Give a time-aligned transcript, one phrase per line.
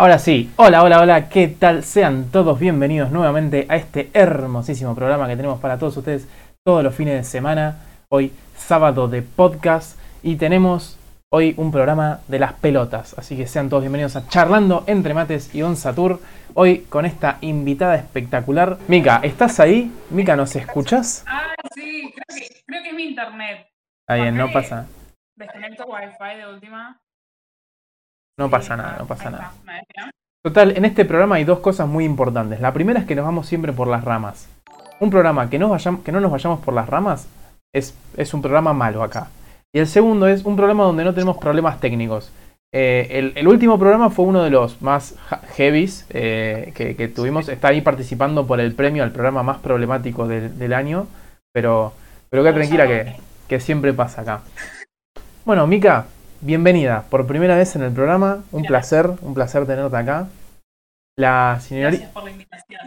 [0.00, 1.82] Ahora sí, hola, hola, hola, ¿qué tal?
[1.82, 6.28] Sean todos bienvenidos nuevamente a este hermosísimo programa que tenemos para todos ustedes
[6.64, 7.80] todos los fines de semana.
[8.08, 10.96] Hoy sábado de podcast y tenemos
[11.32, 13.18] hoy un programa de las pelotas.
[13.18, 16.20] Así que sean todos bienvenidos a Charlando entre Mates y Onsatur.
[16.54, 18.78] Hoy con esta invitada espectacular.
[18.86, 19.90] Mica, ¿estás ahí?
[20.10, 21.24] Mica, ¿nos escuchas?
[21.26, 23.66] Ah, sí, creo que, creo que es mi internet.
[24.02, 24.86] Está bien, no pasa,
[25.34, 27.00] Desconecto Wi-Fi de última.
[28.38, 29.52] No pasa nada, no pasa nada.
[30.42, 32.60] Total, en este programa hay dos cosas muy importantes.
[32.60, 34.48] La primera es que nos vamos siempre por las ramas.
[35.00, 37.28] Un programa que, nos vayam- que no nos vayamos por las ramas
[37.74, 39.28] es, es un programa malo acá.
[39.74, 42.32] Y el segundo es un programa donde no tenemos problemas técnicos.
[42.72, 45.16] Eh, el, el último programa fue uno de los más
[45.56, 47.48] heavies eh, que, que tuvimos.
[47.48, 51.06] Está ahí participando por el premio al programa más problemático del, del año.
[51.52, 51.92] Pero,
[52.30, 53.16] pero queda tranquila que,
[53.48, 54.40] que siempre pasa acá.
[55.44, 56.06] Bueno, Mica,
[56.40, 58.42] bienvenida por primera vez en el programa.
[58.52, 60.26] Un placer, un placer tenerte acá.
[61.16, 61.90] La señorita.
[61.90, 62.80] Gracias por la invitación.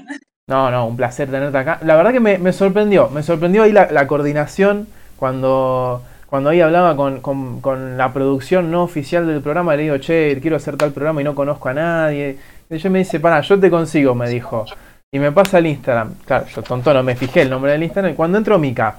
[0.47, 1.79] No, no, un placer tenerte acá.
[1.83, 6.61] La verdad que me, me sorprendió, me sorprendió ahí la, la coordinación cuando, cuando ahí
[6.61, 9.75] hablaba con, con- con la producción no oficial del programa.
[9.75, 12.37] Le digo, che, quiero hacer tal programa y no conozco a nadie.
[12.69, 14.65] Y ella me dice, para, yo te consigo, me dijo.
[15.13, 16.15] Y me pasa el Instagram.
[16.25, 18.13] Claro, yo tonto no me fijé el nombre del Instagram.
[18.13, 18.97] Y cuando entro, Mica,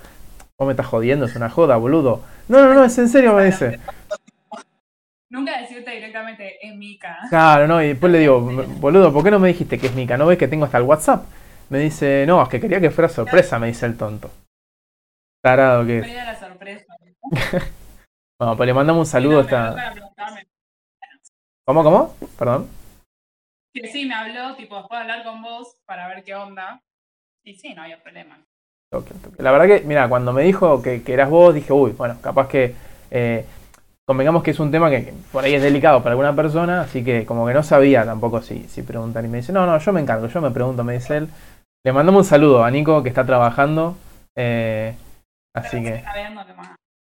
[0.58, 2.20] vos me estás jodiendo, es una joda, boludo.
[2.48, 3.78] No, no, no, es en serio, me dice.
[5.33, 7.16] Nunca decirte directamente es Mika.
[7.30, 8.41] Claro, no, y después le digo,
[8.80, 10.19] boludo, ¿por qué no me dijiste que es Mica?
[10.19, 11.24] ¿No ves que tengo hasta el WhatsApp?
[11.70, 14.30] Me dice, no, es que quería que fuera sorpresa, me dice el tonto.
[15.42, 16.14] Tarado que es.
[16.14, 16.84] La sorpresa.
[18.41, 19.74] Bueno, pues le mandamos un saludo No, a me habló esta.
[19.77, 20.47] para preguntarme.
[21.64, 22.17] ¿Cómo, cómo?
[22.36, 22.69] Perdón.
[23.72, 26.83] Que sí, me habló, tipo, después de hablar con vos para ver qué onda.
[27.44, 28.44] Y sí, no había problema.
[29.39, 32.48] La verdad que, mira, cuando me dijo que, que eras vos, dije, uy, bueno, capaz
[32.48, 32.74] que.
[33.12, 33.46] eh,
[34.07, 37.24] convengamos que es un tema que por ahí es delicado para alguna persona, así que
[37.24, 39.24] como que no sabía tampoco si, si preguntar.
[39.24, 41.29] Y me dice, no, no, yo me encargo, yo me pregunto, me dice él.
[41.85, 43.96] Le mandamos un saludo a Nico que está trabajando.
[44.36, 44.95] eh,
[45.55, 46.02] así que.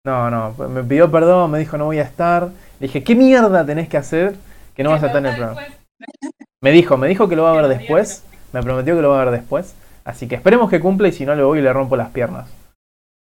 [0.07, 2.45] No, no, me pidió perdón, me dijo no voy a estar.
[2.81, 4.35] Le dije, ¿qué mierda tenés que hacer
[4.75, 5.61] que no vas a estar en el programa?
[6.63, 8.23] Me dijo, me dijo que lo va a ver después.
[8.53, 9.75] Me prometió que lo va a ver después.
[10.05, 12.51] Así que esperemos que cumpla y si no le voy y le rompo las piernas.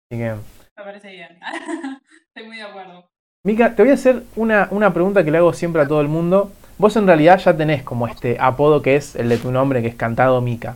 [0.09, 1.39] Así que, Me parece bien.
[2.27, 3.10] Estoy muy de acuerdo.
[3.43, 6.07] Mica, te voy a hacer una, una pregunta que le hago siempre a todo el
[6.07, 6.51] mundo.
[6.77, 9.87] Vos en realidad ya tenés como este apodo que es el de tu nombre, que
[9.87, 10.75] es cantado Mica.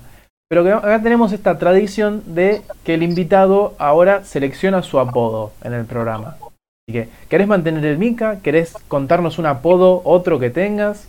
[0.50, 5.86] Pero acá tenemos esta tradición de que el invitado ahora selecciona su apodo en el
[5.86, 6.38] programa.
[6.40, 8.42] Así que, ¿querés mantener el Mica?
[8.42, 11.08] ¿Querés contarnos un apodo, otro que tengas?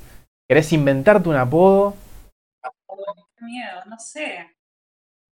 [0.49, 1.95] ¿Querés inventarte un apodo?
[3.41, 4.57] Miedo, no sé.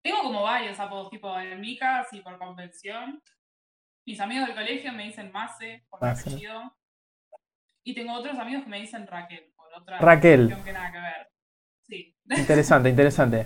[0.03, 3.21] Tengo como varios apodos, tipo el Mika, así por convención.
[4.05, 6.73] Mis amigos del colegio me dicen Mase, por mi apellido.
[7.83, 10.45] Y tengo otros amigos que me dicen Raquel, por otra Raquel.
[10.45, 11.27] cuestión que nada que ver.
[11.87, 12.15] Sí.
[12.37, 13.45] Interesante, interesante.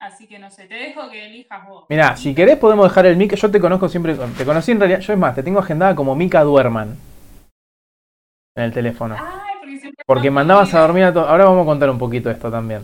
[0.00, 1.84] Así que no sé, te dejo que elijas vos.
[1.90, 3.36] Mirá, si querés podemos dejar el Mica.
[3.36, 4.14] Yo te conozco siempre.
[4.14, 5.00] Te conocí en realidad.
[5.00, 6.96] Yo es más, te tengo agendada como Mica Duerman.
[8.56, 9.14] En el teléfono.
[9.18, 11.28] Ay, porque siempre Porque mandabas a dormir a todos.
[11.28, 12.82] Ahora vamos a contar un poquito esto también.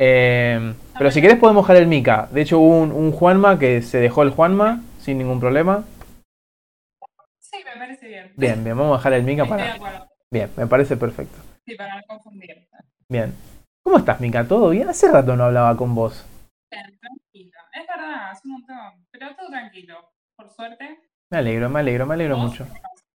[0.00, 2.28] Eh, pero si querés podemos dejar el Mica.
[2.32, 5.84] De hecho hubo un, un Juanma que se dejó el Juanma sin ningún problema.
[7.38, 8.32] Sí, me parece bien.
[8.36, 10.08] Bien, bien, vamos a dejar el Estoy de para.
[10.30, 11.36] Bien, me parece perfecto.
[11.66, 12.66] Sí, para no confundir.
[13.08, 13.34] Bien.
[13.82, 14.48] ¿Cómo estás, Mica?
[14.48, 14.88] ¿Todo bien?
[14.88, 16.24] Hace rato no hablaba con vos.
[16.70, 17.58] Bien, tranquila.
[17.74, 19.06] Es verdad, hace un montón.
[19.10, 20.10] Pero todo tranquilo.
[20.36, 20.98] Por suerte.
[21.30, 22.50] Me alegro, me alegro, me alegro ¿Vos?
[22.50, 22.66] mucho.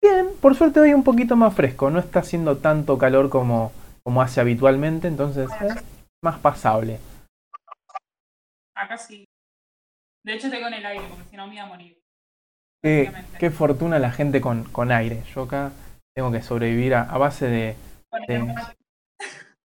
[0.02, 1.92] Bien, por suerte hoy un poquito más fresco.
[1.92, 3.72] No está haciendo tanto calor como,
[4.04, 5.76] como hace habitualmente, entonces es
[6.24, 7.00] más pasable.
[8.74, 9.26] Acá sí.
[10.26, 11.98] De hecho, estoy con el aire, porque si no me iba a morir.
[12.84, 15.24] Qué, qué fortuna la gente con, con aire.
[15.34, 15.72] Yo acá
[16.16, 17.76] tengo que sobrevivir a, a base de,
[18.28, 18.54] de,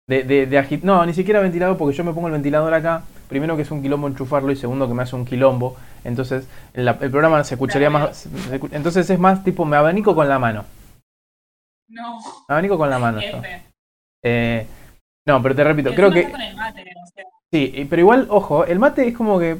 [0.07, 3.03] de, de- de No, ni siquiera ventilador porque yo me pongo el ventilador acá.
[3.27, 5.75] Primero que es un quilombo enchufarlo y segundo que me hace un quilombo.
[6.03, 8.17] Entonces el, el programa se escucharía más...
[8.17, 10.63] se Entonces es más tipo me abanico con la mano.
[11.89, 12.19] no.
[12.47, 13.41] Me abanico con la mano yo.
[14.23, 14.67] Eh,
[15.27, 16.19] no, pero te repito, creo que...
[16.21, 19.57] está con el mate, o sea, Sí, pero igual, ojo, el mate es como que.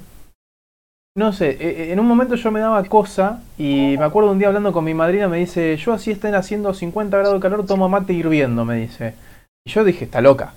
[1.18, 4.38] No sé, eh, eh, en un momento yo me daba cosa y me acuerdo un
[4.38, 7.66] día hablando con mi madrina, me dice, yo así estén haciendo 50 grados de calor,
[7.66, 9.14] tomo mate hirviendo, me dice.
[9.66, 10.54] Y yo dije, está loca.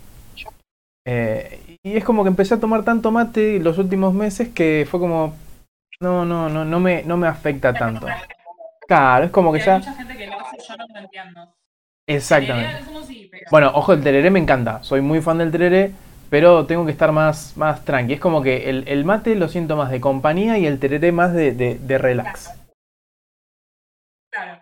[1.06, 4.98] Eh, y es como que empecé a tomar tanto mate los últimos meses que fue
[4.98, 5.36] como,
[6.00, 8.08] no, no, no, no me, no me afecta tanto.
[8.88, 9.78] Claro, es como que hay ya...
[9.78, 11.54] mucha gente que lo hace, yo no lo entiendo.
[12.04, 12.84] Exactamente.
[13.52, 14.82] Bueno, ojo, el tereré me encanta.
[14.82, 15.92] Soy muy fan del tereré,
[16.30, 18.14] pero tengo que estar más, más tranqui.
[18.14, 21.32] Es como que el, el mate lo siento más de compañía y el tereré más
[21.32, 22.50] de, de, de relax.
[24.32, 24.60] Claro.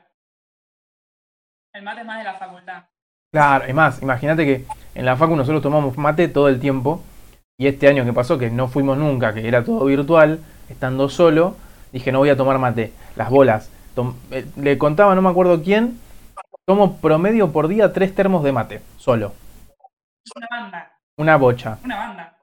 [1.75, 2.85] El mate es más de la facultad.
[3.33, 4.65] Claro, es más, imagínate que
[4.95, 7.03] en la facu nosotros tomamos mate todo el tiempo
[7.59, 11.57] y este año que pasó, que no fuimos nunca, que era todo virtual, estando solo,
[11.93, 12.93] dije no voy a tomar mate.
[13.15, 13.71] Las bolas.
[14.31, 15.99] Eh, le contaba, no me acuerdo quién,
[16.67, 19.33] tomo promedio por día tres termos de mate, solo.
[20.35, 20.96] Una banda.
[21.19, 21.79] Una bocha.
[21.83, 22.39] Una banda.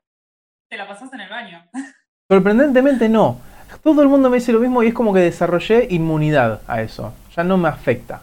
[0.69, 1.63] Te la pasas en el baño.
[2.29, 3.39] Sorprendentemente no.
[3.83, 7.13] Todo el mundo me dice lo mismo y es como que desarrollé inmunidad a eso.
[7.35, 8.21] Ya no me afecta.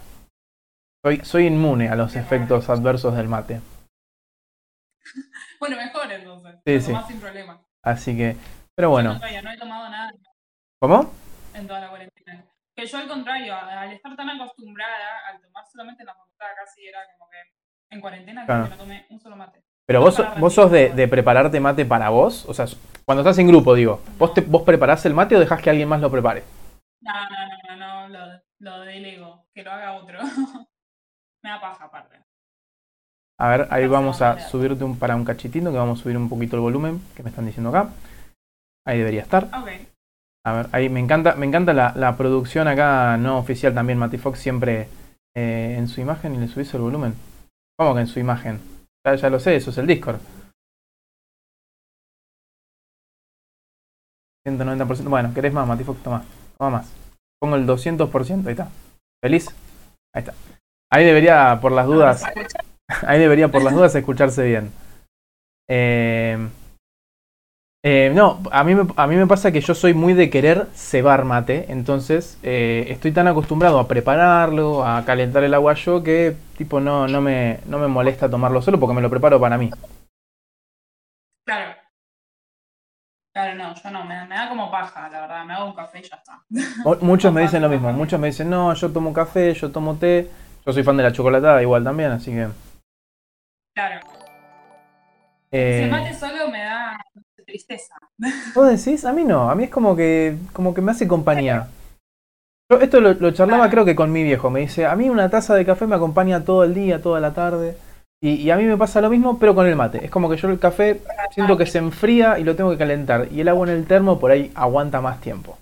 [1.05, 3.61] Soy, soy inmune a los efectos adversos del mate.
[5.59, 6.55] Bueno, mejor entonces.
[6.65, 6.99] Sí, sí.
[7.07, 7.61] sin problema.
[7.83, 8.37] Así que,
[8.75, 9.21] pero bueno.
[9.21, 10.11] Yo no, he tomado nada.
[10.81, 11.13] ¿Cómo?
[11.55, 12.45] En toda la cuarentena.
[12.75, 16.87] Que yo al contrario, al estar tan acostumbrada, al tomar solamente en la facultad casi
[16.87, 17.37] era como que
[17.95, 19.63] en cuarentena que no tomé un solo mate.
[19.91, 22.65] Pero vos, vos sos de, de, prepararte mate para vos, o sea,
[23.05, 25.89] cuando estás en grupo, digo, ¿vos, te, ¿vos preparás el mate o dejás que alguien
[25.89, 26.45] más lo prepare?
[27.01, 30.21] No, no, no, no, no lo, lo delego, que lo haga otro.
[31.43, 32.21] Me da paja aparte.
[33.41, 36.29] A ver, ahí vamos a subirte un, para un cachitito, que vamos a subir un
[36.29, 37.91] poquito el volumen que me están diciendo acá.
[38.87, 39.49] Ahí debería estar.
[39.51, 43.99] A ver, ahí me encanta, me encanta la, producción acá no oficial también.
[43.99, 44.87] Matifox siempre
[45.35, 47.15] eh, en su imagen y le subís el volumen.
[47.77, 48.70] ¿Cómo que en su imagen?
[49.07, 50.21] Ya, ya lo sé, eso es el Discord.
[54.47, 55.09] 190%.
[55.09, 56.03] Bueno, ¿querés más, Matifox?
[56.03, 56.25] Toma,
[56.59, 56.93] toma más.
[57.41, 58.69] Pongo el 200%, ahí está.
[59.23, 59.49] ¿Feliz?
[60.15, 60.35] Ahí está.
[60.93, 62.25] Ahí debería, por las dudas,
[63.07, 64.73] ahí debería, por las dudas, escucharse bien.
[65.69, 66.49] Eh,
[67.83, 70.67] eh, no, a mí, me, a mí me pasa que yo soy muy de querer
[70.75, 76.37] cebar mate, entonces eh, estoy tan acostumbrado a prepararlo, a calentar el agua yo, que
[76.59, 79.71] tipo no, no, me, no me molesta tomarlo solo porque me lo preparo para mí.
[81.47, 81.75] Claro.
[83.33, 86.03] Claro, no, yo no, me, da como paja, la verdad, me hago un café y
[86.03, 86.43] ya está.
[87.01, 90.29] Muchos me dicen lo mismo, muchos me dicen, no, yo tomo café, yo tomo té,
[90.67, 92.49] yo soy fan de la chocolatada igual también, así que...
[93.75, 94.01] Claro.
[95.51, 95.85] Eh...
[95.85, 96.99] Si mate solo me da
[97.51, 97.95] tristeza.
[98.55, 99.05] ¿Vos decís?
[99.05, 101.69] A mí no, a mí es como que, como que me hace compañía.
[102.71, 105.55] Yo esto lo, charlaba creo que con mi viejo, me dice, a mí una taza
[105.57, 107.77] de café me acompaña todo el día, toda la tarde.
[108.23, 110.05] Y, a mí me pasa lo mismo, pero con el mate.
[110.05, 111.01] Es como que yo el café
[111.31, 113.29] siento que se enfría y lo tengo que calentar.
[113.33, 115.59] Y el agua en el termo por ahí aguanta más tiempo.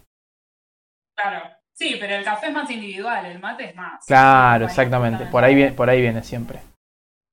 [1.16, 1.40] Claro.
[1.72, 4.04] Sí, pero el café es más individual, el mate es más.
[4.04, 5.26] Claro, exactamente.
[5.26, 6.58] Por ahí viene, por ahí viene siempre.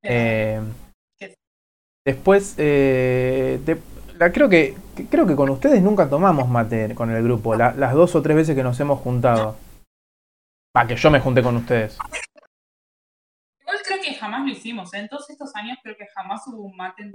[0.04, 0.62] Eh,
[2.06, 3.60] después, eh,
[4.18, 4.76] creo que
[5.10, 8.56] creo que con ustedes nunca tomamos mate con el grupo, las dos o tres veces
[8.56, 9.56] que nos hemos juntado.
[10.74, 11.98] Para que yo me junté con ustedes.
[13.62, 15.00] Igual creo que jamás lo hicimos, ¿eh?
[15.00, 17.12] en todos estos años creo que jamás hubo un mate.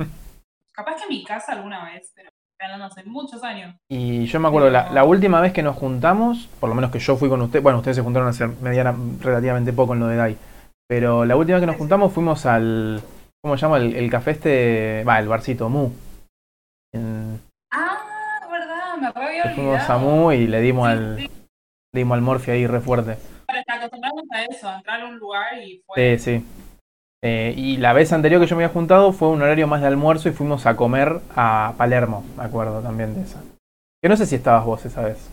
[0.73, 3.75] Capaz que en mi casa alguna vez, pero hablando hace muchos años.
[3.89, 7.17] Y yo me acuerdo, la, última vez que nos juntamos, por lo menos que yo
[7.17, 10.37] fui con ustedes, bueno, ustedes se juntaron hace mediana, relativamente poco en lo de DAI,
[10.87, 13.03] pero la última vez que nos juntamos fuimos al,
[13.43, 13.79] ¿cómo se llama?
[13.79, 15.91] El, café este, va, el barcito Mu.
[16.95, 19.55] Ah, verdad, me había olvidado.
[19.55, 21.31] Fuimos a Mu y le dimos al,
[21.93, 23.17] dimos al Morphy ahí re fuerte.
[23.47, 26.19] Pero acostumbramos a eso, a entrar a un lugar y fue...
[26.19, 26.47] Sí, sí.
[27.23, 29.89] Eh, y la vez anterior que yo me había juntado fue un horario más de
[29.89, 33.43] almuerzo y fuimos a comer a Palermo, me acuerdo también de esa.
[34.03, 35.31] Que no sé si estabas vos esa vez.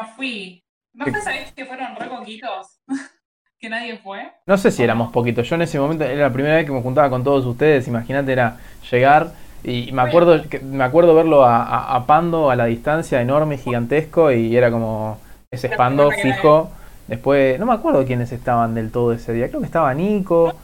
[0.00, 0.62] No fui.
[0.92, 2.80] ¿No sabés que fueron re poquitos?
[3.58, 4.32] ¿Que nadie fue?
[4.46, 5.48] No sé si éramos poquitos.
[5.48, 7.88] Yo en ese momento era la primera vez que me juntaba con todos ustedes.
[7.88, 8.58] Imagínate, era
[8.90, 9.32] llegar
[9.64, 14.56] y me acuerdo, me acuerdo verlo a, a, Pando a la distancia enorme, gigantesco, y
[14.56, 15.18] era como
[15.50, 16.70] ese Pando fijo
[17.10, 19.48] Después, no me acuerdo quiénes estaban del todo ese día.
[19.48, 20.54] Creo que estaba Nico.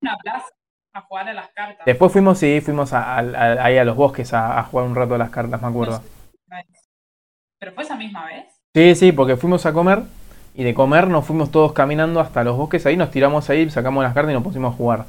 [0.00, 0.46] Una plaza
[0.94, 1.86] a jugar a las cartas.
[1.86, 5.62] Después fuimos, sí, fuimos ahí a los bosques a, jugar un rato a las cartas,
[5.62, 6.02] me acuerdo.
[7.60, 8.46] ¿Pero fue esa misma vez?
[8.74, 10.02] Sí, sí, porque fuimos a comer
[10.56, 14.02] y de comer nos fuimos todos caminando hasta los bosques ahí, nos tiramos ahí, sacamos
[14.02, 15.04] las cartas y nos pusimos a jugar.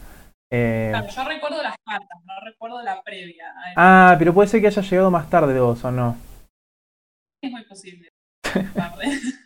[0.55, 0.89] Eh...
[0.91, 3.51] Claro, yo recuerdo las cartas, no recuerdo la previa.
[3.75, 6.15] Ah, pero puede ser que haya llegado más tarde vos, ¿o no?
[7.41, 8.09] Es muy posible.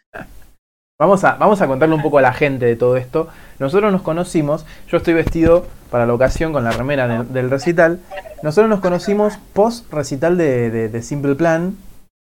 [1.00, 3.28] Vamos a, vamos a contarle un poco a la gente de todo esto.
[3.60, 8.00] Nosotros nos conocimos, yo estoy vestido para la ocasión con la remera del recital.
[8.42, 11.78] Nosotros nos conocimos post recital de, Simple Plan,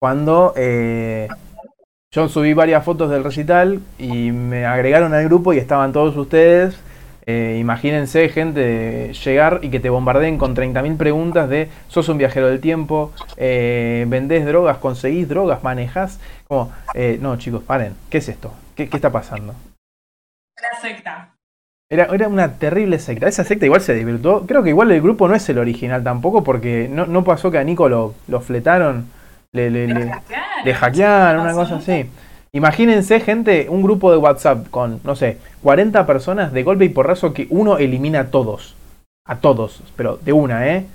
[0.02, 1.30] cuando eh,
[2.14, 6.78] yo subí varias fotos del recital y me agregaron al grupo y estaban todos ustedes
[7.30, 12.48] eh, imagínense, gente, llegar y que te bombardeen con 30.000 preguntas de sos un viajero
[12.48, 16.22] del tiempo, eh, vendés drogas, conseguís drogas, manejás.
[16.48, 18.54] Como, eh, no, chicos, paren, ¿qué es esto?
[18.76, 19.54] ¿Qué, está pasando?
[20.56, 21.34] La secta.
[21.92, 23.28] Era, era, una terrible secta.
[23.28, 24.46] Esa secta igual se divirtió.
[24.48, 27.58] Creo que igual el grupo no es el original tampoco, porque no, no pasó que
[27.58, 29.10] a Nico lo, lo fletaron,
[29.52, 32.10] le, le, le, hackearon, una cosa así.
[32.52, 37.34] Imagínense, gente, un grupo de WhatsApp con, no sé, 40 personas de golpe y porrazo
[37.34, 38.76] que uno elimina a todos.
[39.26, 40.86] A todos, pero de una, ¿eh?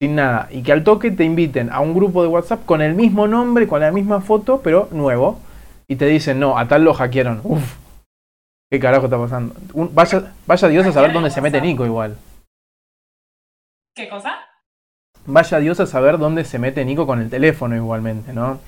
[0.00, 0.48] Sin nada.
[0.50, 3.66] Y que al toque te inviten a un grupo de WhatsApp con el mismo nombre,
[3.66, 5.40] con la misma foto, pero nuevo.
[5.88, 7.40] Y te dicen, no, a tal lo hackearon.
[7.44, 7.76] Uf.
[8.70, 9.54] ¿Qué carajo está pasando?
[9.92, 12.16] vaya, vaya Dios a saber dónde se mete Nico igual.
[13.94, 14.38] ¿Qué cosa?
[15.26, 18.60] Vaya Dios a saber dónde se mete Nico con el teléfono igualmente, ¿no?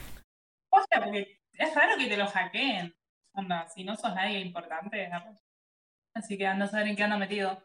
[0.71, 2.95] O sea, porque es raro que te lo hackeen.
[3.35, 5.11] Onda, si no sos nadie importante,
[6.15, 7.61] Así que anda a saber en qué anda metido.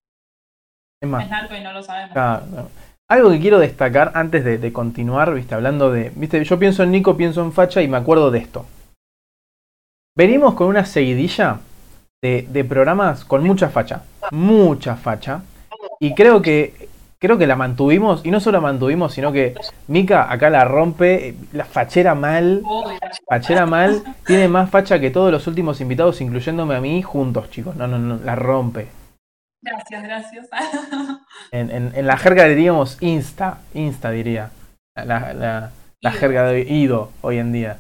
[1.01, 1.23] Es más.
[1.23, 2.17] Es narco y no lo sabemos.
[3.07, 6.11] Algo que quiero destacar antes de, continuar, viste, hablando de.
[6.15, 8.65] Viste, yo pienso en Nico, pienso en Facha y me acuerdo de esto.
[10.15, 11.59] Venimos con una seguidilla
[12.21, 14.03] de, de programas con mucha facha.
[14.31, 15.43] Mucha facha.
[15.99, 16.88] Y creo que
[17.19, 19.55] creo que la mantuvimos, y no solo la mantuvimos, sino que
[19.87, 22.63] Mika acá la rompe, la fachera mal,
[23.27, 27.75] fachera mal, tiene más facha que todos los últimos invitados, incluyéndome a mí, juntos, chicos.
[27.75, 28.87] No, no, no, la rompe.
[29.61, 30.47] Gracias, gracias.
[31.51, 34.51] En, en, en la jerga diríamos Insta, Insta diría.
[34.95, 35.71] La, la,
[36.01, 37.77] la jerga de Ido hoy en día.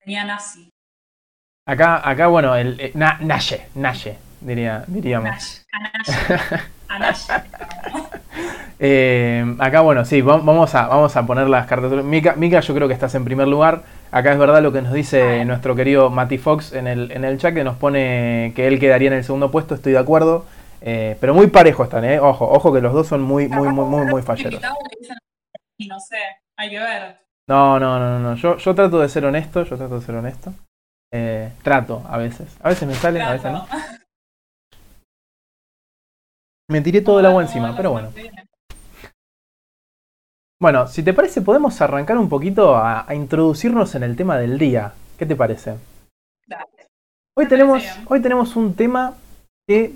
[0.00, 0.68] Tenía nazi.
[1.66, 5.63] Acá, acá bueno, el, eh, Naye, Naye diría, diríamos.
[8.78, 11.92] Eh, acá, bueno, sí, vamos a, vamos a poner las cartas.
[12.04, 13.82] Mika, Mika, yo creo que estás en primer lugar.
[14.10, 17.38] Acá es verdad lo que nos dice nuestro querido Matty Fox en el, en el
[17.38, 20.44] chat, que nos pone que él quedaría en el segundo puesto, estoy de acuerdo.
[20.80, 22.20] Eh, pero muy parejo están, ¿eh?
[22.20, 24.60] Ojo, ojo que los dos son muy, muy, muy, muy, muy falleros.
[24.60, 26.18] No sé,
[26.56, 27.16] hay que ver.
[27.48, 28.34] No, no, no, no.
[28.36, 30.52] Yo, yo trato de ser honesto, yo trato de ser honesto.
[31.12, 32.56] Eh, trato a veces.
[32.62, 33.66] A veces me sale, a veces no.
[36.68, 38.10] Me tiré todo el agua encima, pero bueno.
[40.60, 44.94] Bueno, si te parece, podemos arrancar un poquito a, introducirnos en el tema del día.
[45.18, 45.76] ¿Qué te parece?
[47.36, 49.14] Hoy tenemos, hoy tenemos un tema
[49.68, 49.94] que,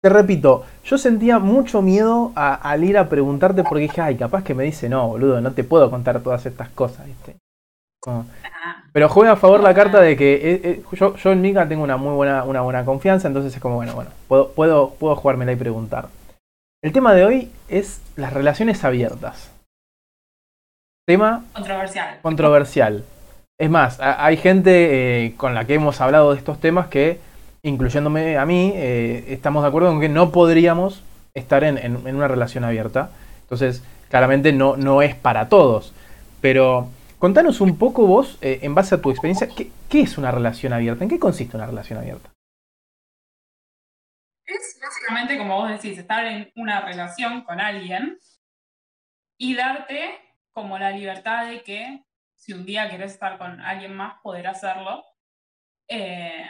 [0.00, 4.54] te repito, yo sentía mucho miedo al ir a preguntarte porque dije, ay, capaz que
[4.54, 7.39] me dice, no, boludo, no te puedo contar todas estas cosas, ¿viste?
[8.92, 11.84] Pero juega a favor la carta de que eh, eh, yo, yo, en Mika tengo
[11.84, 15.52] una muy buena, una buena confianza, entonces es como, bueno, bueno, puedo, puedo, puedo jugármela
[15.52, 16.08] y preguntar.
[16.82, 19.52] El tema de hoy es las relaciones abiertas.
[21.06, 22.18] Tema controversial.
[22.22, 23.04] Controversial.
[23.58, 27.20] Es más, hay gente eh, con la que hemos hablado de estos temas que,
[27.62, 31.02] incluyéndome a mí, estamos de acuerdo en que no podríamos
[31.34, 33.10] estar en, en, una relación abierta.
[33.42, 35.92] Entonces, claramente no, no es para todos.
[36.40, 36.88] Pero
[37.20, 41.04] Contanos un poco vos, eh, en base a tu experiencia, ¿qué, es una relación abierta?
[41.04, 42.32] ¿En qué consiste una relación abierta?
[44.46, 48.18] Es básicamente, como vos decís, estar en una relación con alguien
[49.38, 50.18] y darte
[50.50, 55.04] como la libertad de que si un día querés estar con alguien más, poder hacerlo.
[55.88, 56.46] Eh,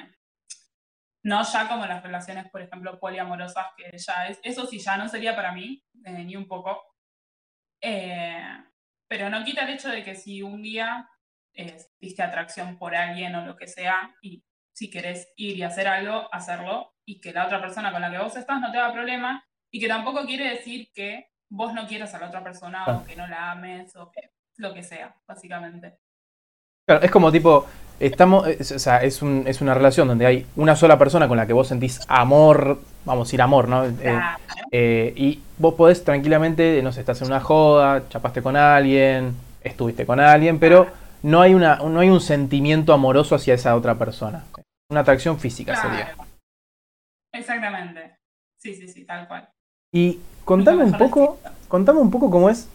[1.24, 5.08] no ya como las relaciones, por ejemplo, poliamorosas, que ya es, eso sí ya no
[5.08, 6.80] sería para mí, eh, ni un poco.
[9.10, 11.10] Pero no quita el hecho de que si un día
[11.52, 15.88] eh, viste atracción por alguien o lo que sea, y si querés ir y hacer
[15.88, 18.92] algo, hacerlo, y que la otra persona con la que vos estás no te haga
[18.92, 23.04] problema, y que tampoco quiere decir que vos no quieras a la otra persona o
[23.04, 25.98] que no la ames o que lo que sea, básicamente.
[26.86, 27.66] Claro, es como tipo,
[28.00, 31.46] estamos, o sea, es, un, es una relación donde hay una sola persona con la
[31.46, 33.84] que vos sentís amor, vamos a decir amor, ¿no?
[33.84, 34.20] Eh,
[34.72, 40.06] eh, y vos podés tranquilamente, no sé, estás en una joda, chapaste con alguien, estuviste
[40.06, 40.88] con alguien, pero
[41.22, 44.44] no hay, una, no hay un sentimiento amoroso hacia esa otra persona.
[44.90, 46.14] Una atracción física sería.
[47.32, 48.16] Exactamente.
[48.58, 49.48] Sí, sí, sí, tal cual.
[49.92, 52.68] Y contame un poco, contame un poco cómo es.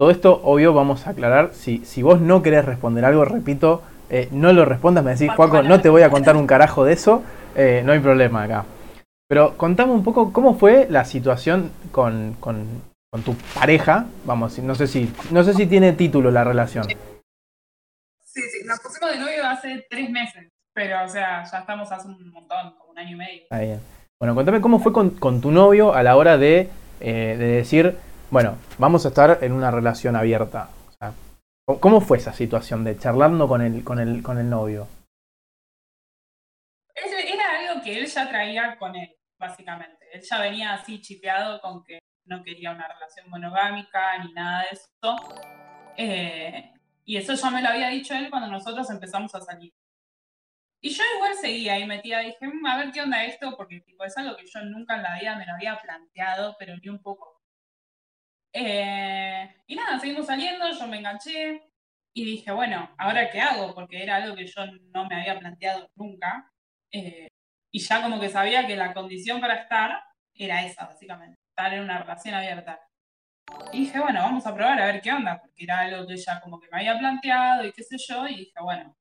[0.00, 1.52] Todo esto, obvio, vamos a aclarar.
[1.52, 5.62] Si, si vos no querés responder algo, repito, eh, no lo respondas, me decís, Juaco,
[5.62, 7.22] no te voy a contar un carajo de eso,
[7.54, 8.64] eh, no hay problema acá.
[9.28, 12.64] Pero contame un poco cómo fue la situación con, con,
[13.26, 16.86] tu pareja, vamos, no sé si, no sé si tiene título la relación.
[16.88, 22.08] Sí, sí, nos pusimos de novio hace tres meses, pero o sea, ya estamos hace
[22.08, 23.42] un montón, como un año y medio.
[23.50, 23.80] Ahí bien.
[24.18, 27.98] Bueno, contame cómo fue con, con tu novio a la hora de, eh, de decir,
[28.30, 30.68] bueno, vamos a estar en una relación abierta.
[31.78, 34.88] ¿Cómo fue esa situación de charlando con el, con el, con el novio?
[36.94, 40.06] Era algo que él ya traía con él, básicamente.
[40.12, 44.68] Él ya venía así chipeado con que no quería una relación monogámica ni nada de
[44.72, 45.16] eso.
[45.96, 46.72] Eh,
[47.04, 49.72] y eso ya me lo había dicho él cuando nosotros empezamos a salir.
[50.80, 54.04] Y yo igual seguía y metía, dije, mm, a ver qué onda esto, porque tipo,
[54.04, 57.02] es algo que yo nunca en la vida me lo había planteado, pero ni un
[57.02, 57.39] poco.
[58.52, 61.62] Eh, y nada, seguimos saliendo, yo me enganché.
[62.12, 63.74] Y dije, bueno, ¿ahora qué hago?
[63.74, 66.52] Porque era algo que yo no me había planteado nunca.
[66.92, 67.28] Eh,
[67.72, 70.02] y ya como que sabía que la condición para estar
[70.34, 72.80] era esa, básicamente, estar en una relación abierta.
[73.72, 76.40] Y dije, bueno, vamos a probar a ver qué onda, porque era algo que ella
[76.40, 78.96] como que me había planteado y qué sé yo, y dije, bueno,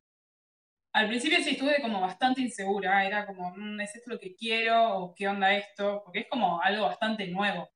[0.94, 4.98] al principio sí estuve como bastante insegura, era como, mm, ¿es esto lo que quiero?
[4.98, 6.02] ¿O qué onda esto?
[6.04, 7.70] Porque es como algo bastante nuevo.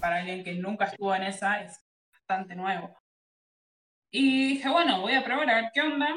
[0.00, 1.80] Para alguien que nunca estuvo en esa, es
[2.12, 2.96] bastante nuevo.
[4.10, 6.08] Y dije, bueno, voy a probar a ver qué onda.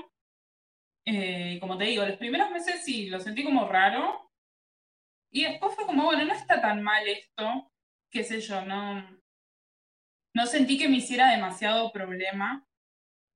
[1.05, 4.31] Eh, como te digo, los primeros meses sí, lo sentí como raro.
[5.31, 7.71] Y después fue como, bueno, no está tan mal esto,
[8.09, 9.05] qué sé yo, no,
[10.33, 12.65] no sentí que me hiciera demasiado problema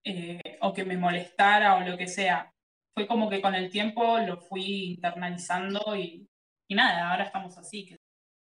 [0.05, 2.53] eh, o que me molestara o lo que sea
[2.93, 6.27] fue como que con el tiempo lo fui internalizando y,
[6.69, 7.97] nada, ahora estamos así, que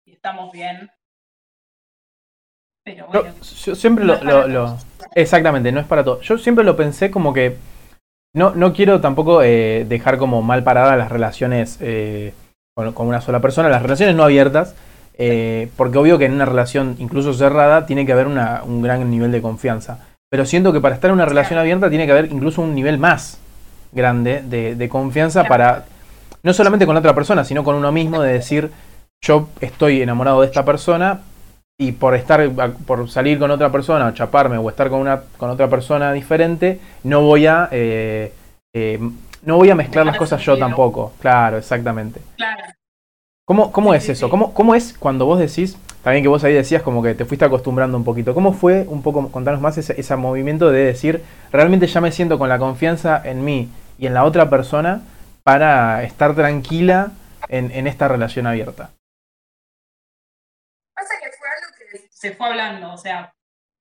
[0.06, 0.90] estamos bien.
[2.84, 3.30] Pero bueno.
[3.64, 4.76] Yo, siempre lo,
[5.14, 6.20] Exactamente, no es para todo.
[6.20, 7.56] Yo siempre lo pensé como que.
[8.34, 12.32] No, no quiero tampoco eh, dejar como mal paradas las relaciones eh,
[12.74, 14.74] con, una sola persona, las relaciones no abiertas,
[15.18, 19.32] eh, porque obvio que en una relación incluso cerrada tiene que haber un gran nivel
[19.32, 19.98] de confianza.
[20.30, 22.96] Pero siento que para estar en una relación abierta tiene que haber incluso un nivel
[22.96, 23.38] más
[23.92, 25.84] grande de, confianza para,
[26.42, 28.70] no solamente con la otra persona, sino con uno mismo, de decir,
[29.20, 31.20] yo estoy enamorado de esta persona
[31.78, 32.50] y por estar,
[32.86, 36.80] por salir con otra persona, o chaparme, o estar con, una, con otra persona diferente,
[37.04, 37.68] no voy a...
[37.70, 38.32] Eh,
[38.74, 38.98] eh,
[39.44, 41.14] no voy a mezclar las cosas yo tampoco.
[41.18, 42.20] Claro, exactamente.
[42.36, 42.62] Claro.
[43.44, 44.30] ¿Cómo, cómo es eso?
[44.30, 47.44] ¿Cómo, ¿Cómo es cuando vos decís, también que vos ahí decías como que te fuiste
[47.44, 51.88] acostumbrando un poquito, ¿cómo fue un poco, contanos más ese, ese movimiento de decir, realmente
[51.88, 55.02] ya me siento con la confianza en mí y en la otra persona
[55.42, 57.12] para estar tranquila
[57.48, 58.90] en, esta relación abierta.
[60.94, 63.34] Pasa que fue algo que se fue hablando, o sea,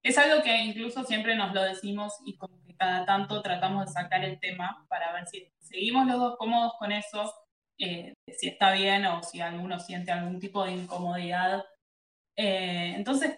[0.04, 3.92] es algo que incluso siempre nos lo decimos y como que cada tanto tratamos de
[3.92, 7.32] sacar el tema para ver si seguimos los dos cómodos con eso,
[7.78, 11.64] eh, si está bien o si alguno siente algún tipo de incomodidad.
[12.36, 13.38] Eh, entonces,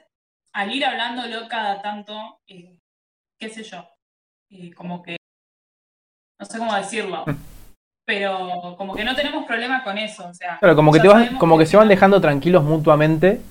[0.54, 2.80] al ir hablándolo cada tanto, eh,
[3.38, 3.86] qué sé yo,
[4.78, 5.18] como que
[6.40, 7.26] no sé cómo decirlo.
[8.06, 10.60] Pero como que no tenemos problema con eso, o sea.
[10.60, 13.42] Claro, como que, te como que, se van dejando tranquilos mutuamente,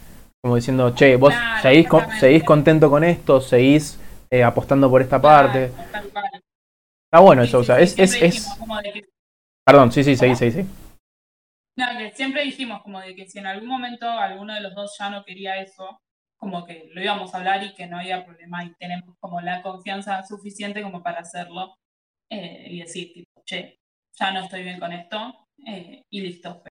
[0.42, 1.86] como diciendo, che, vos seguís,
[2.18, 5.66] seguís contento con esto, seguís eh, apostando por esta parte.
[5.66, 7.96] Está bueno eso, o sea, es...
[7.98, 8.48] es,
[9.64, 10.68] Perdón, sí, sí, seguí, seguí, sí.
[11.76, 14.96] No, que siempre dijimos como de que si en algún momento alguno de los dos
[14.98, 16.00] ya no quería eso,
[16.36, 19.62] como que lo íbamos a hablar y que no había problema y tenemos como la
[19.62, 21.76] confianza suficiente como para hacerlo.
[22.28, 23.78] Eh, y decir, tipo, che,
[24.18, 26.62] ya no estoy bien con esto eh, y listo.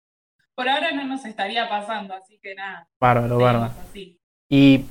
[0.62, 2.88] Por ahora no nos estaría pasando, así que nada.
[3.00, 3.74] Bárbaro, bárbaro.
[4.47, 4.86] Y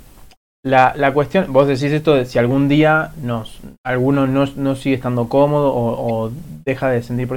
[0.64, 4.96] la, la, cuestión, vos decís esto de si algún día nos, alguno no, no sigue
[4.96, 6.32] estando cómodo o,
[6.64, 7.28] deja de sentir...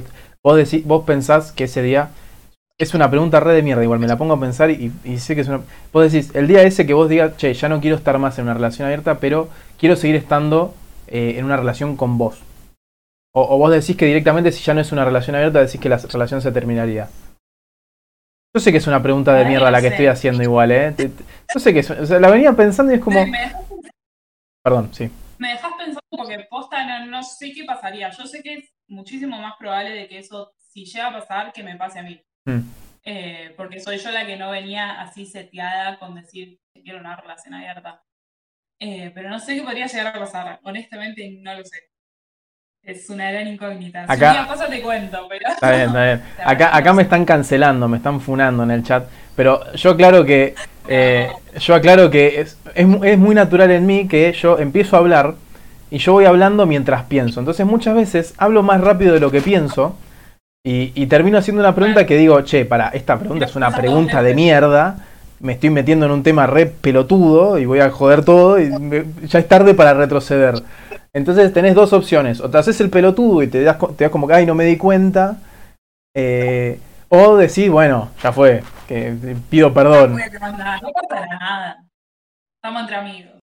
[0.44, 2.10] Vos, decís, vos pensás que ese día...
[2.80, 5.42] Es una pregunta re de mierda, igual me la pongo a pensar y, sé que
[5.42, 5.62] es una...
[5.92, 8.46] Vos decís, el día ese que vos digas, che, ya no quiero estar más en
[8.46, 10.74] una relación abierta, pero quiero seguir estando
[11.06, 12.42] eh, en una relación con vos.
[13.32, 15.98] O, vos decís que directamente si ya no es una relación abierta, decís que la
[15.98, 17.10] relación se terminaría.
[18.56, 20.94] Yo sé que es una pregunta de mierda la que estoy haciendo igual, ¿eh?
[21.54, 23.26] Yo sé que es, o sea, la venía pensando y es como...
[24.64, 25.10] Perdón, sí.
[25.40, 28.12] Me dejas pensando porque posta no, sé qué pasaría.
[28.12, 31.64] Yo sé que es muchísimo más probable de que eso, si llega a pasar, que
[31.64, 32.22] me pase a mí.
[32.46, 32.60] Mm.
[33.06, 37.16] Eh, porque soy yo la que no venía así seteada con decir que quiero una
[37.16, 38.04] relación abierta.
[38.80, 40.60] Eh, pero no sé qué podría llegar a pasar.
[40.64, 41.93] Honestamente, no lo sé.
[42.86, 44.04] Es una gran incógnita.
[44.10, 45.50] Acá, si te cuento, pero.
[45.54, 46.22] Está bien, está bien.
[46.46, 49.06] Acá, acá me están cancelando, me están funando en el chat.
[49.38, 50.54] Pero yo aclaro que.
[50.90, 55.36] Eh, yo aclaro que es, es, muy natural en mí que yo empiezo a hablar
[55.92, 57.40] y yo voy hablando mientras pienso.
[57.40, 59.96] Entonces muchas veces hablo más rápido de lo que pienso
[60.62, 64.22] y, y termino haciendo una pregunta que digo, che, para, esta pregunta es una pregunta
[64.22, 64.98] de mierda.
[65.40, 68.70] Me estoy metiendo en un tema re pelotudo y voy a joder todo y
[69.26, 70.56] ya es tarde para retroceder.
[71.14, 72.42] Entonces tenés dos opciones.
[72.42, 74.66] O te haces el pelotudo y te das, te das como que, ay, no me
[74.66, 75.38] di cuenta.
[76.16, 79.16] Eh, o decís, bueno, ya fue, que
[79.50, 80.16] pido perdón.
[80.16, 80.20] No
[81.10, 81.84] pasa nada.
[82.58, 83.34] Estamos entre amigos.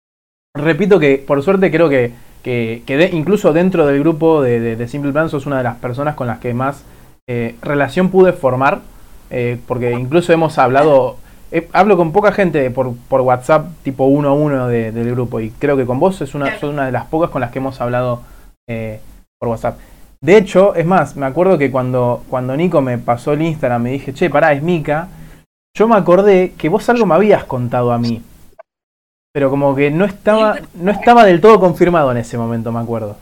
[0.56, 5.28] Repito que, por suerte, creo que, que, incluso dentro del grupo de, de, Simple Plan
[5.28, 6.85] sos una de las personas con las que más
[7.28, 8.80] eh, relación pude formar.
[9.30, 11.16] Eh, porque incluso hemos hablado
[11.73, 15.77] hablo con poca gente por, por WhatsApp, tipo uno a uno del grupo, y creo
[15.77, 18.23] que con vos es una, una de las pocas con las que hemos hablado
[18.69, 19.01] eh,
[19.39, 19.79] por WhatsApp.
[20.23, 23.91] De hecho, es más, me acuerdo que cuando, cuando Nico me pasó el Instagram, me
[23.93, 25.09] dije, che, pará, es Mika,
[25.77, 28.23] yo me acordé que vos algo me habías contado a mí.
[29.33, 33.17] Pero como que no estaba, no estaba del todo confirmado en ese momento, me acuerdo.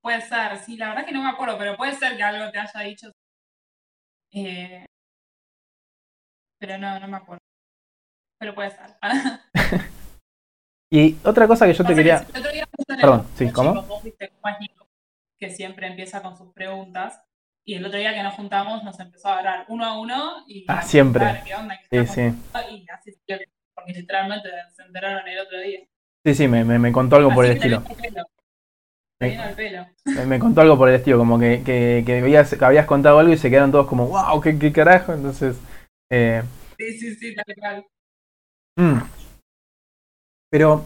[0.00, 0.58] puede ser.
[0.58, 3.12] Sí, la verdad que no me acuerdo, pero puede ser que algo te haya dicho.
[4.32, 4.86] Eh,
[6.60, 7.40] pero no, no me acuerdo.
[8.38, 8.96] Pero puede ser.
[10.92, 12.24] y otra cosa que yo te quería...
[12.86, 13.84] Perdón, sí, ¿cómo?
[15.38, 17.22] que siempre empieza con sus preguntas.
[17.64, 20.64] Y el otro día que nos juntamos nos empezó a hablar uno a uno y
[20.68, 21.42] ah, siempre.
[21.44, 22.20] qué onda, sí, sí.
[22.70, 23.18] Y así,
[23.74, 25.80] porque literalmente se enteraron el otro día.
[26.24, 27.82] Sí, sí, me, me, contó algo por el estilo.
[29.18, 33.32] Me, me, contó algo por el estilo, como que, que, que, habías, habías, contado algo
[33.32, 35.12] y se quedaron todos como, wow, qué, qué carajo.
[35.12, 35.58] Entonces.
[36.10, 36.42] Eh...
[36.78, 37.86] Sí, sí, sí, tal cual.
[38.76, 39.02] Mm.
[40.50, 40.84] Pero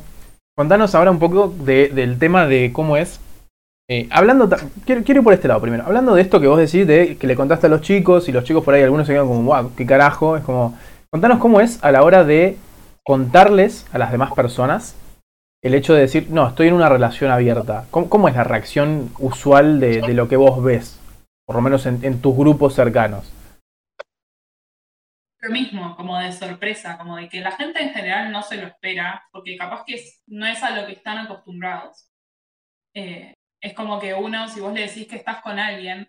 [0.56, 3.20] contanos ahora un poco de, del tema de cómo es
[3.87, 4.48] eh, hablando,
[4.87, 5.84] quiero, quiero, ir por este lado primero.
[5.84, 8.44] Hablando de esto que vos decís, de que le contaste a los chicos y los
[8.44, 10.37] chicos por ahí, algunos se quedan como, wow, qué carajo.
[10.38, 10.78] Es como,
[11.10, 12.56] contanos cómo es a la hora de
[13.04, 14.96] contarles a las demás personas
[15.62, 17.87] el hecho de decir, no, estoy en una relación abierta.
[17.90, 20.98] ¿Cómo, es la reacción usual de, lo que vos ves?
[21.46, 23.30] Por lo menos en, tus grupos cercanos.
[25.44, 28.66] Lo mismo, como de sorpresa, como de que la gente en general no se lo
[28.66, 32.09] espera, porque capaz que no es a lo que están acostumbrados.
[32.94, 36.09] Eh, es como que uno, si vos le decís que estás con alguien,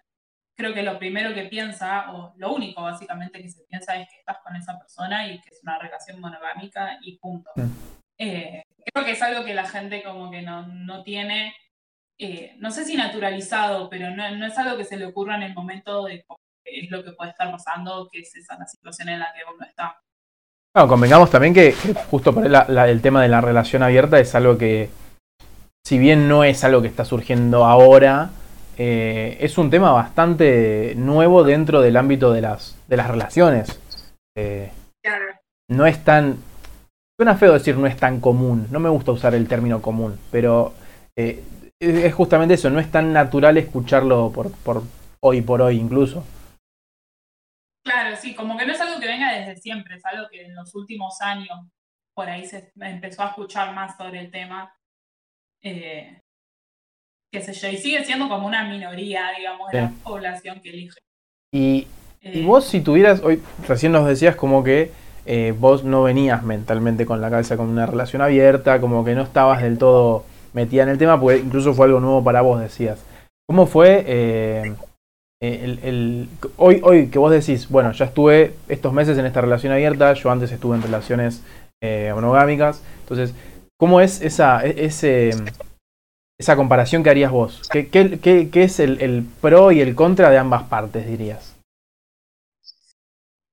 [0.56, 4.20] creo que lo primero que piensa, o lo único básicamente que se piensa es que
[4.20, 7.52] estás con esa persona y que es una relación monogámica y punto.
[8.18, 11.54] Eh, creo que es algo que la gente como que no, tiene,
[12.18, 15.54] eh, no sé si naturalizado, pero no, es algo que se le ocurra en el
[15.54, 16.24] momento de
[16.66, 19.66] es lo que puede estar pasando, que es esa la situación en la que uno
[19.66, 20.02] está.
[20.76, 21.74] No, convengamos también que,
[22.10, 24.90] justo por el tema de la relación abierta es algo que
[25.86, 28.32] si bien no es algo que está surgiendo ahora,
[28.78, 33.80] eh, es un tema bastante nuevo dentro del ámbito de las, de las relaciones.
[34.36, 34.72] Eh,
[35.70, 36.38] no es tan...
[37.18, 40.74] Suena feo decir no es tan común, no me gusta usar el término común, pero
[41.16, 41.42] eh,
[41.80, 44.84] es justamente eso, no es tan natural escucharlo por, por
[45.22, 46.26] hoy por hoy incluso.
[47.86, 50.56] Claro, sí, como que no es algo que venga desde siempre, es algo que en
[50.56, 51.56] los últimos años
[52.16, 54.74] por ahí se empezó a escuchar más sobre el tema
[55.62, 56.20] eh,
[57.32, 61.00] qué sé yo, y sigue siendo como una minoría, digamos, de la población que elige.
[61.54, 61.88] Y,
[62.22, 64.92] y, eh, vos si tuvieras, hoy recién nos decías como que
[65.26, 69.24] eh, vos no venías mentalmente con la cabeza con una relación abierta, como que no
[69.24, 73.04] estabas del todo metida en el tema, porque incluso fue algo nuevo para vos, decías.
[73.48, 74.76] ¿Cómo fue
[75.42, 80.32] el, hoy, que vos decís, bueno, ya estuve estos meses en esta relación abierta, yo
[80.32, 81.44] antes estuve en relaciones
[81.82, 83.36] monogámicas, entonces,
[83.78, 84.90] ¿Cómo es esa, e,
[86.56, 87.68] comparación que harías vos?
[87.70, 91.60] ¿Qué, qué, es el, pro y el contra de ambas partes, dirías?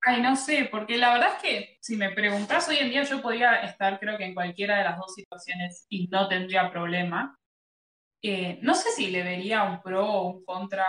[0.04, 3.20] Ay, no sé, porque la verdad es que si me preguntás hoy en día, yo
[3.20, 7.36] podría estar creo que en cualquiera de las dos situaciones y no tendría problema.
[8.22, 10.86] Eh, no sé si le vería un pro o un contra,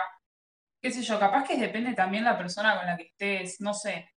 [0.83, 4.11] qué sé yo, capaz que depende también la persona con la que estés, no sé.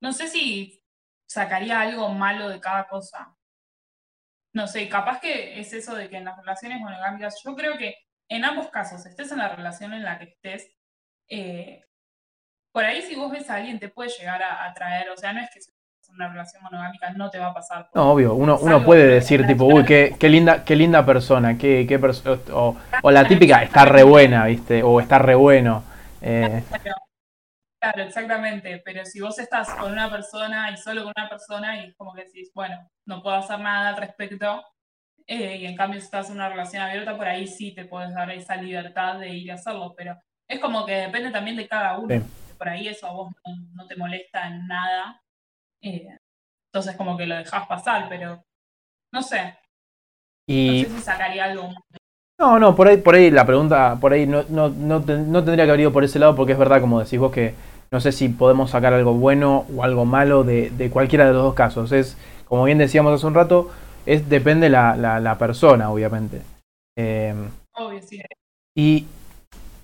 [0.00, 0.82] No sé si
[1.26, 3.36] sacaría algo malo de cada cosa
[4.54, 7.96] no sé, capaz que es eso de que en las relaciones monogámicas, yo creo que
[8.28, 10.70] en ambos casos, estés en la relación en la que estés,
[11.28, 11.84] eh,
[12.72, 15.40] por ahí si vos ves a alguien te puede llegar a atraer, o sea, no
[15.40, 15.60] es que
[16.10, 17.88] una relación monogámica no te va a pasar.
[17.94, 21.86] No, obvio, uno, uno puede decir tipo, uy, qué, qué, linda, qué linda persona, qué,
[21.88, 21.96] qué
[22.52, 24.82] o, o, la típica, está re buena, ¿viste?
[24.82, 25.84] O está re bueno.
[26.20, 26.62] Eh.
[27.80, 31.88] Claro, exactamente, pero si vos estás con una persona y solo con una persona y
[31.88, 34.64] es como que decís, bueno, no puedo hacer nada al respecto,
[35.26, 38.14] eh, y en cambio si estás en una relación abierta, por ahí sí te puedes
[38.14, 40.16] dar esa libertad de ir a hacerlo, pero
[40.48, 42.22] es como que depende también de cada uno.
[42.58, 43.32] Por ahí eso a vos
[43.74, 45.20] no, te molesta en nada,
[45.84, 46.18] eh,
[46.72, 48.42] entonces como que lo dejas pasar, pero
[49.12, 49.56] no sé.
[50.48, 50.82] Y...
[50.82, 51.72] No sé si sacaría algo
[52.38, 55.64] no, no, por ahí, por ahí la pregunta, por ahí no, no, no, no, tendría
[55.64, 57.54] que haber ido por ese lado porque es verdad, como decís vos, que
[57.92, 61.54] no sé si podemos sacar algo bueno o algo malo de, cualquiera de los dos
[61.54, 61.92] casos.
[61.92, 62.16] Es,
[62.46, 63.70] como bien decíamos hace un rato,
[64.04, 66.42] es depende la, la, persona, obviamente.
[66.98, 68.20] Em, Obvio, sí.
[68.76, 69.06] Y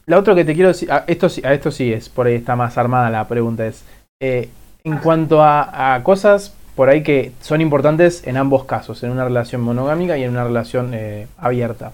[0.07, 2.57] la otra que te quiero decir, a esto, a esto sí es, por ahí está
[2.57, 3.85] más armada la pregunta, es,
[4.21, 4.49] eh,
[4.85, 9.61] en cuanto a, cosas por ahí que son importantes en ambos casos, en una relación
[9.61, 11.93] monogámica y en una relación eh, abierta.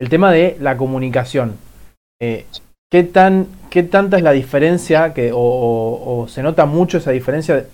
[0.00, 1.56] El tema de la comunicación.
[2.20, 2.46] Eh,
[2.90, 7.64] ¿Qué, tan, ¿Qué tanta es la diferencia que, o, se nota mucho esa diferencia?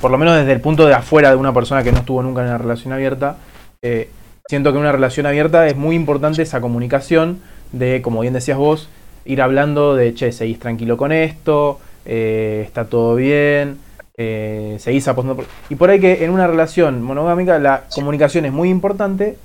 [0.00, 2.40] por lo menos desde el punto de afuera de una persona que no estuvo nunca
[2.40, 3.36] en una relación abierta,
[3.82, 4.10] eh,
[4.48, 8.58] siento que en una relación abierta es muy importante esa comunicación de, como bien decías
[8.58, 8.88] vos,
[9.24, 13.78] ir hablando de, che, seguís tranquilo con esto, está todo bien,
[14.16, 15.44] eh, seguís apostando.
[15.68, 19.36] Y por ahí que en una relación monogámica la comunicación es muy importante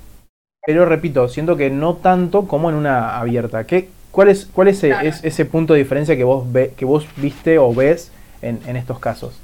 [0.68, 3.66] pero repito, siento que no tanto como en una abierta.
[3.66, 7.56] ¿Qué, ¿Cuál es, cuál es, ese punto de diferencia que vos, ve, que vos viste
[7.56, 9.40] o ves en, en estos casos?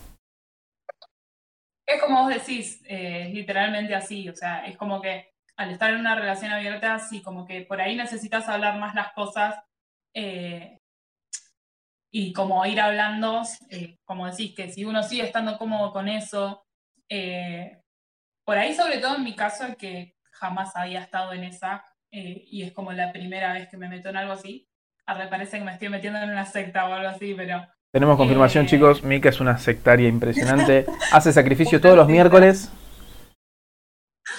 [1.87, 6.00] Es como vos decís, eh, literalmente así, o sea, es como que al estar en
[6.00, 9.54] una relación abierta, sí, como que por ahí necesitas hablar más las cosas
[10.12, 10.78] eh,
[12.14, 16.64] y como ir hablando, eh, como decís, que si uno sigue estando cómodo con eso,
[18.44, 22.72] por ahí sobre todo en mi caso, que jamás había estado en esa, y es
[22.72, 24.68] como la primera vez que me meto en algo así,
[25.12, 28.64] ver, parece que me estoy metiendo en una secta o algo así, pero tenemos confirmación,
[28.64, 29.05] eh, chicos.
[29.05, 30.85] Mika es una sectaria impresionante.
[31.12, 32.72] Hace sacrificio todos los miércoles.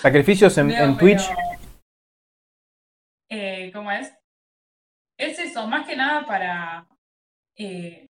[0.02, 1.22] Sacrificios en, Twitch.
[3.30, 4.14] Eh, ¿Cómo es?
[5.18, 6.86] Es eso, más que nada para
[7.56, 8.08] eh,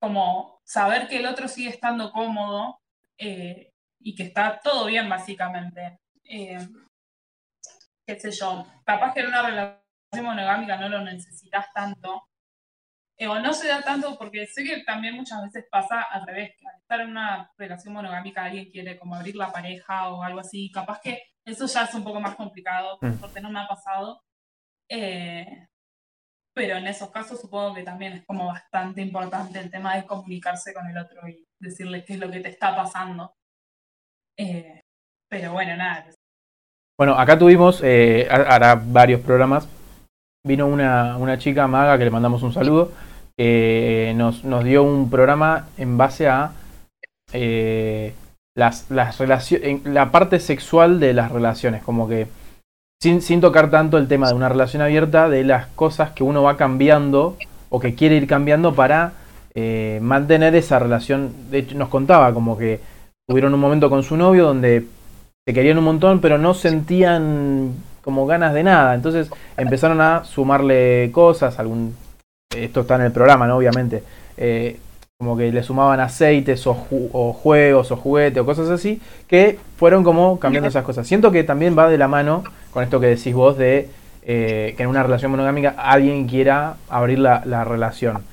[0.00, 2.80] como saber que el otro sigue estando cómodo
[3.18, 6.00] y que está todo bien, básicamente.
[6.22, 12.28] qué sé yo, capaz que en una relación monogámica no lo necesitas tanto,
[13.28, 16.66] o no se da tanto porque sé que también muchas veces pasa al revés, que
[16.66, 20.70] al estar en una relación monogámica alguien quiere como abrir la pareja o algo así,
[20.70, 23.14] capaz que eso ya es un poco más complicado, mm.
[23.20, 24.22] porque no me ha pasado.
[24.88, 25.68] Eh,
[26.54, 30.74] pero en esos casos supongo que también es como bastante importante el tema de comunicarse
[30.74, 33.34] con el otro y decirle qué es lo que te está pasando.
[34.36, 34.80] Eh,
[35.28, 36.06] pero bueno, nada.
[36.98, 39.66] Bueno, acá tuvimos, eh, hará varios programas,
[40.46, 42.92] vino una, una chica maga que le mandamos un saludo,
[43.38, 46.52] eh, nos, nos, dio un programa en base a
[47.32, 48.14] eh,
[48.54, 49.18] las, las
[49.84, 52.26] la parte sexual de las relaciones, como que
[53.02, 56.56] sin, tocar tanto el tema de una relación abierta, de las cosas que uno va
[56.56, 57.36] cambiando
[57.68, 59.14] o que quiere ir cambiando para
[59.54, 61.32] eh, mantener esa relación.
[61.50, 62.80] De hecho, nos contaba como que
[63.28, 64.86] tuvieron un momento con su novio donde
[65.44, 68.94] se querían un montón, pero no sentían como ganas de nada.
[68.94, 71.96] Entonces empezaron a sumarle cosas, algún
[72.54, 73.56] esto está en el programa, ¿no?
[73.56, 74.04] Obviamente.
[74.36, 74.78] Eh,
[75.18, 80.40] como que le sumaban aceites o, juegos o juguetes o cosas así, que fueron como
[80.40, 81.06] cambiando esas cosas.
[81.06, 83.88] Siento que también va de la mano con esto que decís vos de
[84.22, 88.24] eh, que en una relación monogámica alguien quiera abrir la, relación.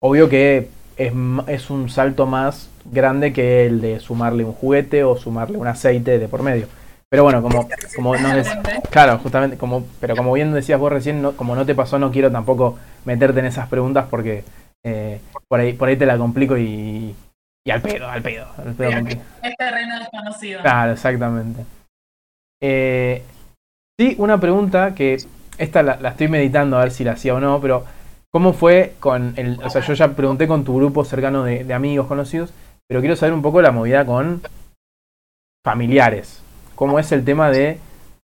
[0.00, 1.12] Obvio que es,
[1.46, 6.18] es, un salto más grande que el de sumarle un juguete o sumarle un aceite
[6.18, 6.66] de por medio.
[7.08, 8.48] Pero bueno, como, como no es,
[8.90, 12.10] claro, justamente, como, pero como bien decías vos recién, no, como no te pasó, no
[12.10, 14.42] quiero tampoco meterte en esas preguntas porque
[14.84, 17.14] eh, por ahí, por ahí te la complico y,
[17.64, 18.90] y al pedo, al pedo, al pedo
[19.42, 20.62] es terreno desconocido.
[20.62, 21.64] Claro, exactamente.
[22.60, 23.22] Eh,
[23.98, 25.16] sí, una pregunta que
[25.58, 27.84] esta la, estoy meditando a ver si la hacía o no, pero
[28.30, 31.74] ¿cómo fue con el, o sea, yo ya pregunté con tu grupo cercano de, de
[31.74, 32.52] amigos conocidos,
[32.88, 34.42] pero quiero saber un poco la movida con
[35.64, 36.42] familiares.
[36.76, 37.80] Cómo es el tema de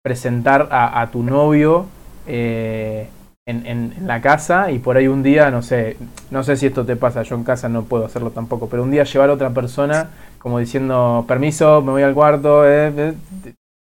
[0.02, 1.87] presentar a, tu novio
[2.26, 3.09] eh,
[3.44, 5.96] en, la casa y por ahí un día, no sé,
[6.31, 8.90] no sé si esto te pasa, yo en casa no puedo hacerlo tampoco, pero un
[8.90, 13.14] día llevar a otra persona como diciendo, permiso, me voy al cuarto, eh, eh",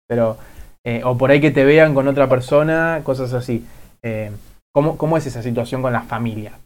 [0.08, 0.38] pero,
[1.05, 3.66] o por ahí que te vean con otra persona, cosas así.
[4.72, 6.61] ¿cómo, ¿Cómo es esa situación con la familia?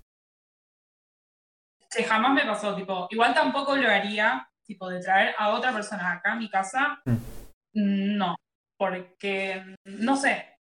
[1.91, 6.13] Que jamás me pasó, tipo, igual tampoco lo haría, tipo, de traer a otra persona
[6.13, 7.01] acá a mi casa.
[7.05, 8.17] Mm.
[8.17, 8.37] No,
[8.77, 10.59] porque, no sé,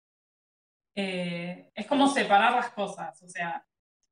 [0.95, 3.65] eh, es como separar las cosas, o sea,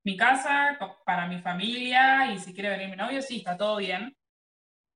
[0.04, 4.14] mi casa para mi familia y si quiere venir mi novio, sí, está todo bien,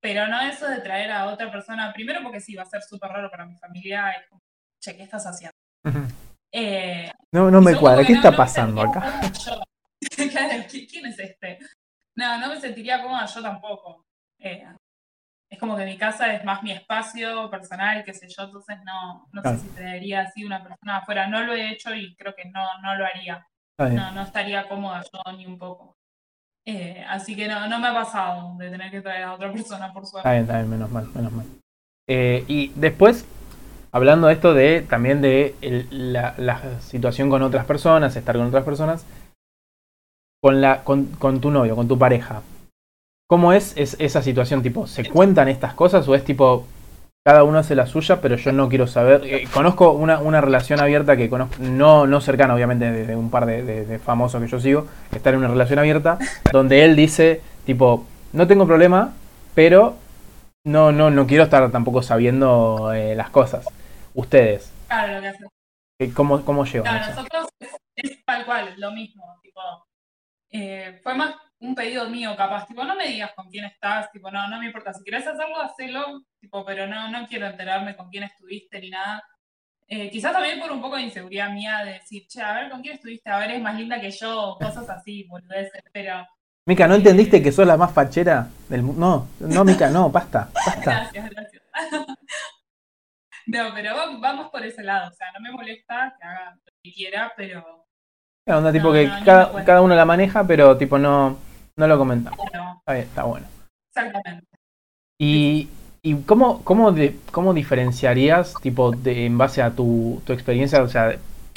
[0.00, 3.10] pero no eso de traer a otra persona, primero porque sí, va a ser súper
[3.10, 4.40] raro para mi familia, es como,
[4.80, 5.56] che, ¿qué estás haciendo?
[6.52, 9.20] Eh, no, no me cuadra, ¿qué está pasando acá?
[10.90, 11.58] ¿quién es este?
[12.16, 14.06] No, no me sentiría cómoda yo tampoco.
[14.38, 14.64] Eh,
[15.50, 19.28] es como que mi casa es más mi espacio personal, qué sé yo, entonces no,
[19.32, 21.26] no sé si traería así una persona afuera.
[21.26, 23.46] No lo he hecho y creo que no, no lo haría.
[23.78, 25.97] No, no estaría cómoda yo ni un poco.
[26.70, 29.90] Eh, así que no, no me ha pasado de tener que traer a otra persona
[29.90, 30.28] por suerte.
[30.28, 31.46] Está bien, está menos mal, menos mal.
[32.06, 33.24] Eh, y después,
[33.90, 35.54] hablando de esto de también de
[35.90, 39.06] la, la, situación con otras personas, estar con otras personas,
[40.42, 42.42] con, la, con, con tu novio, con tu pareja,
[43.30, 44.62] ¿Cómo es, esa situación?
[44.62, 46.66] Tipo, ¿se cuentan estas cosas o es tipo,
[47.24, 49.22] cada uno hace la suya, pero yo no quiero saber?
[49.24, 53.46] Eh, conozco una, una, relación abierta que conozco, no, no cercana, obviamente, de, un par
[53.46, 56.18] de, famosos que yo sigo, que están en una relación abierta,
[56.52, 59.12] donde él dice, tipo, no tengo problema,
[59.54, 59.96] pero
[60.64, 63.66] no, no, no quiero estar tampoco sabiendo eh, las cosas.
[64.14, 64.72] Ustedes.
[64.86, 66.14] Claro, lo que hace.
[66.14, 67.48] ¿Cómo, cómo llevan claro, nosotros
[67.96, 69.38] es, tal cual, lo mismo.
[69.42, 69.60] Tipo,
[70.50, 74.30] eh, fue más un pedido mío, capaz, tipo, no me digas con quién estás, tipo,
[74.30, 78.08] no, no me importa, si quieres hacerlo, hacelo, tipo, pero no, no quiero enterarme con
[78.10, 79.22] quién estuviste ni nada.
[79.88, 82.82] Eh, quizás también por un poco de inseguridad mía de decir, che, a ver, ¿con
[82.82, 83.30] quién estuviste?
[83.30, 86.26] A ver, es más linda que yo, cosas así, boludeces, pero...
[86.66, 89.28] Mica, ¿no entendiste que sos la más fachera del mundo?
[89.40, 90.80] No, no, Mica, no, basta, basta.
[90.82, 91.62] Gracias, gracias.
[93.46, 96.92] no, pero vamos por ese lado, o sea, no me molesta que haga lo que
[96.92, 97.86] quiera, pero...
[98.46, 101.36] Onda tipo No, que no, cada, cada uno la maneja, pero tipo no,
[101.78, 102.30] no lo comenta.
[102.36, 103.46] Bueno, Está bien, está bueno.
[103.90, 104.44] exactamente.
[105.20, 105.68] ¿Y,
[106.02, 110.82] y cómo, cómo, de- cómo diferenciarías, tipo, de, en base a tu, tu experiencia?
[110.82, 111.16] O sea,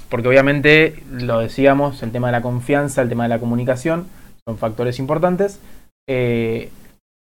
[0.10, 4.08] porque obviamente lo decíamos, el tema de la confianza, el tema de la comunicación,
[4.46, 5.60] son factores importantes.
[6.10, 6.70] eh,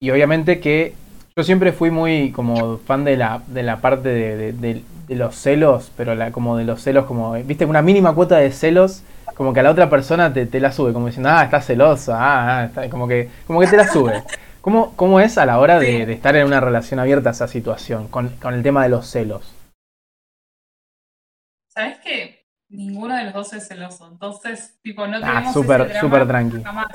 [0.02, 0.94] y obviamente que
[1.36, 5.16] yo siempre fui muy como fan de la, de la parte de, de- de- de
[5.16, 9.04] los celos, pero la, como de los celos, como, viste, una mínima cuota de celos,
[9.40, 12.14] como que a la otra persona te, te la sube, como diciendo, ah, estás celoso,
[12.14, 14.22] ah, ah, está- como, que, como que te la sube.
[14.62, 18.10] ¿Cómo, ¿Cómo es a la hora de, de estar en una relación abierta esa situación
[18.10, 19.56] con, con el tema de los celos?
[21.70, 22.46] ¿Sabes qué?
[22.68, 26.28] Ninguno de los dos es celoso, entonces, tipo, no Ah, tenemos súper, ese drama súper
[26.28, 26.62] tranqui.
[26.64, 26.88] jamás.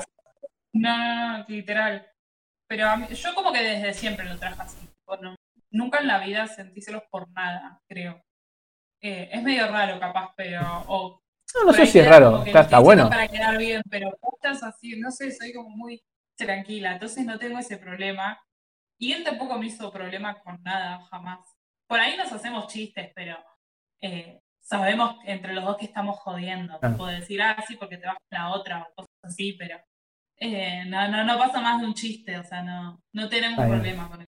[0.73, 2.05] No, no, no, literal.
[2.67, 4.77] Pero a mí- yo como que desde siempre lo traje así.
[4.85, 5.35] tipo, no-
[5.71, 8.21] nunca en la vida sentí celos por nada, creo.
[9.01, 10.61] Eh, es medio raro, capaz, pero...
[10.87, 11.19] O,
[11.55, 13.09] No, no sé si es raro, está, está bueno.
[13.09, 16.03] Para quedar bien, pero estás así, no sé, soy como muy
[16.35, 18.39] tranquila, entonces no tengo ese problema.
[18.97, 21.39] Y él tampoco me hizo problema con nada, jamás.
[21.87, 23.37] Por ahí nos hacemos chistes, pero
[24.01, 26.77] eh, sabemos entre los dos que estamos jodiendo.
[26.81, 26.89] Ah.
[26.89, 29.77] Tipo decir, ah, sí, porque te vas con la otra o cosas así, pero
[30.37, 34.09] eh, no, no, no pasa más de un chiste, o sea, no, no tenemos problema
[34.09, 34.31] con eso.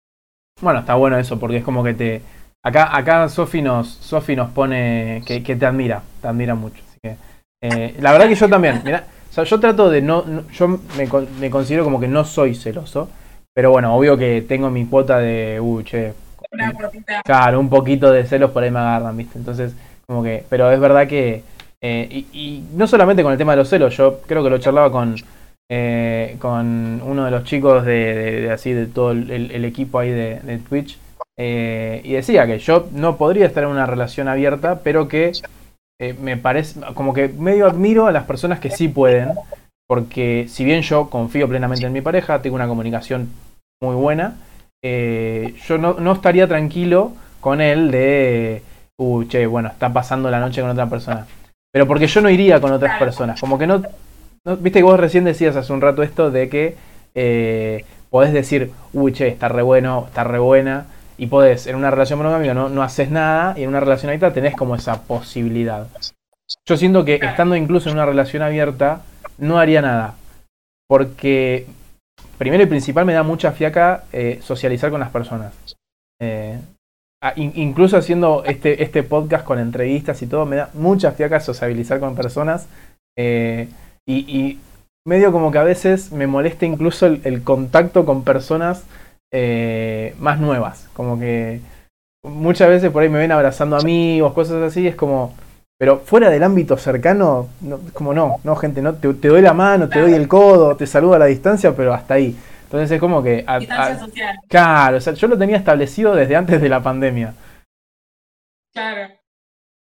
[0.62, 2.22] Bueno, está bueno eso, porque es como que te.
[2.64, 6.87] Acá, acá Sofi nos, Sofi nos pone que, que te admira, te admira mucho.
[7.04, 7.18] Así que,
[7.62, 10.68] eh, la verdad que yo también, mira, o sea, yo trato de no, no- yo
[10.68, 11.08] me,
[11.40, 13.10] me considero como que no soy celoso,
[13.54, 16.14] pero bueno, obvio que tengo mi cuota de, uh, che,
[16.52, 16.74] Una.
[17.24, 19.38] Claro, un poquito de celos por ahí me agarran, ¿viste?
[19.38, 19.74] Entonces,
[20.08, 21.44] como que, pero es verdad que,
[21.82, 24.58] eh, y, y no solamente con el tema de los celos, yo creo que lo
[24.60, 25.16] charlaba con,
[25.70, 30.00] eh, con uno de los chicos de, de- de así, de todo el, el equipo
[30.00, 30.98] ahí de, de Twitch,
[31.38, 35.32] eh, y decía que yo no podría estar en una relación abierta, pero que
[36.00, 39.30] eh, me parece, como que medio admiro a las personas que sí pueden,
[39.88, 43.30] porque si bien yo confío plenamente en mi pareja, tengo una comunicación
[43.82, 44.36] muy buena,
[44.84, 48.62] eh, yo no, no estaría tranquilo con él de,
[48.98, 51.26] uh, che, bueno, está pasando la noche con otra persona.
[51.72, 53.40] Pero porque yo no iría con otras personas.
[53.40, 53.84] Como que no,
[54.46, 56.76] no- Viste que vos recién decías hace un rato esto de que
[57.16, 60.86] eh, podés decir, uy, che, está re bueno, está re buena.
[61.18, 64.34] Y podés, en una relación monogámica no, no haces nada y en una relación abierta
[64.34, 65.88] tenés como esa posibilidad.
[66.68, 69.02] Yo siento que estando incluso en una relación abierta,
[69.38, 70.14] no haría nada.
[70.88, 71.66] Porque,
[72.38, 75.54] primero y principal, me da mucha fiaca eh, socializar con las personas.
[76.22, 76.60] Eh,
[77.36, 82.00] in- incluso haciendo este, este podcast con entrevistas y todo, me da mucha fiaca sociabilizar
[82.00, 82.68] con personas.
[83.18, 83.68] eh,
[84.08, 84.60] y, y
[85.06, 88.84] medio como que a veces me molesta incluso el contacto con personas
[89.32, 90.90] eh, más nuevas.
[90.94, 91.62] Como que
[92.24, 95.36] muchas veces por ahí me ven abrazando amigos, cosas así, es como...
[95.80, 99.54] Pero fuera del ámbito cercano, no, como no, no, gente, no te, te doy la
[99.54, 102.36] mano, te doy el codo, te saludo a la distancia, pero hasta ahí.
[102.64, 103.44] Entonces es como que...
[103.46, 106.82] a- a- Distancia social, Claro, o sea, yo lo tenía establecido desde antes de la
[106.82, 107.34] pandemia.
[108.74, 109.14] claro.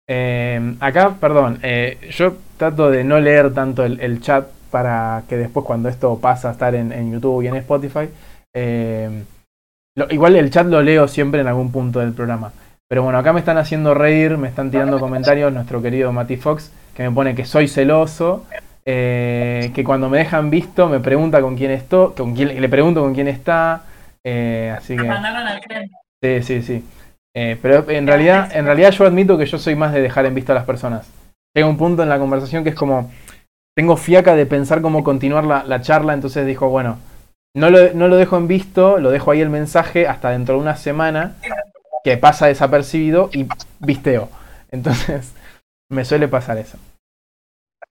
[0.07, 5.37] Eh, acá, perdón, eh, yo trato de no leer tanto el, el chat para que
[5.37, 8.09] después cuando esto pasa a estar en, en YouTube y en Spotify,
[8.55, 9.23] eh,
[9.95, 12.51] lo- igual el chat lo leo siempre en algún punto del programa.
[12.87, 16.71] Pero bueno, acá me están haciendo reír, me están tirando comentarios nuestro querido Mati Fox,
[16.95, 18.45] que me pone que soy celoso,
[18.85, 23.01] eh, que cuando me dejan visto me pregunta con quién estoy, con quién, le pregunto
[23.01, 23.83] con quién está,
[24.25, 25.07] eh, así que...
[26.23, 26.83] Sí, sí, sí.
[27.35, 30.33] Eh, pero en realidad, en realidad yo admito que yo soy más de dejar en
[30.35, 31.07] vista a las personas.
[31.55, 33.11] Llega un punto en la conversación que es como,
[33.77, 36.97] tengo fiaca de pensar cómo continuar la, la charla, entonces dijo, bueno,
[37.55, 40.61] no lo, no lo dejo en visto, lo dejo ahí el mensaje hasta dentro de
[40.61, 41.35] una semana,
[42.03, 43.47] que pasa desapercibido y
[43.79, 44.29] visteo.
[44.71, 45.33] Entonces,
[45.91, 46.77] me suele pasar eso.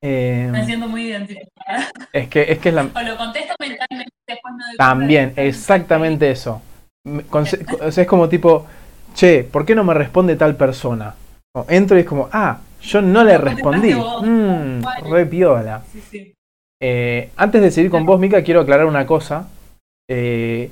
[0.01, 1.91] Eh, Me siento muy identificada.
[2.13, 6.63] es, que, es que es la, O lo contesto mentalmente, después no También, exactamente eso.
[7.81, 8.67] Es como tipo,
[9.15, 11.15] che, ¿por qué no me responde tal persona?
[11.57, 13.93] O entro y es como, ah, yo no le respondí.
[13.95, 15.83] Mmm, re piola.
[15.91, 16.35] Sí, sí.
[16.81, 19.49] Eh, antes de seguir con vos, Mica, quiero aclarar una cosa.
[20.09, 20.71] Eh,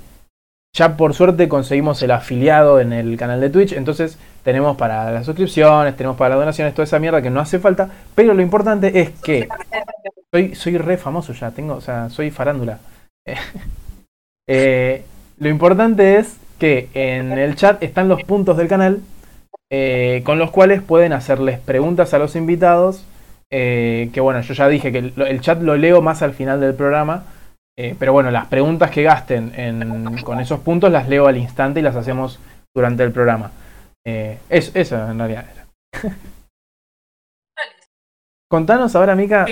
[0.76, 5.24] ya por suerte conseguimos el afiliado en el canal de Twitch, entonces tenemos para las
[5.24, 9.00] suscripciones, tenemos para las donaciones, toda esa mierda que no hace falta, pero lo importante
[9.00, 9.48] es que
[10.30, 12.78] soy, soy re famoso ya, tengo, o sea, soy farándula.
[14.48, 15.02] Eh,
[15.38, 19.00] lo importante es que en el chat están los puntos del canal
[19.70, 23.04] eh, con los cuales pueden hacerles preguntas a los invitados.
[23.50, 26.60] Eh, que bueno, yo ya dije que el, el chat lo leo más al final
[26.60, 27.24] del programa.
[27.78, 31.80] eh, pero bueno, las preguntas que gasten en- con esos puntos las leo al instante
[31.80, 32.38] y las hacemos
[32.74, 33.50] durante el programa.
[34.06, 35.66] Eh, es, eso en realidad era.
[38.48, 39.44] Contanos ahora, Mica.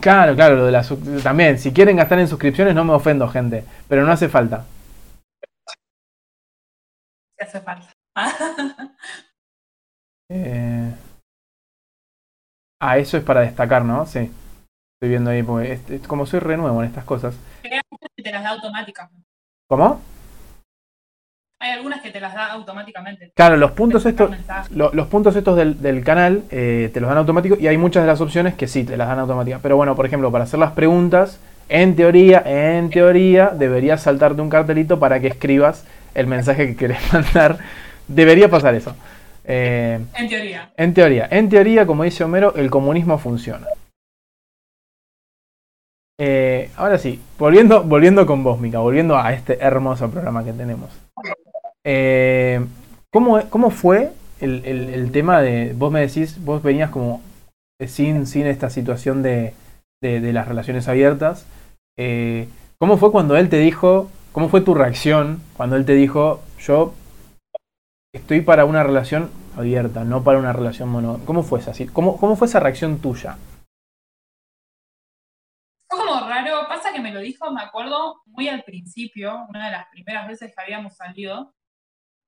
[0.00, 0.82] Claro, claro, lo de la
[1.22, 1.58] también.
[1.58, 3.64] Si quieren gastar en suscripciones, no me ofendo, gente.
[3.88, 4.64] Pero no hace falta.
[7.38, 7.92] Hace falta.
[10.30, 10.92] Eh,
[12.80, 14.06] Ah, eso es para destacar, ¿no?
[14.06, 14.30] Sí.
[14.96, 17.34] Estoy viendo ahí, porque es- es- como soy re nuevo en estas cosas.
[17.64, 19.24] Hay algunas que te las da automáticamente.
[19.68, 20.00] ¿Cómo?
[21.60, 23.32] Hay algunas que te las da automáticamente.
[23.34, 24.30] Claro, los puntos estos,
[24.70, 28.04] lo- los puntos estos del, del canal eh, te los dan automático y hay muchas
[28.04, 29.60] de las opciones que sí te las dan automáticas.
[29.60, 34.50] Pero bueno, por ejemplo, para hacer las preguntas, en teoría, en teoría, deberías saltarte un
[34.50, 37.58] cartelito para que escribas el mensaje que querés mandar.
[38.06, 38.94] Debería pasar eso.
[39.50, 40.70] Eh, En teoría.
[40.76, 43.66] en teoría, en teoría, como dice Homero, el comunismo funciona.
[46.20, 50.90] Eh, ahora sí, volviendo, volviendo con vos, Mica, volviendo a este hermoso programa que tenemos.
[51.84, 52.60] Eh,
[53.12, 57.22] ¿cómo, cómo fue el, el- el tema de, vos me decís, vos venías como
[57.86, 59.54] sin, sin esta situación de,
[60.02, 61.46] de- de las relaciones abiertas?
[62.78, 66.94] ¿Cómo fue cuando él te dijo, cómo fue tu reacción cuando él te dijo, yo
[68.12, 71.24] estoy para una relación abierta, no para una relación monógama?
[71.24, 73.36] ¿Cómo fue esa, cómo, cómo fue esa reacción tuya?
[75.88, 79.72] Fue como raro, pasa que me lo dijo, me acuerdo, muy al principio, una de
[79.72, 81.54] las primeras veces que habíamos salido,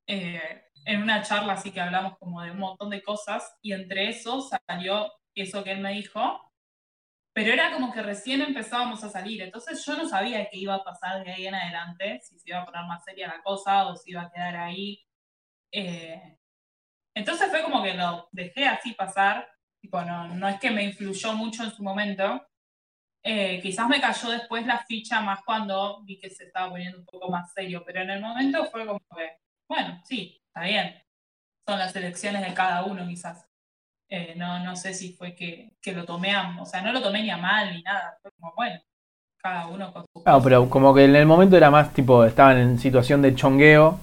[0.07, 4.09] eh, en una charla así que hablamos como de un montón de cosas, y entre
[4.09, 6.41] eso salió eso que él me dijo,
[7.33, 10.85] pero era como que recién empezábamos a salir, entonces yo no sabía qué iba a
[10.85, 13.97] pasar de ahí en adelante, si se iba a poner más seria la cosa o
[13.97, 15.01] si iba a quedar ahí.
[15.73, 16.39] Eh,
[17.15, 19.49] entonces fue como que lo dejé así pasar,
[19.81, 22.47] tipo, no, no es que me influyó mucho en su momento,
[23.23, 27.05] eh, quizás me cayó después la ficha más cuando vi que se estaba poniendo un
[27.05, 29.37] poco más serio, pero en el momento fue como que,
[29.69, 30.95] bueno, sí, está bien.
[31.69, 33.47] Son las elecciones de cada uno quizás.
[34.09, 37.03] Eh, no, no sé si fue que, que lo tomé a, o sea, no lo
[37.03, 38.81] tomé ni a mal ni nada, fue como, bueno,
[39.37, 40.25] cada uno con su...
[40.43, 44.01] Pero como que en el momento era más tipo, estaban en situación de chongueo,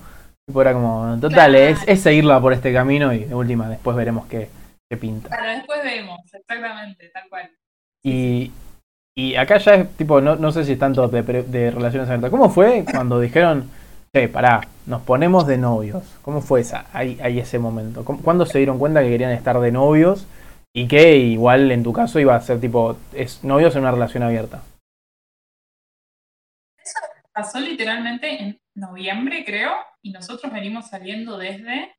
[0.47, 1.57] tipo era como, total, Claro.
[1.57, 4.49] es, es seguirla por este camino y de última después veremos qué,
[4.89, 5.29] qué pinta.
[5.29, 7.51] Pero después vemos, exactamente, tal cual.
[8.03, 8.51] Y,
[9.15, 12.31] y acá ya es tipo, no, no sé si es tanto de, relaciones abiertas.
[12.31, 13.69] ¿Cómo fue cuando dijeron,
[14.15, 16.15] che, pará, nos ponemos de novios?
[16.21, 18.05] ¿Cómo fue esa, ahí, ahí ese momento?
[18.05, 20.27] ¿Cómo- ¿Cuándo se dieron cuenta que querían estar de novios?
[20.73, 24.23] Y que igual en tu caso iba a ser tipo, es novios en una relación
[24.23, 24.61] abierta.
[26.77, 26.99] Eso
[27.33, 29.71] pasó literalmente en noviembre, creo,
[30.07, 31.95] y nosotros venimos saliendo desde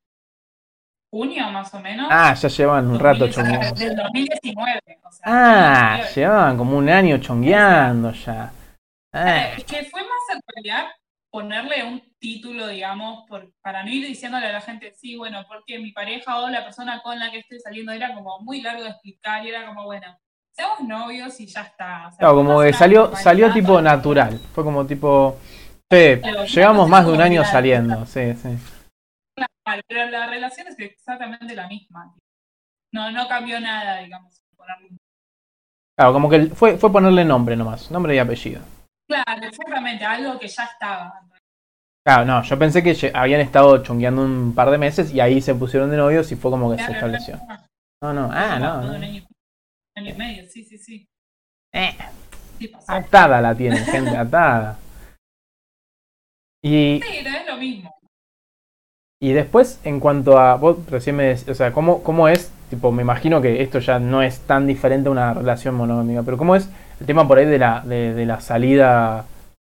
[1.11, 2.09] junio más o menos.
[2.11, 3.81] Ah, ya llevan un rato 2019, chongueando.
[3.81, 4.81] Del 2019.
[5.05, 6.15] O sea, Ah, 2019.
[6.15, 8.53] llevaban como un año chongueando ya.
[9.13, 10.87] Ah, Eh, Es que fue más en realidad
[11.31, 15.79] ponerle un título, digamos, por, para no ir diciéndole a la gente, sí, bueno, porque
[15.79, 18.91] mi pareja o la persona con la que estoy saliendo era como muy largo de
[18.91, 20.07] explicar y era como, bueno,
[20.53, 22.09] seamos novios y ya está.
[22.09, 24.39] O sea, claro, fue como que salió, salió tipo natural.
[24.55, 25.39] Fue como tipo,
[25.91, 28.05] Claro, llevamos más de un año saliendo.
[28.07, 28.49] Sí, sí.
[29.87, 32.15] Pero la relación es exactamente la misma.
[32.93, 34.43] No, no cambió nada, digamos.
[35.97, 38.63] Claro, como que fue, fue ponerle nombre nomás, nombre y apellido.
[39.09, 41.13] Claro, exactamente, algo que ya estaba.
[42.07, 45.55] Claro, no, yo pensé que habían estado chongueando un par de meses y ahí se
[45.55, 47.39] pusieron de novios y fue como que se estableció.
[48.03, 48.95] no, No, ah, no.
[48.95, 49.27] un año,
[49.97, 51.09] año y medio, sí, sí, sí.
[51.75, 51.97] Eh,
[52.59, 54.77] Sí, atada la tienen, gente, atada.
[56.69, 57.95] Y, Sí, no es lo mismo.
[59.23, 60.57] y después, en cuanto a.
[60.57, 62.53] Vos recién me decís, o sea, ¿cómo, ¿cómo es?
[62.69, 66.37] Tipo, me imagino que esto ya no es tan diferente a una relación monogámica, pero
[66.37, 66.69] ¿cómo es
[67.01, 69.25] el tema por ahí de la, de, de la salida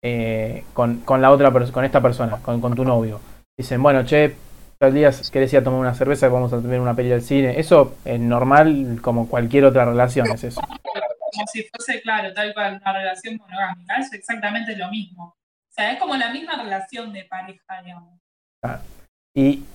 [0.01, 3.19] eh, con, con la otra con esta persona, con, con tu novio?
[3.59, 4.35] Dicen, bueno, che,
[4.79, 7.59] tal día querés ir a tomar una cerveza, vamos a ver una peli al cine.
[7.59, 10.61] Eso es normal como cualquier otra relación, es eso.
[10.61, 13.97] Como si fuese, claro, tal cual, una relación monogámica.
[13.97, 15.35] Es exactamente lo mismo.
[15.75, 18.17] O sea, es como la misma relación de pareja, digamos.
[19.35, 19.65] Y,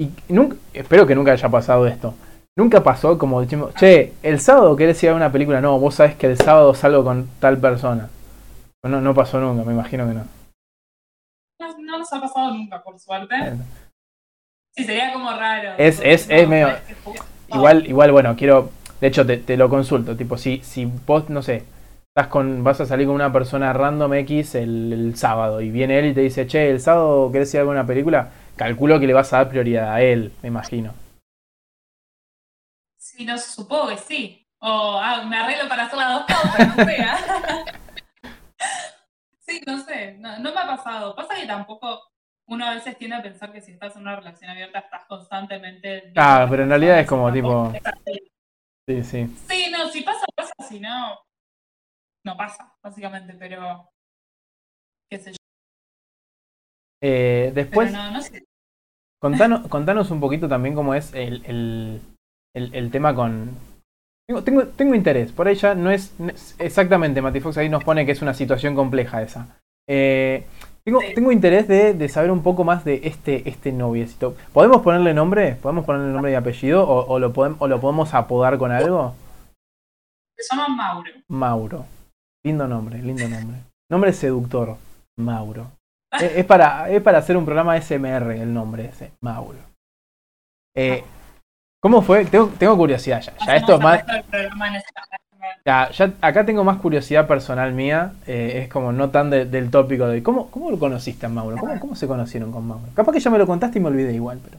[0.00, 2.14] y nunca, espero que nunca haya pasado esto.
[2.58, 6.14] Nunca pasó como decimos, che, el sábado querés ir a una película, no, vos sabés
[6.14, 8.08] que el sábado salgo con tal persona.
[8.82, 10.24] No, no pasó nunca, me imagino que no.
[11.60, 13.34] No, no nos ha pasado nunca, por suerte.
[14.74, 15.74] Sí, sería como raro.
[15.76, 20.16] Es- es- es medio- que Igual, igual, bueno, quiero, de hecho te, te lo consulto,
[20.16, 21.64] tipo, si, si vos, no sé,
[22.10, 25.98] estás con, vas a salir con una persona random X el, el sábado y viene
[25.98, 29.06] él y te dice, che, el sábado querés ir a ver una película, calculo que
[29.06, 30.92] le vas a dar prioridad a él, me imagino.
[32.98, 34.46] Sí, no supongo que sí.
[34.58, 36.96] O ah, me arreglo para hacer las dos cosas, no sé.
[37.00, 37.64] ¿ah?
[39.40, 41.14] sí, no sé, no, no me ha pasado.
[41.14, 42.02] Pasa que tampoco
[42.46, 46.12] uno a veces tiende a pensar que si estás en una relación abierta estás constantemente.
[46.16, 47.72] Ah, pero en realidad es como tipo.
[48.86, 49.36] Sí, sí.
[49.48, 51.18] Sí, no, si pasa, pasa, si no,
[52.24, 53.88] no pasa, básicamente, pero.
[55.10, 55.36] qué sé yo.
[57.02, 58.44] Eh, después, Pero no, no sé.
[59.20, 62.00] contanos, contanos un poquito también cómo es el, el,
[62.54, 63.50] el, el tema con.
[64.28, 67.68] Tengo, tengo, tengo interés, por ahí ya no es, no es- exactamente, Mati Fox ahí
[67.68, 69.58] nos pone que es una situación compleja esa.
[69.88, 70.46] Eh,
[70.84, 71.14] tengo, Sí.
[71.14, 74.36] tengo interés de, de saber un poco más de este, este noviecito.
[74.52, 75.56] ¿Podemos ponerle nombre?
[75.56, 76.88] ¿Podemos ponerle nombre y apellido?
[76.88, 79.14] ¿O, o lo, podem- o lo podemos apodar con algo?
[80.36, 81.10] Se llama Mauro.
[81.28, 81.86] Mauro.
[82.44, 83.58] Lindo nombre, lindo nombre.
[83.90, 84.76] Nombre seductor.
[85.16, 85.70] Mauro.
[86.12, 89.12] Es, es para, es para hacer un programa SMR el nombre ese.
[89.20, 89.58] Mauro.
[90.74, 91.04] Eh,
[91.82, 92.24] ¿Cómo fue?
[92.24, 93.32] Tengo, tengo curiosidad ya.
[93.46, 94.02] Ya esto es más.
[95.64, 98.14] Ya, ya acá tengo más curiosidad personal mía.
[98.26, 100.22] eh, es como no tan de- del tópico de.
[100.22, 101.56] ¿Cómo, ¿Cómo lo conociste a Mauro?
[101.58, 102.86] ¿Cómo, ¿Cómo se conocieron con Mauro?
[102.94, 104.58] Capaz que ya me lo contaste y me olvidé igual, pero.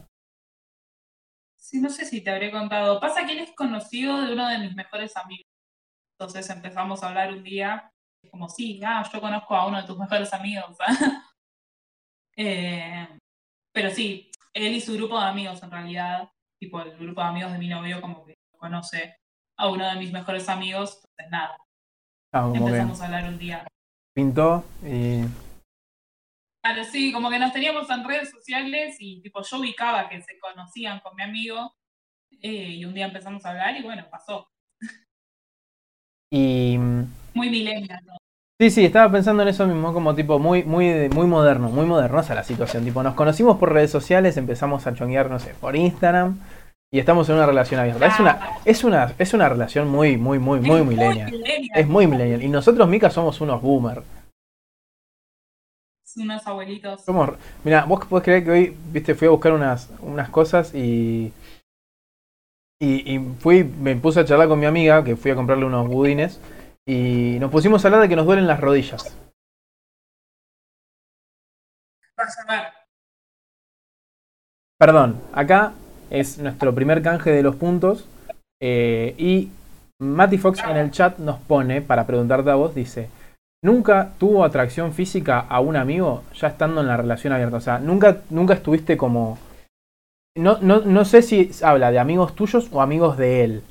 [1.57, 2.99] Sí, no sé si te habré contado.
[2.99, 5.45] Pasa que él es conocido de uno de mis mejores amigos.
[6.21, 7.91] Entonces empezamos a hablar un día.
[8.23, 10.77] Es como, sí, ah, yo conozco a uno de tus mejores amigos.
[12.37, 13.07] Eh,
[13.73, 17.51] pero sí, él y su grupo de amigos, en realidad, tipo el grupo de amigos
[17.51, 19.17] de mi novio, como que conoce
[19.57, 20.95] a uno de mis mejores amigos.
[20.95, 21.57] Entonces, nada,
[22.31, 23.67] Ah, empezamos a hablar un día.
[24.15, 25.25] pintó y.
[26.63, 30.39] Claro, sí, como que nos teníamos en redes sociales y tipo yo ubicaba que se
[30.39, 31.75] conocían con mi amigo
[32.41, 34.49] eh, y un día empezamos a hablar y bueno, pasó.
[36.31, 36.77] Y.
[37.33, 38.17] Muy millennial, ¿no?
[38.59, 42.35] Sí, sí, estaba pensando en eso mismo, como tipo muy, muy, muy moderno, muy modernosa
[42.35, 42.83] la situación.
[42.83, 46.37] Tipo, nos conocimos por redes sociales, empezamos a chonguear, no sé, por Instagram
[46.93, 48.05] y estamos en una relación abierta.
[48.05, 51.31] Es una, es una, es una relación muy, muy, muy, muy millennial.
[51.31, 51.79] millennial.
[51.79, 52.43] Es muy millennial.
[52.43, 54.03] Y nosotros, Mika, somos unos boomer.
[56.17, 57.05] Unos abuelitos.
[57.05, 57.29] Somos,
[57.63, 61.31] mira, vos podés creer que hoy, viste, fui a buscar unas, unas cosas y,
[62.81, 66.41] y, fui, me puse a charlar con mi amiga, que fui a comprarle unos budines,
[66.87, 69.15] y nos pusimos a hablar de que nos duelen las rodillas.
[74.79, 75.73] Perdón, acá
[76.09, 78.07] es nuestro primer canje de los puntos.
[78.59, 79.51] eh, y
[79.99, 83.09] Matty Fox en el chat nos pone, para preguntarte a vos, dice,
[83.63, 87.57] ¿nunca tuvo atracción física a un amigo ya estando en la relación abierta?
[87.57, 89.37] O sea, nunca, nunca estuviste como...
[90.37, 93.63] No, no, no sé si habla de amigos tuyos o amigos de él.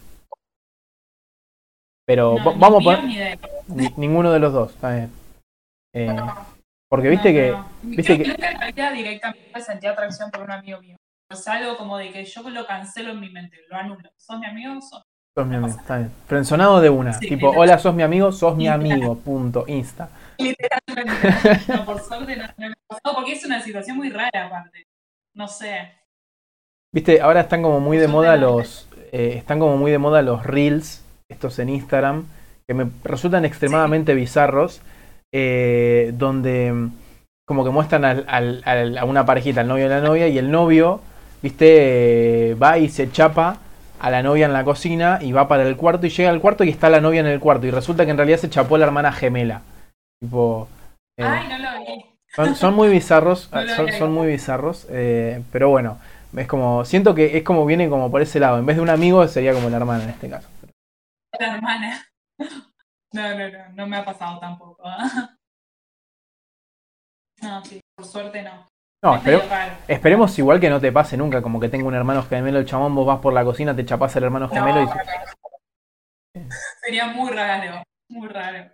[2.07, 3.39] Pero No, vamos a poner...
[3.69, 5.13] ni ninguno de los dos, está bien.
[5.95, 6.17] Eh,
[6.89, 7.57] porque viste que...
[7.83, 10.97] viste Creo que- directamente sentí atracción por un amigo mío.
[11.31, 14.11] Es algo como de que yo lo cancelo en mi mente, lo anulo.
[14.17, 14.81] ¿Sos mi amigo?
[14.81, 15.03] Sos.
[15.37, 16.11] Sos mi amigo, está bien.
[16.27, 17.13] Frenzonado de una.
[17.13, 20.11] Sí, tipo, hola, sos mi amigo, sos mi amigo, punto, insta.
[20.39, 21.69] Literalmente.
[21.69, 24.85] No, por suerte no, no porque es una situación muy rara aparte.
[25.35, 26.00] No sé.
[26.93, 28.89] Viste, ahora están como muy de moda los.
[29.13, 32.25] eh, están como muy de moda los reels, estos en Instagram,
[32.67, 34.81] que me resultan extremadamente bizarros.
[35.33, 36.91] eh, donde mm,
[37.47, 40.39] como que muestran al- al- al- a una parejita, al novio y la novia, y
[40.39, 41.01] el novio,
[41.41, 43.59] viste, eh, va y se chapa
[44.01, 46.65] a la novia en la cocina y va para el cuarto y llega al cuarto
[46.65, 47.65] y está la novia en el cuarto.
[47.69, 49.63] Y resulta que en realidad se chapó la hermana gemela.
[50.21, 50.67] Tipo.
[51.17, 52.05] eh, Ay, no lo vi.
[52.35, 55.99] Son, son muy bizarros, No son, muy bizarros, eh, pero bueno,
[56.37, 58.91] es como, siento que es como viene como por ese lado, en vez de un
[58.91, 60.49] amigo sería como la hermana en este caso.
[61.39, 62.05] La hermana.
[63.13, 64.85] No, no, no, no me ha pasado tampoco.
[67.43, 68.67] No, sí, por suerte no.
[69.03, 69.43] No, espere-
[69.89, 72.95] esperemos igual que no te pase nunca, como que tenga un hermano gemelo el chamón,
[72.95, 74.95] vos vas por la cocina, te chapás al hermano gemelo No,
[76.35, 76.43] y...
[76.85, 78.71] Sería muy raro, muy raro.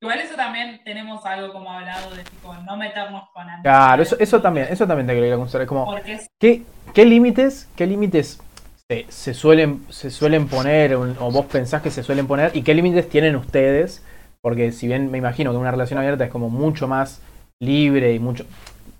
[0.00, 3.62] Igual eso también tenemos algo como hablado de tipo no meternos con amigos.
[3.62, 7.68] Claro, eso, eso también, eso también te quería consultar, es como, es ¿qué, qué límites,
[7.76, 8.40] qué límites
[8.88, 12.62] se, se suelen, se suelen poner, o o vos pensás que se suelen poner, y
[12.62, 14.04] qué límites tienen ustedes?
[14.42, 17.20] Porque si bien me imagino que una relación abierta es como mucho más
[17.60, 18.44] libre y mucho...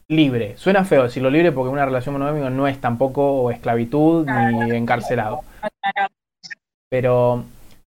[0.08, 5.40] Libre, suena feo decirlo libre porque una relación monogámica no es tampoco esclavitud ni encarcelado.
[6.88, 7.44] Pero,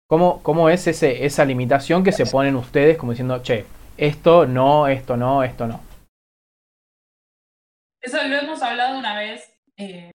[0.10, 3.66] ¿cómo, cómo es ese, esa limitación que se ponen ustedes como diciendo, che,
[3.97, 5.82] esto no, esto no, esto no?
[8.01, 9.53] Eso lo hemos hablado una vez.
[9.78, 10.12] eh,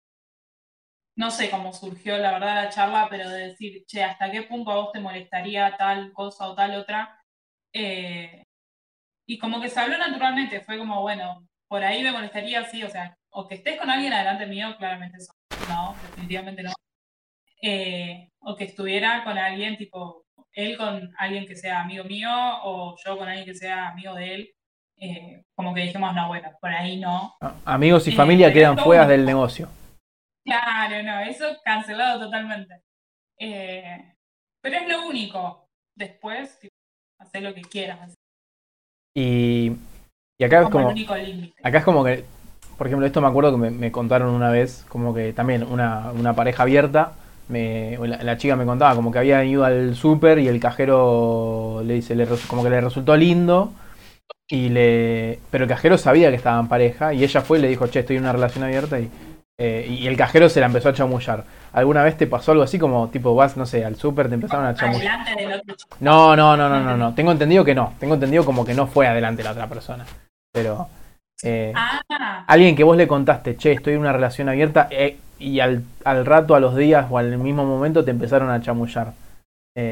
[1.16, 4.72] no sé cómo surgió la verdad la charla, pero de decir, che, ¿hasta qué punto
[4.72, 7.20] a vos te molestaría tal cosa o tal otra?
[7.74, 8.44] Eh,
[9.28, 12.90] y como que se habló naturalmente, fue como, bueno, por ahí me molestaría, sí, o
[12.90, 15.34] sea, o que estés con alguien adelante mío, claramente eso,
[15.70, 16.74] no, definitivamente no.
[17.64, 22.30] Eh, o que estuviera con alguien, tipo, él con alguien que sea amigo mío,
[22.64, 24.56] o yo con alguien que sea amigo de él,
[24.98, 27.36] eh, como que dijimos, no, bueno, por ahí no.
[27.66, 29.70] Amigos y familia quedan fuera del negocio.
[30.44, 32.82] Claro, no, eso cancelado totalmente.
[33.38, 35.68] pero es lo único.
[35.96, 36.74] Después, tipo,
[37.20, 38.14] hacer lo que quieras.
[39.16, 39.72] Y,
[40.40, 40.94] y acá es como.
[41.64, 42.26] Acá es como que.
[42.78, 46.34] Por ejemplo, esto me acuerdo que me, contaron una vez, como que también una, una
[46.34, 47.14] pareja abierta.
[47.48, 51.96] Me, la, chica me contaba como que había ido al súper y el cajero le
[51.96, 53.74] dice, le, como que le resultó lindo.
[54.48, 57.88] Y le, pero el cajero sabía que estaban pareja y ella fue y le dijo,
[57.88, 59.10] che, estoy en una relación abierta y
[59.64, 61.44] eh, y el cajero se la empezó a chamullar.
[61.74, 64.66] ¿Alguna vez te pasó algo así como tipo vas, no sé, al súper, te empezaron
[64.66, 65.20] a chamullar?
[66.00, 67.14] No, no, no, no, no, no.
[67.14, 67.94] Tengo entendido que no.
[68.00, 70.04] Tengo entendido como que no fue adelante la otra persona.
[70.52, 70.88] Pero
[71.44, 72.44] eh, ah.
[72.48, 76.26] alguien que vos le contaste, che, estoy en una relación abierta eh, y al, al,
[76.26, 79.14] rato, a los días o al mismo momento te empezaron a chamullar.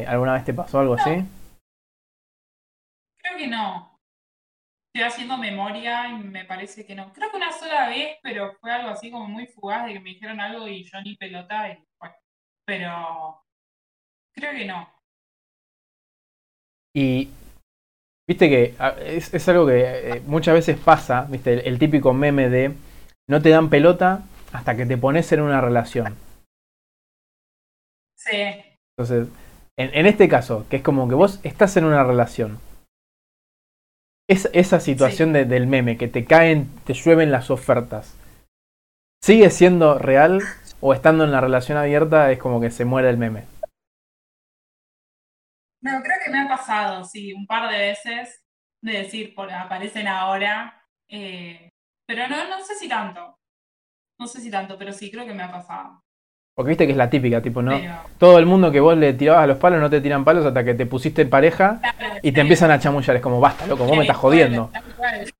[0.08, 1.26] ¿Alguna vez te pasó algo así?
[3.22, 3.90] Creo que no
[4.90, 7.14] estoy haciendo memoria y me parece que no.
[7.14, 10.10] Creo que una sola vez, pero fue algo así como muy fugaz de que me
[10.10, 12.16] dijeron algo y yo ni pelota y bueno,
[12.66, 13.42] pero
[14.34, 14.90] creo que no.
[16.96, 17.30] Y
[18.28, 18.76] viste que
[19.06, 22.76] es, algo que eh, muchas veces pasa, viste, el, típico meme de
[23.28, 24.24] no te dan pelota
[24.54, 26.16] hasta que te pones en una relación.
[28.16, 28.42] Sí.
[28.98, 29.28] Entonces,
[29.78, 32.60] en, en este caso, que es como que vos estás en una relación,
[34.30, 38.16] es, esa situación del meme, que te caen, te llueven las ofertas,
[39.24, 40.42] ¿sigue siendo real
[40.82, 43.46] o estando en la relación abierta es como que se muere el meme?
[45.82, 48.44] No, creo que me ha pasado, sí, un par de veces
[48.84, 51.70] de decir, por, aparecen ahora, eh,
[52.06, 53.39] pero no, no sé si tanto.
[54.20, 56.04] No sé si tanto, pero sí, creo que me ha pasado.
[56.54, 57.80] Porque viste que es la típica, tipo, ¿no?
[58.18, 60.66] Todo el mundo que vos le tirabas a los palos no te tiran palos hasta
[60.66, 61.80] que te pusiste en pareja
[62.22, 63.16] y te empiezan a chamullar.
[63.16, 64.70] Es como, basta, loco, vos me estás jodiendo.
[64.74, 65.34] Tal cual,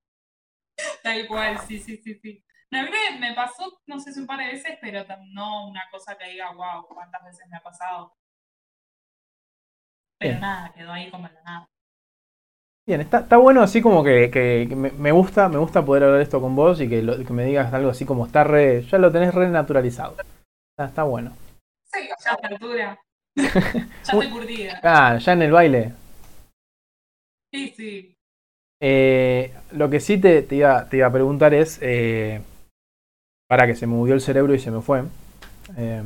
[1.04, 2.46] tal cual, sí, sí, sí, sí.
[2.72, 5.04] No, me, me pasó, no sé si un par de veces, pero
[5.34, 8.14] no una cosa que diga, wow, cuántas veces me ha pasado.
[10.20, 11.70] Pero nada, quedó ahí como la nada.
[12.90, 16.42] Bien, está, está bueno así como que, que, me, gusta, me gusta poder hablar esto
[16.42, 19.32] con vos y que, que me digas algo así como está re, ya lo tenés
[19.36, 20.16] re naturalizado.
[20.76, 21.32] Está, bueno.
[21.86, 23.00] Sí, ya a altura.
[23.36, 24.80] ya estoy curtida.
[24.82, 25.94] Ah, ya en el baile.
[27.54, 28.18] Sí, sí.
[28.82, 31.78] Eh, lo que sí te, te, iba, te, iba, a preguntar es.
[31.84, 32.42] Eh,
[33.48, 35.04] para que se me movió el cerebro y se me fue.
[35.78, 36.02] Eh,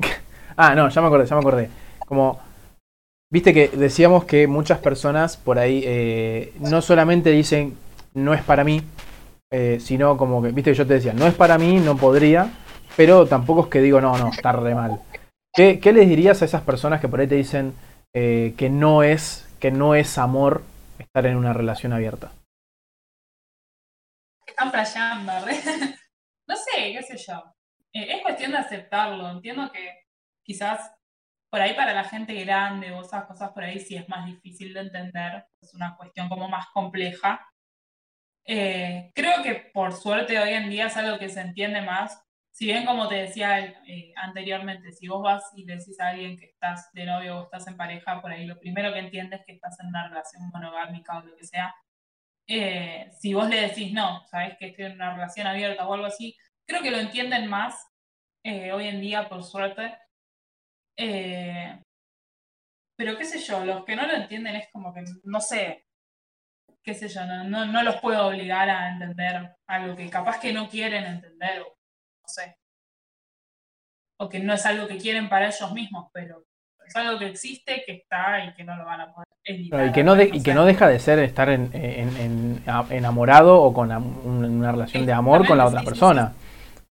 [0.56, 1.70] ah, no, ya me acordé, ya me acordé.
[2.04, 2.51] Como.
[3.32, 7.78] Viste que decíamos que muchas personas por ahí eh, no solamente dicen
[8.12, 8.82] no es para mí,
[9.50, 12.52] eh, sino como que, viste que yo te decía, no es para mí, no podría,
[12.94, 15.00] pero tampoco es que digo, no, no, está re mal.
[15.50, 17.72] ¿Qué, qué les dirías a esas personas que por ahí te dicen
[18.12, 20.62] eh, que, no es, que no es amor
[20.98, 22.32] estar en una relación abierta?
[24.46, 25.32] Están flasheando,
[26.48, 27.42] no sé, qué sé yo.
[27.94, 29.30] Es cuestión de aceptarlo.
[29.30, 30.04] Entiendo que
[30.44, 30.92] quizás
[31.52, 34.72] por ahí para la gente grande o esas cosas por ahí sí es más difícil
[34.72, 35.44] de entender.
[35.60, 37.46] Es una cuestión como más compleja.
[38.46, 42.20] Eh, creo que por suerte hoy en día es algo que se entiende más
[42.52, 46.38] si bien como te decía eh, anteriormente, si vos vas y le decís a alguien
[46.38, 49.46] que estás de novio o estás en pareja, por ahí lo primero que entiendes es
[49.46, 51.74] que estás en una relación monogámica o lo que sea.
[52.46, 56.06] Eh, si vos le decís no, sabes que estoy en una relación abierta o algo
[56.06, 56.36] así,
[56.66, 57.88] creo que lo entienden más
[58.44, 59.96] eh, hoy en día, por suerte.
[60.96, 61.82] Pero
[63.18, 65.86] qué sé yo, los que no lo entienden es como que, no sé,
[66.82, 70.52] qué sé yo, no, no, no los puedo obligar a entender algo que capaz que
[70.52, 72.56] no quieren entender no sé.
[74.20, 76.44] O que no es algo que quieren para ellos mismos, pero
[76.86, 80.04] es algo que existe, que está y que no lo van a poder y, que
[80.04, 85.04] no y que no deja de ser estar en, en, enamorado o con una relación
[85.04, 86.32] de amor con la otra persona.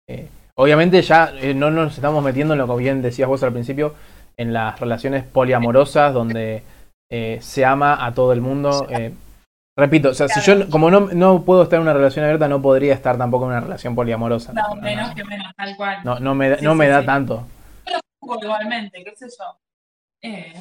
[0.08, 0.28] Eh,
[0.60, 3.94] obviamente ya eh, no nos estamos metiendo en lo que bien decías vos al principio,
[4.36, 6.62] en las relaciones poliamorosas donde
[7.10, 8.86] eh, se ama a todo el mundo.
[9.78, 12.60] Repito, o sea, si yo como no, no puedo estar en una relación abierta, no
[12.60, 14.52] podría estar tampoco en una relación poliamorosa.
[14.52, 16.00] No, menos que menos, tal cual.
[16.04, 17.46] No, no me, no me da tanto.
[17.84, 17.98] Pero
[18.42, 19.58] igualmente, qué sé yo.
[20.22, 20.52] Eh,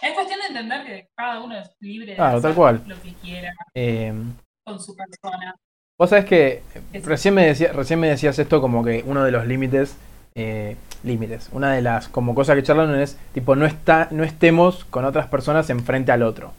[0.00, 2.82] es cuestión de entender que cada uno es libre de hacer tal cual.
[2.86, 4.14] lo que quiera eh,
[4.64, 5.54] con su persona.
[5.98, 6.62] Vos sabés que
[7.04, 9.96] recién me, decía, recién me decías esto como que uno de los límites,
[10.34, 14.84] eh, límites, una de las como cosas que charlan es tipo no está, no estemos
[14.86, 16.52] con otras personas enfrente al otro.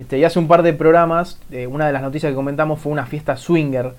[0.00, 2.90] Este, y hace un par de programas, eh, una de las noticias que comentamos fue
[2.90, 3.92] una fiesta swinger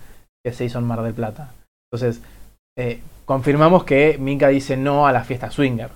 [0.43, 1.53] que se hizo en Mar del Plata.
[1.91, 2.23] Entonces,
[2.75, 5.91] eh, confirmamos que Mika dice no a la fiesta swinger.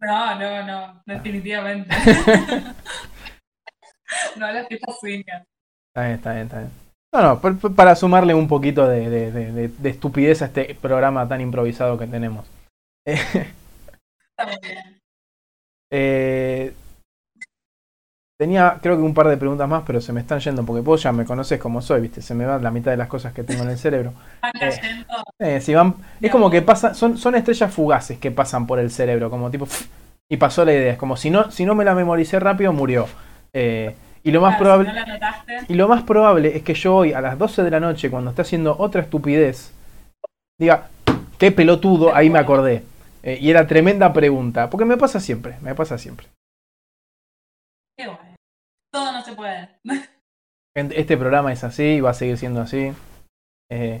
[0.00, 1.92] No, no, no, definitivamente.
[4.36, 5.46] no a la fiesta swinger.
[5.94, 6.70] Está bien, está bien, está bien.
[7.14, 11.28] No, no, para sumarle un poquito de, de- de- de- de estupidez a este programa
[11.28, 12.46] tan improvisado que tenemos.
[13.06, 15.00] Está muy bien.
[15.92, 16.72] Eh,
[18.38, 21.02] tenía, creo que un par de preguntas más, pero se me están yendo porque vos
[21.02, 22.22] ya me conoces como soy, ¿viste?
[22.22, 24.14] Se me va la mitad de las cosas que tengo en el cerebro.
[24.40, 25.06] Van cayendo.
[25.38, 28.90] Eh, si van, es como que pasa, son, son estrellas fugaces que pasan por el
[28.90, 29.68] cerebro, como tipo,
[30.30, 30.92] y pasó la idea.
[30.92, 33.06] Es como si no, si no me la memoricé rápido, murió.
[33.52, 35.20] Eh, y lo más Claro, si probable.
[35.20, 38.10] no Y lo más probable es que yo hoy a las 12 de la noche,
[38.10, 39.72] cuando esté haciendo otra estupidez,
[40.58, 40.88] diga,
[41.38, 42.84] qué pelotudo, ahí me acordé.
[43.22, 46.26] Eh, y era tremenda pregunta, porque me pasa siempre, me pasa siempre.
[47.96, 48.36] qué bueno.
[48.92, 49.68] Todo no se puede.
[50.74, 52.92] Este programa es así y va a seguir siendo así.
[53.70, 54.00] Eh,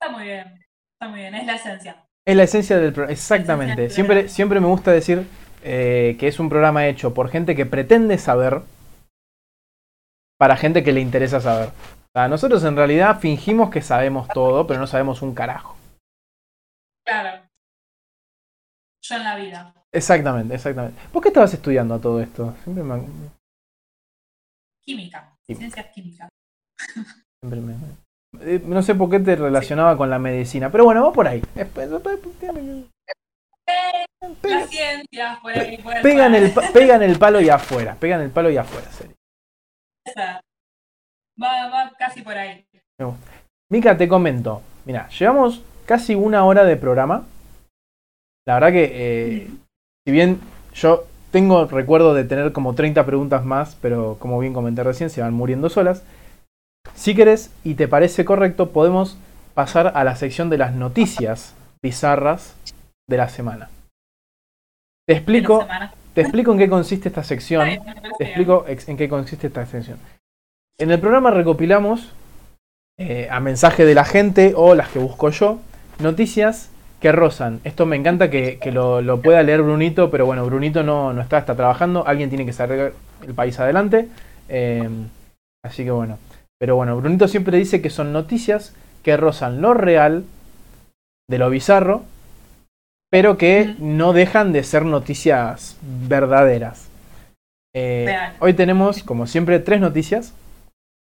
[0.00, 0.60] Está muy bien.
[0.94, 1.34] Está muy bien.
[1.34, 1.96] Es la esencia.
[2.24, 3.82] es la esencia del programa, exactamente.
[3.82, 4.32] del Siempre, programa.
[4.34, 5.26] siempre me gusta decir
[5.64, 8.60] eh, que es un programa hecho por gente que pretende saber,
[10.38, 11.68] para gente que le interesa saber.
[11.68, 15.76] O sea, nosotros en realidad fingimos que sabemos todo, pero no sabemos un carajo.
[17.06, 17.42] Claro.
[19.02, 19.74] Yo en la vida.
[19.92, 21.00] Exactamente, exactamente.
[21.12, 22.54] ¿Por qué estabas estudiando todo esto?
[22.64, 23.02] Siempre me,
[24.82, 25.36] Química.
[25.46, 25.54] Sí.
[25.54, 26.28] Ciencias químicas.
[27.42, 27.74] siempre me-
[28.40, 31.40] eh, no sé por qué te relacionaba con la medicina, pero bueno, va por ahí.
[36.02, 36.42] Pegan ser.
[36.42, 38.90] el, pegan el palo y afuera, pegan el palo y afuera.
[38.90, 39.13] serio.
[40.04, 40.40] Esa.
[41.40, 42.66] Va, va casi por ahí.
[43.70, 44.62] Mica, te comento.
[44.84, 47.24] Mira, llevamos casi una hora de programa.
[48.46, 49.50] La verdad que, eh,
[50.06, 50.40] si bien
[50.74, 55.22] yo tengo recuerdo de tener como 30 preguntas más, pero como bien comenté recién, se
[55.22, 56.04] van muriendo solas.
[56.94, 59.16] Si querés y te parece correcto, podemos
[59.54, 62.54] pasar a la sección de las noticias bizarras
[63.08, 63.70] de la semana.
[65.06, 65.94] Te explico, semana.
[66.14, 67.68] Te explico en qué consiste esta sección.
[68.18, 69.98] Te explico ex- en qué consiste esta sección.
[70.78, 72.12] En el programa recopilamos,
[72.98, 75.58] eh, a mensaje de la gente o las que busco yo,
[75.98, 77.60] noticias que rozan.
[77.64, 81.20] Esto me encanta que, que lo, lo pueda leer Brunito, pero bueno, Brunito no, no
[81.20, 82.06] está, está trabajando.
[82.06, 82.92] Alguien tiene que sacar
[83.26, 84.08] el país adelante.
[84.48, 84.88] eh,
[85.64, 86.18] así que bueno.
[86.58, 90.24] Pero bueno, Brunito siempre dice que son noticias que rozan lo real
[91.28, 92.04] de lo bizarro,
[93.14, 95.76] pero que no dejan de ser noticias
[96.08, 96.88] verdaderas.
[97.72, 100.34] Eh, hoy tenemos, como siempre, tres noticias,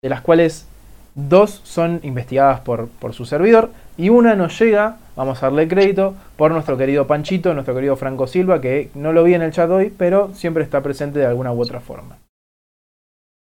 [0.03, 0.69] de las cuales
[1.15, 6.15] dos son investigadas por, por su servidor y una nos llega, vamos a darle crédito,
[6.37, 9.71] por nuestro querido Panchito, nuestro querido Franco Silva, que no lo vi en el chat
[9.71, 12.19] hoy, pero siempre está presente de alguna u otra forma.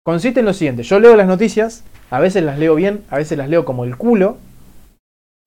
[0.05, 3.35] Consiste en lo siguiente, yo leo las noticias, a veces las leo bien, a veces
[3.35, 4.37] las leo como el culo,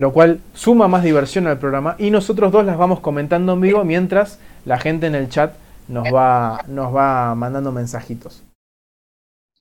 [0.00, 3.84] lo cual suma más diversión al programa y nosotros dos las vamos comentando en vivo
[3.84, 5.54] mientras la gente en el chat
[5.88, 8.42] nos va, nos va mandando mensajitos.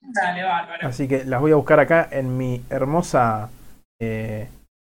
[0.01, 0.87] Dale, bárbaro.
[0.87, 3.49] Así que las voy a buscar acá en mi hermosa.
[4.01, 4.47] eh,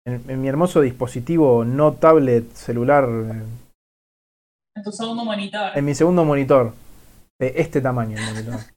[0.06, 3.04] en, en mi hermoso dispositivo no tablet celular.
[3.08, 3.42] eh,
[4.76, 5.72] En tu segundo monitor.
[5.74, 6.72] En mi segundo monitor.
[7.40, 8.60] De este tamaño el monitor.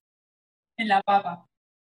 [0.78, 1.46] En la papa.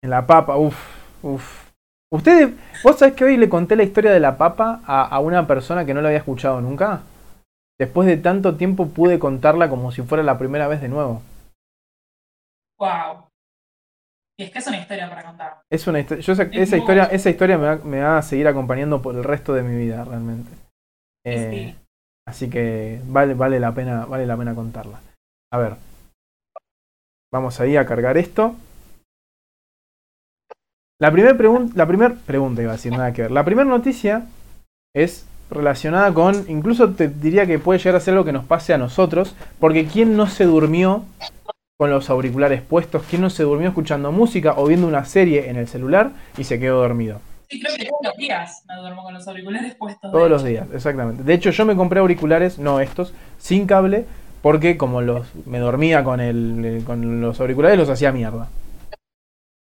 [0.03, 0.76] En la papa, uff,
[1.24, 1.70] uff.
[2.14, 2.53] Ustedes,
[2.84, 5.86] vos sabés que hoy le conté la historia de la papa a, a una persona
[5.86, 7.03] que no la había escuchado nunca.
[7.80, 11.22] Después de tanto tiempo pude contarla como si fuera la primera vez de nuevo.
[12.78, 13.28] Wow.
[14.38, 15.62] Y es que es una historia para contar.
[15.72, 18.22] Es una histo- yo esa, Es esa historia, esa historia me va, me va a
[18.22, 20.51] seguir acompañando por el resto de mi vida, realmente.
[21.26, 21.76] Eh, sí.
[22.28, 24.99] Así que vale, vale la pena, vale la pena contarla.
[25.53, 25.76] A ver.
[27.34, 28.55] Vamos ahí a cargar esto.
[31.02, 33.32] La primera pregunta, la primera pregunta iba a decir, nada que ver.
[33.32, 34.28] La primera noticia
[34.93, 38.72] es relacionada con, incluso te diría que puede llegar a ser algo que nos pase
[38.72, 41.04] a nosotros, porque ¿quién no se durmió
[41.80, 43.02] con los auriculares puestos?
[43.10, 46.60] ¿Quién no se durmió escuchando música o viendo una serie en el celular y se
[46.60, 47.20] quedó dormido?
[47.49, 50.12] Sí, creo que todos los días me duermo con los auriculares puestos.
[50.12, 51.24] Todos los días, exactamente.
[51.24, 54.06] De hecho, yo me compré auriculares, no estos, sin cable,
[54.43, 58.49] porque como los me dormía con, el, eh, con los auriculares, los hacía mierda.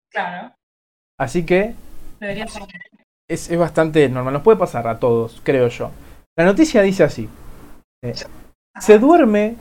[0.08, 0.55] Claro.
[1.18, 1.74] Así que
[3.28, 5.90] es, es bastante normal, nos puede pasar a todos, creo yo.
[6.36, 7.28] La noticia dice así.
[8.04, 8.14] eh,
[8.78, 9.56] se duerme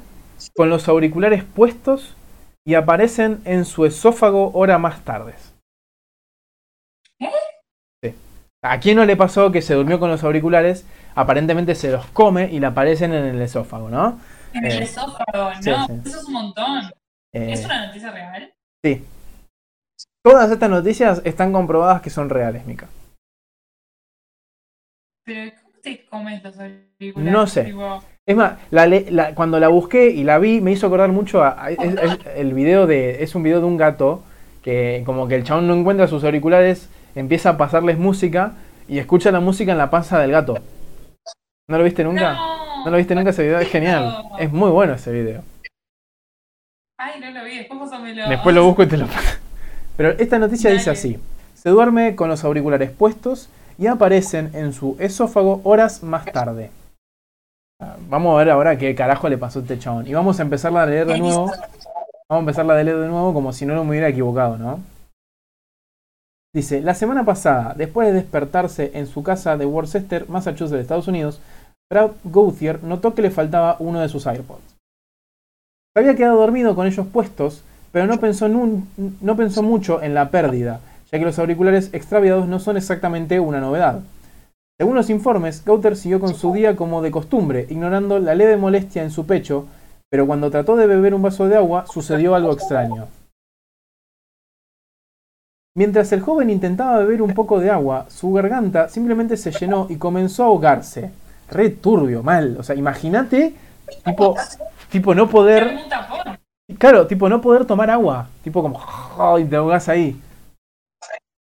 [0.56, 2.16] con los auriculares puestos
[2.68, 5.54] y aparecen en su esófago hora más tardes.
[7.20, 7.30] ¿Eh?
[8.04, 8.14] Sí.
[8.64, 10.86] ¿A quién no le pasó que se durmió con los auriculares?
[11.16, 14.20] Aparentemente se los come y le aparecen en el esófago, ¿no?
[14.54, 15.94] En Eh, el esófago, sí, no, sí.
[16.06, 16.82] eso es un montón.
[17.34, 18.54] Eh, ¿Es una noticia real?
[18.84, 19.04] Sí.
[20.26, 22.88] Todas estas noticias están comprobadas que son reales, Mika.
[25.24, 27.32] Pero ¿cómo te comes los auriculares?
[27.32, 27.66] No sé.
[27.66, 31.12] Tipo, Es más, la le- la- cuando la busqué y la vi, me hizo acordar
[31.12, 33.22] mucho a, a- el video de.
[33.24, 34.24] Es un video de un gato
[34.64, 38.54] que como que el chabón no encuentra sus auriculares, empieza a pasarles música
[38.88, 40.56] y escucha la música en la panza del gato.
[41.70, 42.34] ¿No lo viste nunca?
[42.34, 43.60] No, ¿No lo viste nunca ese video?
[43.60, 44.24] Es genial.
[44.40, 45.44] Es muy bueno ese video.
[46.98, 48.28] Ay, no lo vi, después pásamelo.
[48.28, 49.38] Después lo busco y te lo paso.
[49.98, 51.20] Pero esta noticia dice así.
[51.54, 56.70] Se duerme con los auriculares puestos y aparecen en su esófago horas más tarde.
[57.82, 60.08] Ah, Vamos a ver ahora qué carajo le pasó a este chabón.
[60.08, 61.48] Y vamos a empezarla a leer de nuevo.
[61.48, 61.60] Vamos
[62.30, 64.80] a empezarla a leer de nuevo como si no me hubiera equivocado, ¿no?
[66.54, 71.42] Dice, la semana pasada, después de despertarse en su casa de Worcester, Massachusetts, Estados Unidos,
[71.92, 74.76] Brad Gauthier notó que le faltaba uno de sus AirPods.
[75.94, 77.64] Se había quedado dormido con ellos puestos,
[77.96, 82.60] pero no pensó, no pensó mucho en la pérdida, ya que los auriculares extraviados no
[82.60, 84.02] son exactamente una novedad.
[84.78, 89.02] Según los informes, Gauthier siguió con su día como de costumbre, ignorando la leve molestia
[89.02, 89.68] en su pecho,
[90.12, 93.08] pero cuando trató de beber un vaso de agua, sucedió algo extraño.
[95.74, 99.96] Mientras el joven intentaba beber un poco de agua, su garganta simplemente se llenó y
[99.96, 101.12] comenzó a ahogarse.
[101.50, 102.58] Re turbio, mal.
[102.60, 103.54] O sea, imagínate,
[104.04, 104.36] tipo,
[104.90, 105.80] tipo no poder.
[106.78, 108.28] Claro, tipo no poder tomar agua.
[108.44, 108.82] Tipo como.
[109.18, 109.46] ¡ay!
[109.46, 110.20] te ahogás ahí.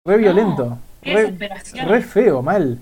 [0.06, 0.78] Re violento.
[1.02, 2.80] Re feo, mal.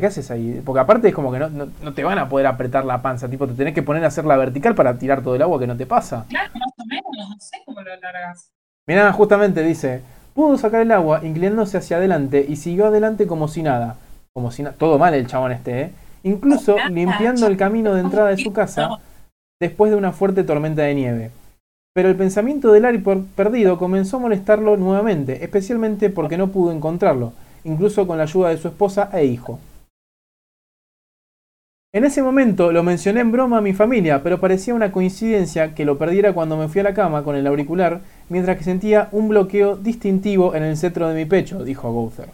[0.00, 0.62] ¿Qué haces ahí?
[0.64, 3.28] Porque aparte es como que no, no, no te van a poder apretar la panza.
[3.28, 5.76] Tipo, te tenés que poner a hacerla vertical para tirar todo el agua que no
[5.76, 6.24] te pasa.
[6.28, 8.50] Claro, más o menos, no sé cómo lo largas.
[8.86, 10.02] Mirá, justamente dice,
[10.34, 13.96] pudo sacar el agua inclinándose hacia adelante y siguió adelante como si nada.
[14.32, 14.74] Como si nada.
[14.78, 15.92] Todo mal el chabón este, ¿eh?
[16.22, 18.98] Incluso limpiando el camino de entrada de su casa
[19.60, 21.30] después de una fuerte tormenta de nieve.
[21.94, 27.32] Pero el pensamiento del iPod perdido comenzó a molestarlo nuevamente, especialmente porque no pudo encontrarlo,
[27.64, 29.58] incluso con la ayuda de su esposa e hijo.
[31.94, 35.84] En ese momento lo mencioné en broma a mi familia, pero parecía una coincidencia que
[35.84, 39.28] lo perdiera cuando me fui a la cama con el auricular, mientras que sentía un
[39.28, 42.30] bloqueo distintivo en el centro de mi pecho, dijo Gauther.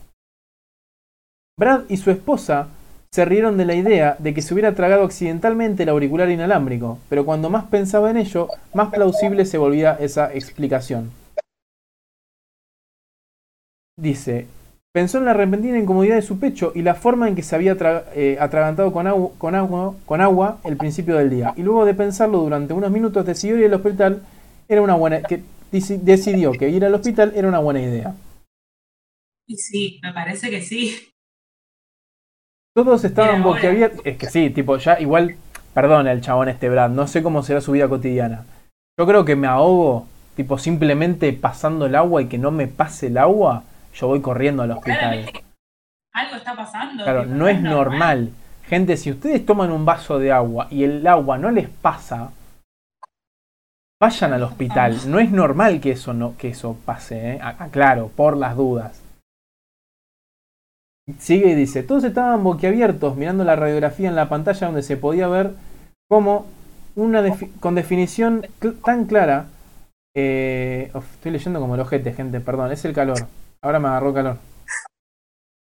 [1.58, 2.68] Brad y su esposa
[3.10, 7.24] se rieron de la idea de que se hubiera tragado accidentalmente el auricular inalámbrico, pero
[7.24, 11.10] cuando más pensaba en ello, más plausible se volvía esa explicación.
[13.96, 14.46] Dice,
[14.92, 17.76] pensó en la repentina incomodidad de su pecho y la forma en que se había
[18.14, 21.94] eh, atragantado con, agu- con agua, con agua el principio del día, y luego de
[21.94, 24.22] pensarlo durante unos minutos decidió ir al hospital,
[24.68, 25.42] era una buena, que
[25.72, 28.14] deci- decidió que ir al hospital era una buena idea.
[29.56, 30.94] Sí, me parece que sí.
[32.84, 34.02] Todos estaban boquiabiertos.
[34.04, 35.34] Es que sí, tipo, ya igual,
[35.74, 38.44] perdón el chabón este Brad, no sé cómo será su vida cotidiana.
[38.96, 40.06] Yo creo que me ahogo,
[40.36, 43.64] tipo, simplemente pasando el agua y que no me pase el agua,
[43.94, 44.96] yo voy corriendo al hospital.
[44.96, 45.44] Claramente
[46.12, 47.02] algo está pasando.
[47.02, 48.30] Claro, no es normal.
[48.68, 52.30] Gente, si ustedes toman un vaso de agua y el agua no les pasa,
[54.00, 55.00] vayan al hospital.
[55.08, 57.40] No es normal que eso no, que eso pase, ¿eh?
[57.42, 59.02] Aclaro, por las dudas.
[61.18, 65.26] Sigue y dice, todos estaban boquiabiertos mirando la radiografía en la pantalla donde se podía
[65.26, 65.52] ver
[66.08, 66.46] como
[66.96, 67.22] una
[67.60, 68.46] con definición
[68.84, 69.46] tan clara.
[70.14, 73.18] eh, estoy leyendo como el ojete, gente, perdón, es el calor.
[73.62, 74.36] Ahora me agarró calor.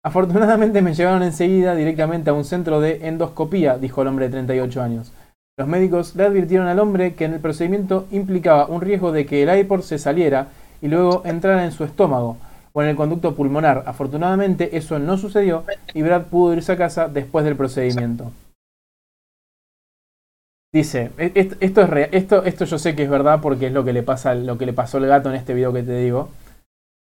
[0.03, 4.81] Afortunadamente me llevaron enseguida directamente a un centro de endoscopía, dijo el hombre de 38
[4.81, 5.11] años.
[5.57, 9.43] Los médicos le advirtieron al hombre que en el procedimiento implicaba un riesgo de que
[9.43, 10.47] el iPod se saliera
[10.81, 12.37] y luego entrara en su estómago
[12.75, 13.83] o en el conducto pulmonar.
[13.85, 15.63] Afortunadamente eso no sucedió
[15.93, 18.31] y Brad pudo irse a casa después del procedimiento.
[20.73, 23.85] Dice, e- est- esto es esto, esto yo sé que es verdad porque es lo
[23.85, 26.29] que le pasa lo que le pasó al gato en este video que te digo.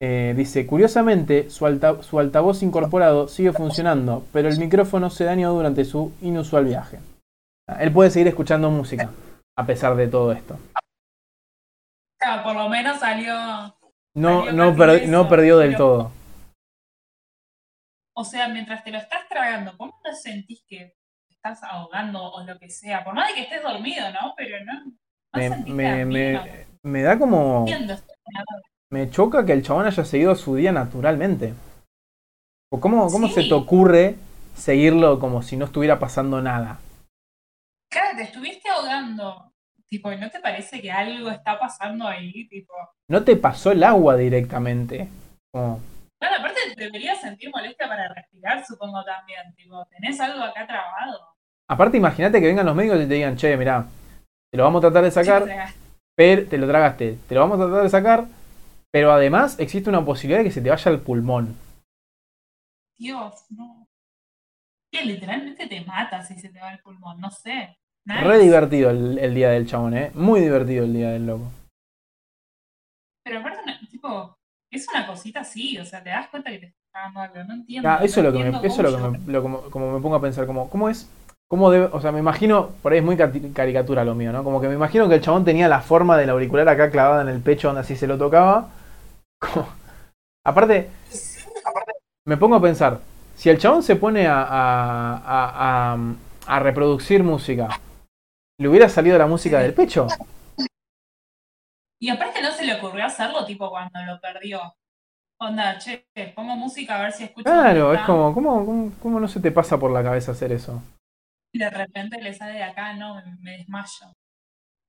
[0.00, 5.52] Eh, dice, curiosamente, su, alta- su altavoz incorporado sigue funcionando, pero el micrófono se dañó
[5.52, 7.00] durante su inusual viaje.
[7.80, 9.10] Él puede seguir escuchando música,
[9.58, 10.58] a pesar de todo esto.
[12.44, 13.75] Por lo menos salió.
[14.16, 14.74] No, no,
[15.28, 16.12] perdió del pero- todo.
[18.18, 20.94] O sea, mientras te lo estás tragando, ¿cómo no sentís que
[21.28, 23.04] estás ahogando o lo que sea?
[23.04, 24.32] Por más de que estés dormido, ¿no?
[24.36, 24.84] Pero no.
[24.86, 24.94] no
[25.74, 26.40] Me, me-
[26.82, 27.60] me- da como...
[27.60, 28.62] Entiendo, nada.
[28.90, 31.52] Me choca que el chabón haya seguido su día naturalmente.
[32.72, 34.16] ¿O ¿Cómo, cómo se te ocurre
[34.54, 36.78] seguirlo como si no estuviera pasando nada?
[37.90, 39.52] Claro, te estuviste ahogando.
[39.88, 42.48] Tipo, ¿no te parece que algo está pasando ahí?
[42.48, 42.72] Tipo,
[43.08, 45.08] No te pasó el agua directamente.
[45.52, 45.80] Como,
[46.18, 49.54] Claro, aparte deberías sentir molestia para respirar, supongo también.
[49.54, 51.20] Tipo, tenés algo acá trabado.
[51.68, 53.86] Aparte, imagínate que vengan los médicos y te digan, che, mirá,
[54.50, 55.44] te lo vamos a tratar de sacar,
[56.16, 58.26] pero te lo tragaste, te lo vamos a tratar de sacar,
[58.92, 61.56] pero además existe una posibilidad de que se te vaya al pulmón.
[62.96, 63.88] Dios, no.
[64.90, 67.76] Que literalmente te mata si se te va el pulmón, no sé.
[68.06, 68.20] Nice.
[68.20, 70.10] Re divertido el, el día del chabón, ¿eh?
[70.14, 71.50] Muy divertido el día del loco.
[73.24, 73.58] Pero aparte,
[73.90, 74.36] tipo,
[74.70, 77.54] es una cosita así, o sea, te das cuenta que te está dando algo, no
[77.54, 77.88] entiendo.
[77.88, 79.92] Ah, eso es no lo que me, eso es lo que me, lo como, como
[79.92, 81.10] me pongo a pensar, como, ¿cómo es?
[81.48, 84.44] ¿Cómo debe, o sea, me imagino, por ahí es muy caricatura lo mío, ¿no?
[84.44, 87.28] Como que me imagino que el chabón tenía la forma del auricular acá clavada en
[87.28, 88.68] el pecho donde así se lo tocaba.
[89.40, 89.68] Como-
[90.44, 90.90] aparte,
[92.24, 93.00] me pongo a pensar,
[93.34, 95.96] si el chabón se pone a, a-
[96.46, 97.68] a reproducir música,
[98.58, 100.06] ¿le hubiera salido la música del pecho?
[101.98, 104.60] Y aparte no se le ocurrió hacerlo tipo cuando lo perdió.
[105.38, 107.44] Onda, che, pongo música a ver si escucho.
[107.44, 110.82] Claro, es como, ¿cómo, cómo, cómo no se te pasa por la cabeza hacer eso?
[111.52, 114.12] Y de repente le sale de acá, no, me, desmayo.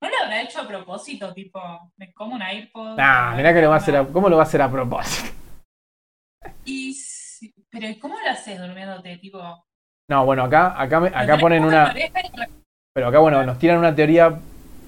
[0.02, 1.34] ¿No lo habrá hecho a propósito?
[1.34, 1.60] Tipo,
[1.98, 2.98] me como un AirPod.
[3.00, 5.34] Ah, mirá que lo va a hacer a, ¿cómo lo va a hacer a propósito?
[6.66, 6.96] Y
[7.70, 9.18] pero ¿cómo lo haces durmiéndote?
[9.18, 9.66] Tipo,
[10.10, 11.94] No, bueno, acá, acá, acá ponen una,
[12.98, 14.40] Pero acá, bueno, nos tiran una teoría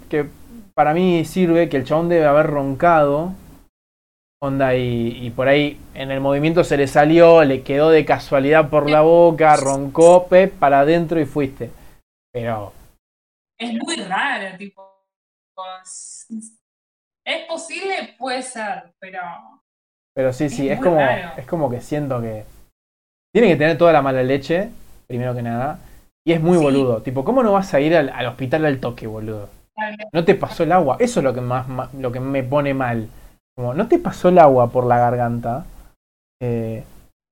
[0.09, 0.25] que
[0.73, 3.33] para mí sirve que el chabón debe haber roncado.
[4.41, 8.71] Onda, y, y por ahí en el movimiento se le salió, le quedó de casualidad
[8.71, 11.69] por la boca, roncó, pe, para adentro y fuiste.
[12.33, 12.73] Pero,
[13.59, 15.05] Es muy raro, tipo.
[15.83, 16.25] Es
[17.23, 19.19] es posible, puede ser, pero.
[20.15, 21.33] pero sí, sí, Es como, raro.
[21.37, 22.43] es como que siento que.
[23.31, 24.71] Tiene que tener toda la mala leche,
[25.05, 25.79] primero que nada.
[26.25, 26.63] Y es muy Sí.
[26.63, 27.01] boludo.
[27.01, 29.49] Tipo, ¿cómo no vas a ir al, al hospital al toque, boludo?
[30.11, 30.97] No te pasó el agua.
[30.99, 33.07] Eso es lo que más ma- lo que me pone mal.
[33.55, 35.65] Como, no te pasó el agua por la garganta.
[36.41, 36.83] Eh,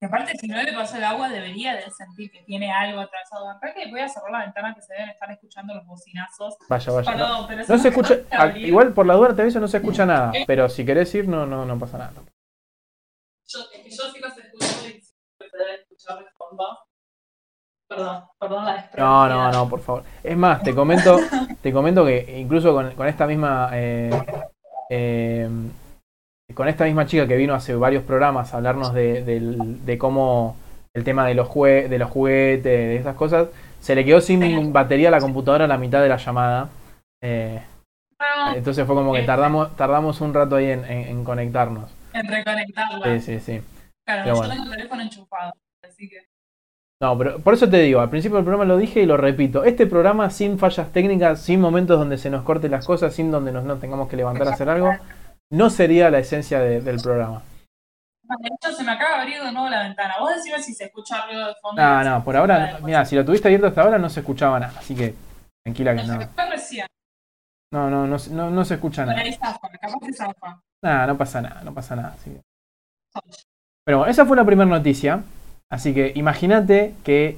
[0.01, 3.49] Y aparte, si no le pasó el agua, debería de sentir que tiene algo atravesado
[3.49, 6.55] acá, que voy a cerrar la ventana que se deben estar escuchando los bocinazos.
[6.69, 7.11] vaya, vaya.
[7.11, 8.15] No, Perdón, pero no se escucha.
[8.57, 10.31] Igual por la duda te aviso, no se escucha nada.
[10.45, 12.13] Pero si querés ir, no, no, no pasa nada.
[13.47, 15.13] Yo, es que yo sí los escucho y se
[15.57, 16.65] deben escuchar de fondo.
[17.89, 20.03] Perdón, perdón la No, no, no, por favor.
[20.23, 21.19] Es más, te comento,
[21.61, 23.69] te comento que incluso con, con esta misma.
[23.73, 24.11] eh,
[24.89, 25.49] eh,
[26.53, 30.55] con esta misma chica que vino hace varios programas a hablarnos de, cómo
[30.93, 33.49] el tema de los, jue- de los juguetes, de esas cosas,
[33.81, 36.69] se le quedó sin batería a la computadora a la mitad de la llamada.
[37.21, 37.61] Eh,
[38.19, 41.91] No, entonces fue como que tardamos, tardamos un rato ahí en, en- en conectarnos.
[42.13, 43.19] en reconectarla.
[43.19, 43.61] Sí, sí, sí.
[44.05, 44.53] Claro, pero yo bueno.
[44.53, 46.17] tengo el teléfono enchufado, así que.
[46.99, 49.63] No, pero por eso te digo, al principio del programa lo dije y lo repito.
[49.63, 53.51] Este programa sin fallas técnicas, sin momentos donde se nos corten las cosas, sin donde
[53.51, 54.95] nos, nos tengamos que levantar a hacer algo,
[55.51, 57.43] no sería la esencia de- del programa.
[58.23, 60.15] De hecho, se me acaba de abrir de nuevo la ventana.
[60.19, 61.81] Vos decime si se escucha ruido de fondo.
[61.81, 64.73] No, no, por ahora, mira, si lo tuviste abierto hasta ahora no se escuchaba nada,
[64.79, 65.13] así que
[65.63, 66.19] tranquila que No no.
[67.71, 69.21] No, no, no, se- no, se escucha nada.
[70.83, 72.15] Nada, no pasa nada, no pasa nada.
[73.85, 75.21] Pero bueno, esa fue la primera noticia.
[75.71, 77.37] Así que imagínate que,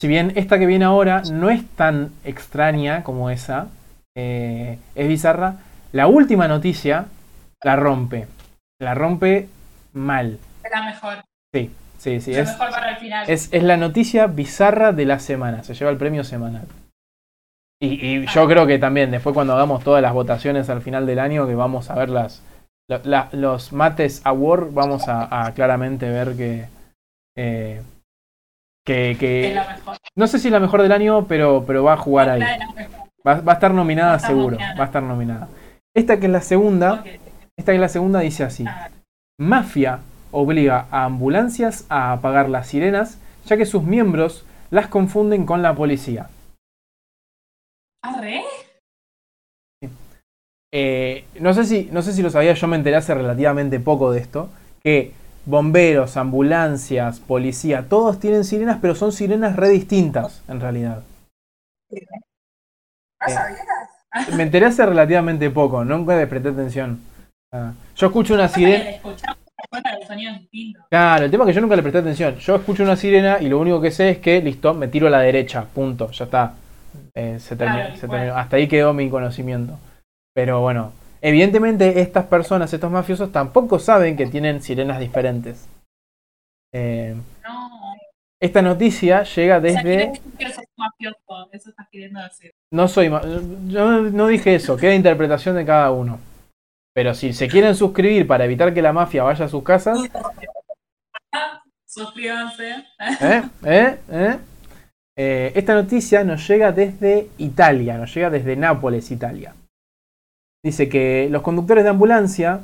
[0.00, 3.68] si bien esta que viene ahora no es tan extraña como esa,
[4.16, 5.56] eh, es bizarra,
[5.92, 7.06] la última noticia
[7.62, 8.26] la rompe.
[8.80, 9.48] La rompe
[9.94, 10.38] mal.
[10.62, 11.16] Es la mejor.
[11.54, 12.32] Sí, sí, sí.
[12.34, 13.30] Lo Es, mejor para el final.
[13.30, 15.64] es, es la noticia bizarra de la semana.
[15.64, 16.66] Se lleva el premio semanal.
[17.80, 21.18] Y, y yo creo que también, después cuando hagamos todas las votaciones al final del
[21.20, 22.42] año, que vamos a ver las,
[22.88, 26.66] la- la- los Mates Award, vamos a, a claramente ver que,
[27.38, 27.82] eh,
[28.84, 29.96] que, que- Es la mejor.
[30.16, 32.40] No sé si la mejor del año, pero, pero va a jugar ahí.
[33.26, 34.50] Va, va a estar nominada Va a estar seguro.
[34.52, 34.74] nominada.
[34.78, 35.48] Va a estar nominada.
[35.94, 37.04] Esta que es la segunda,
[37.56, 38.64] esta que es la segunda dice así.
[38.66, 38.90] Ah,
[39.40, 40.00] Mafia
[40.32, 45.74] obliga a ambulancias a apagar las sirenas, ya que sus miembros las confunden con la
[45.74, 46.28] policía.
[48.02, 48.42] ¿Arre?
[50.72, 54.12] Eh, no, sé si, no sé si lo sabía, yo me enteré hace relativamente poco
[54.12, 54.50] de esto,
[54.82, 55.12] que
[55.48, 61.02] bomberos, ambulancias, policía, todos tienen sirenas, pero son sirenas re distintas en realidad.
[61.90, 63.30] ¿No Eh.
[63.30, 63.66] sabías?
[64.36, 67.00] Me enteré hace relativamente poco, nunca le presté atención.
[67.52, 68.84] Ah, yo escucho una sirena...
[70.90, 72.36] Claro, el tema es que yo nunca le presté atención.
[72.36, 75.10] Yo escucho una sirena y lo único que sé es que, listo, me tiro a
[75.10, 76.54] la derecha, punto, ya está.
[77.14, 78.22] Eh, se terminó, Claro, se bueno.
[78.22, 78.38] terminó.
[78.40, 79.78] Hasta ahí quedó mi conocimiento.
[80.34, 85.68] Pero bueno, evidentemente estas personas, estos mafiosos, tampoco saben que tienen sirenas diferentes.
[86.72, 87.14] Eh,
[87.44, 87.68] No.
[88.40, 89.82] esta noticia llega O sea, desde...
[89.82, 91.48] quieres decir que sos mafioso.
[91.52, 92.52] Eso estás queriendo decir.
[92.70, 93.08] No soy...
[93.68, 96.18] Yo no dije eso, queda interpretación de cada uno.
[96.94, 99.98] Pero si se quieren suscribir para evitar que la mafia vaya a sus casas,
[101.86, 102.84] suscríbanse.
[103.20, 103.42] ¿Eh?
[103.64, 103.96] ¿Eh?
[104.10, 104.38] ¿Eh?
[105.16, 109.54] Eh, esta noticia nos llega desde Italia, nos llega desde Nápoles, Italia.
[110.68, 112.60] Dice que los conductores de ambulancia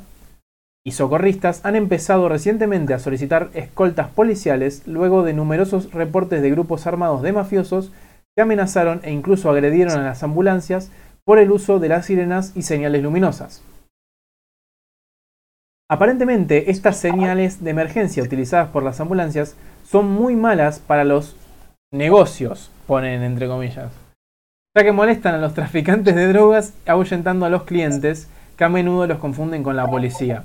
[0.85, 6.85] y socorristas han empezado recientemente a solicitar escoltas policiales luego de numerosos reportes de grupos
[6.85, 7.91] armados de mafiosos
[8.35, 10.91] que amenazaron e incluso agredieron a las ambulancias
[11.23, 13.63] por el uso de las sirenas y señales luminosas.
[15.89, 21.35] Aparentemente, estas señales de emergencia utilizadas por las ambulancias son muy malas para los
[21.91, 24.04] negocios, ponen entre comillas,
[24.75, 29.07] ya que molestan a los traficantes de drogas ahuyentando a los clientes que a menudo
[29.07, 30.43] los confunden con la policía.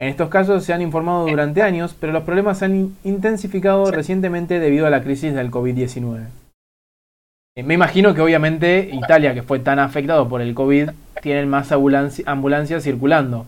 [0.00, 4.58] En estos casos se han informado durante años, pero los problemas se han intensificado recientemente
[4.58, 6.26] debido a la crisis del COVID-19.
[7.56, 11.70] Eh, me imagino que obviamente Italia, que fue tan afectado por el COVID, tiene más
[11.70, 13.46] ambulancias circulando.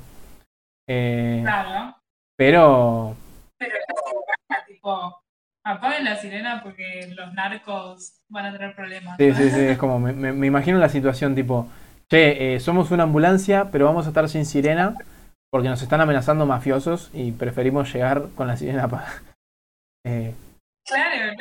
[0.88, 1.96] Eh, claro.
[2.36, 3.16] Pero...
[3.58, 3.74] Pero
[4.66, 5.21] tipo,
[5.64, 9.16] apaguen la sirena porque los narcos van a tener problemas.
[9.18, 11.68] Sí, sí, sí, es como, me, imagino la situación tipo,
[12.08, 14.96] che, eh, somos una ambulancia, pero vamos a estar sin sirena
[15.50, 19.22] porque nos están amenazando mafiosos y preferimos llegar con la sirena apagada.
[20.04, 20.34] Eh,
[20.84, 21.32] claro,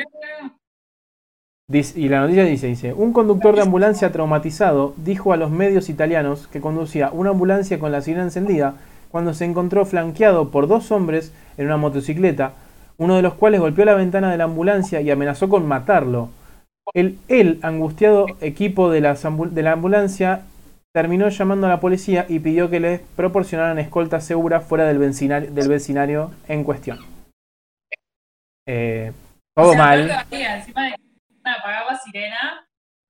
[1.96, 6.48] y la noticia dice, dice, un conductor de ambulancia traumatizado dijo a los medios italianos
[6.48, 8.76] que conducía una ambulancia con la sirena encendida
[9.10, 12.54] cuando se encontró flanqueado por dos hombres en una motocicleta,
[13.02, 16.30] uno de los cuales golpeó la ventana de la ambulancia y amenazó con matarlo.
[16.94, 20.44] El, el angustiado equipo de la, de la ambulancia
[20.94, 25.50] terminó llamando a la policía y pidió que les proporcionaran escolta segura fuera del vecindario,
[25.50, 27.00] del vecindario en cuestión.
[28.68, 29.12] Eh,
[29.56, 30.08] todo mal.
[30.30, 30.96] encima de
[31.44, 32.68] apagaba sirena,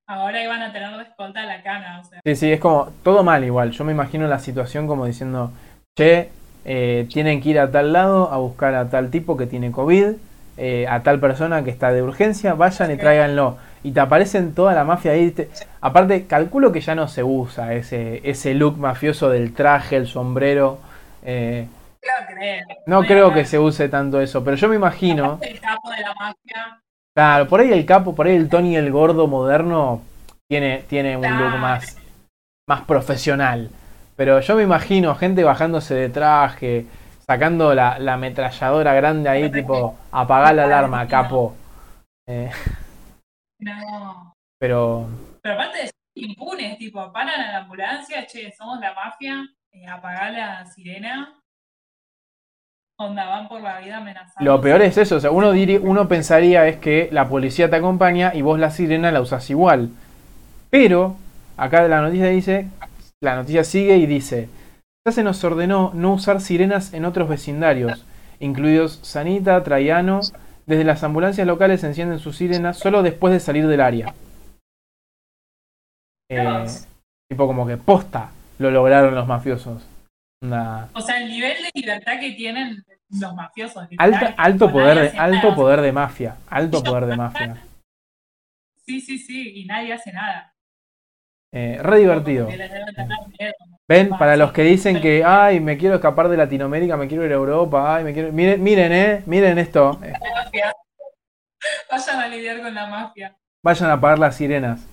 [0.08, 2.02] ahora iban a tener de escolta a la cana.
[2.24, 3.72] Sí, sí, es como todo mal igual.
[3.72, 5.52] Yo me imagino la situación como diciendo,
[5.98, 6.30] che,
[6.66, 10.14] eh, tienen que ir a tal lado a buscar a tal tipo que tiene COVID,
[10.58, 14.74] eh, a tal persona que está de urgencia, vayan y tráiganlo y te aparecen toda
[14.74, 15.34] la mafia ahí.
[15.82, 20.80] Aparte, calculo que ya no se usa ese, ese look mafioso del traje, el sombrero.
[21.24, 21.68] Eh,
[22.86, 25.40] no creo que se use tanto eso, pero yo me imagino.
[25.42, 26.82] El capo de la mafia.
[27.14, 30.02] Claro, por ahí el capo, por ahí el Tony el gordo moderno
[30.48, 31.98] tiene, tiene un look más,
[32.68, 33.70] más profesional.
[34.22, 36.86] Pero yo me imagino gente bajándose de traje,
[37.26, 41.56] sacando la, la ametralladora grande ahí, tipo, apagar la alarma, capo.
[42.28, 42.52] Eh.
[43.58, 44.36] No.
[44.60, 45.08] Pero.
[45.42, 49.88] Pero aparte de ser impunes, tipo, paran a la ambulancia, che, somos la mafia, eh,
[49.88, 51.42] apagar la sirena.
[53.00, 54.52] Onda, van por la vida amenazando.
[54.52, 57.78] Lo peor es eso, o sea, uno, diría, uno pensaría es que la policía te
[57.78, 59.90] acompaña y vos la sirena la usas igual.
[60.70, 61.16] Pero,
[61.58, 62.70] acá la noticia dice,
[63.22, 64.50] la noticia sigue y dice,
[65.06, 68.06] ya se nos ordenó no usar sirenas en otros vecindarios,
[68.40, 70.22] incluidos Sanita, Traiano
[70.66, 74.14] desde las ambulancias locales se encienden sus sirenas solo después de salir del área.
[76.30, 76.66] Eh,
[77.30, 79.86] tipo como que posta lo lograron los mafiosos.
[80.44, 83.88] O sea, el nivel de libertad que tienen los mafiosos.
[84.38, 86.38] alto poder de, alto poder de mafia.
[86.48, 87.64] Alto poder de mafia.
[88.86, 90.54] Sí, sí, sí, y nadie hace nada.
[91.54, 92.48] Eh, re divertido.
[93.88, 97.32] Ven, para los que dicen que, ay, me quiero escapar de Latinoamérica, me quiero ir
[97.32, 98.32] a Europa, ay, me quiero...
[98.32, 100.00] Miren, miren, eh, miren esto.
[101.92, 103.36] Vayan a lidiar con la mafia.
[103.64, 104.88] Vayan a pagar las sirenas.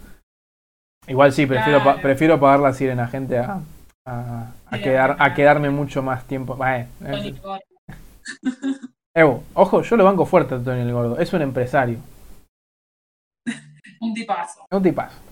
[1.07, 3.61] Igual sí, prefiero, prefiero pagar las sirenas, gente, a,
[4.05, 6.59] a, quedar, a quedarme mucho más tiempo.
[6.67, 6.87] Eh,
[9.15, 11.19] Evo, ojo, yo lo banco fuerte a Tony el Gordo.
[11.19, 11.99] Es un empresario.
[14.01, 14.67] un tipazo.
[14.71, 15.28] Un tipazo.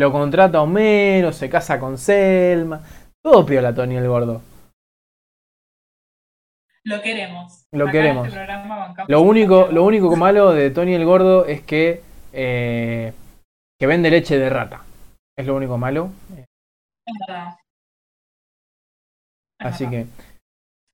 [0.00, 2.80] Lo contrata Homero, se casa con Selma.
[3.22, 4.40] Todo piola Tony el Gordo.
[6.84, 7.66] Lo queremos.
[7.70, 8.28] Lo queremos.
[8.28, 8.46] Este
[9.08, 12.00] lo único, lo único malo de Tony el Gordo es que,
[12.32, 13.12] eh,
[13.78, 14.80] que vende leche de rata.
[15.36, 16.08] Es lo único malo.
[16.34, 17.56] Es verdad.
[19.58, 20.06] Así que.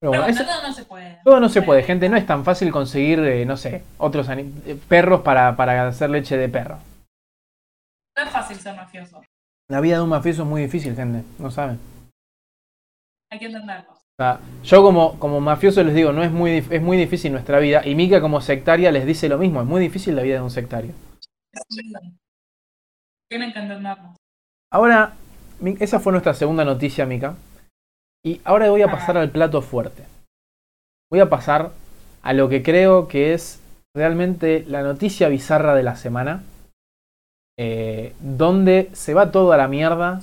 [0.00, 1.20] Pero todo no se puede.
[1.22, 2.08] Todo no se puede, gente.
[2.08, 6.36] No es tan fácil conseguir, eh, no sé, otros eh, perros para, para hacer leche
[6.36, 6.78] de perro.
[8.16, 9.22] No es fácil ser mafioso.
[9.68, 11.22] La vida de un mafioso es muy difícil, gente.
[11.38, 11.78] No saben.
[13.30, 13.92] Hay que entenderlo.
[14.62, 17.86] yo como, como mafioso les digo, no es muy, es muy difícil nuestra vida.
[17.86, 19.60] Y Mika como sectaria les dice lo mismo.
[19.60, 20.92] Es muy difícil la vida de un sectario.
[23.28, 24.14] Tienen que entenderlo.
[24.72, 25.14] Ahora,
[25.80, 27.36] esa fue nuestra segunda noticia, Mika.
[28.24, 30.04] Y ahora voy a pasar al plato fuerte.
[31.10, 31.72] Voy a pasar
[32.22, 33.60] a lo que creo que es
[33.94, 36.42] realmente la noticia bizarra de la semana.
[37.58, 40.20] Eh, donde se va todo a la mierda.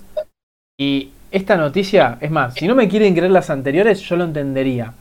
[0.80, 4.94] Y esta noticia, es más, si no me quieren creer las anteriores, yo lo entendería.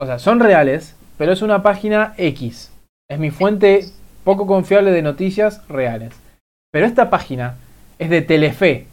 [0.00, 2.72] O sea, son reales, pero es una página X.
[3.10, 3.86] Es mi fuente
[4.24, 6.14] poco confiable de noticias reales.
[6.72, 7.56] Pero esta página
[7.98, 8.86] es de Telefe.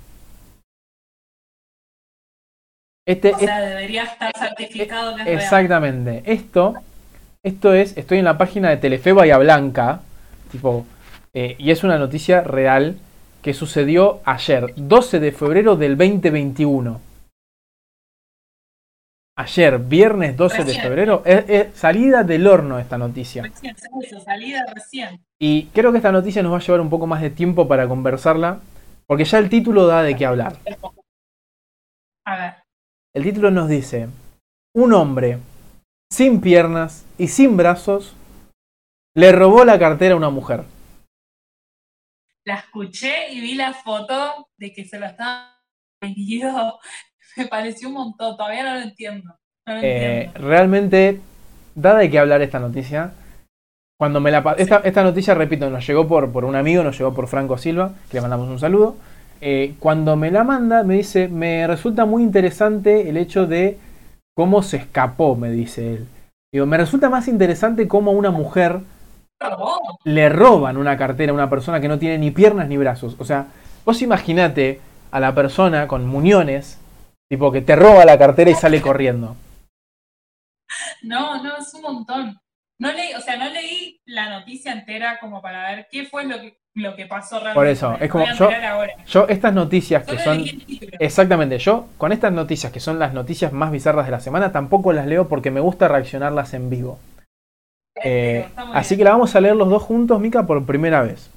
[3.08, 5.40] Este, O sea, debería estar certificado que es real.
[5.40, 6.24] Exactamente.
[6.26, 6.76] Esto,
[7.44, 10.02] esto es, estoy en la página de Telefe Bahía Blanca,
[10.52, 10.86] tipo,
[11.34, 12.98] eh, y es una noticia real
[13.42, 17.02] que sucedió ayer, 12 de febrero del 2021.
[19.38, 23.44] Ayer, viernes 12 de febrero, es, es salida del horno esta noticia.
[23.44, 23.76] Recién,
[24.26, 25.22] salida recién.
[25.40, 27.88] Y creo que esta noticia nos va a llevar un poco más de tiempo para
[27.88, 28.60] conversarla,
[29.08, 30.58] porque ya el título da de qué hablar.
[32.26, 32.54] A ver,
[33.16, 34.10] El título nos dice,
[34.76, 35.40] un hombre
[36.12, 38.14] sin piernas y sin brazos
[39.16, 40.64] le robó la cartera a una mujer.
[42.50, 45.58] La escuché y vi la foto de que se lo estaba
[46.02, 46.80] vendido.
[47.38, 49.40] Me pareció un montón, todavía no lo entiendo.
[49.68, 50.34] No lo Eh, entiendo.
[50.36, 51.22] realmente
[51.76, 53.14] da de qué hablar esta noticia.
[53.98, 57.14] Cuando me la esta, esta noticia, repito, nos llegó por, por un amigo, nos llegó
[57.14, 58.96] por Franco Silva, que le mandamos un saludo.
[59.42, 63.78] Eh, cuando me la manda, me dice, me resulta muy interesante el hecho de
[64.36, 66.08] cómo se escapó, me dice él.
[66.54, 68.80] Digo, me resulta más interesante cómo una mujer.
[70.03, 73.16] Le roban una cartera a una persona que no tiene ni piernas ni brazos.
[73.20, 73.48] O sea,
[73.86, 76.80] vos imaginate a la persona con muñones,
[77.30, 79.36] tipo que te roba la cartera y sale corriendo.
[81.02, 82.40] No, no, es un montón.
[82.80, 86.40] No leí, o sea, no leí la noticia entera como para ver qué fue lo
[86.40, 87.56] que, lo que pasó realmente.
[87.56, 88.49] Por eso, es como yo-.
[89.06, 90.45] Yo estas noticias que son...
[90.99, 94.94] Exactamente, yo con estas noticias que son las noticias más bizarras de la semana tampoco
[94.94, 96.99] las leo porque me gusta reaccionarlas en vivo.
[98.03, 101.02] Eh, Está muy así que la vamos a leer los dos juntos, Mica, por primera
[101.02, 101.30] vez.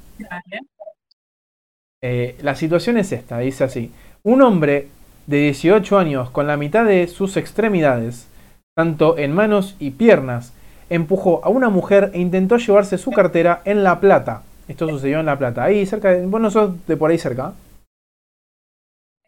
[2.03, 3.93] Eh, la situación es esta, dice así.
[4.23, 4.89] Un hombre
[5.27, 8.29] de 18 años con la mitad de sus extremidades,
[8.77, 10.53] tanto en manos y piernas,
[10.91, 14.43] empujó a una mujer e intentó llevarse su cartera en La Plata.
[14.69, 16.27] Esto sucedió en La Plata, ahí cerca de...
[16.27, 17.55] Vos no sos de por ahí cerca.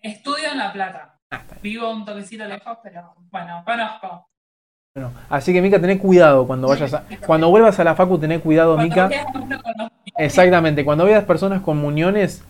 [0.03, 1.19] Estudio en La Plata.
[1.31, 1.43] Ah.
[1.63, 4.29] Vivo un toquecito lejos, pero bueno, conozco.
[4.97, 7.03] Bueno, así que Mica, tené cuidado cuando vayas a...
[7.27, 9.11] Cuando vuelvas a la facu, tené cuidado, Mica.
[10.17, 12.45] Exactamente, cuando veas personas con muñones,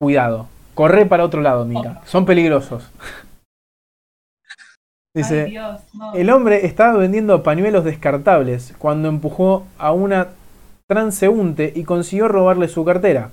[0.00, 0.48] cuidado.
[0.74, 2.00] Corre para otro lado, Mica.
[2.04, 2.90] Son peligrosos.
[5.14, 6.14] Dice, Ay, Dios, no.
[6.14, 10.28] el hombre estaba vendiendo pañuelos descartables cuando empujó a una
[10.88, 13.30] transeúnte y consiguió robarle su cartera.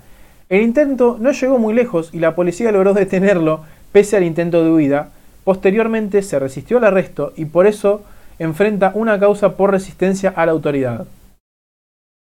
[0.49, 3.61] El intento no llegó muy lejos y la policía logró detenerlo
[3.91, 5.09] pese al intento de huida.
[5.43, 8.03] Posteriormente se resistió al arresto y por eso
[8.39, 11.07] enfrenta una causa por resistencia a la autoridad.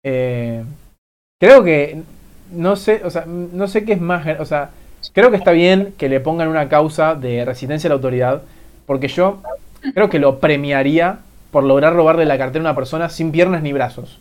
[0.03, 0.63] Eh,
[1.39, 2.03] creo que
[2.51, 4.69] no sé, o sea, no sé qué es más, o sea,
[5.13, 8.41] creo que está bien que le pongan una causa de resistencia a la autoridad,
[8.85, 9.41] porque yo
[9.93, 11.19] creo que lo premiaría
[11.51, 14.19] por lograr robarle la cartera a una persona sin piernas ni brazos.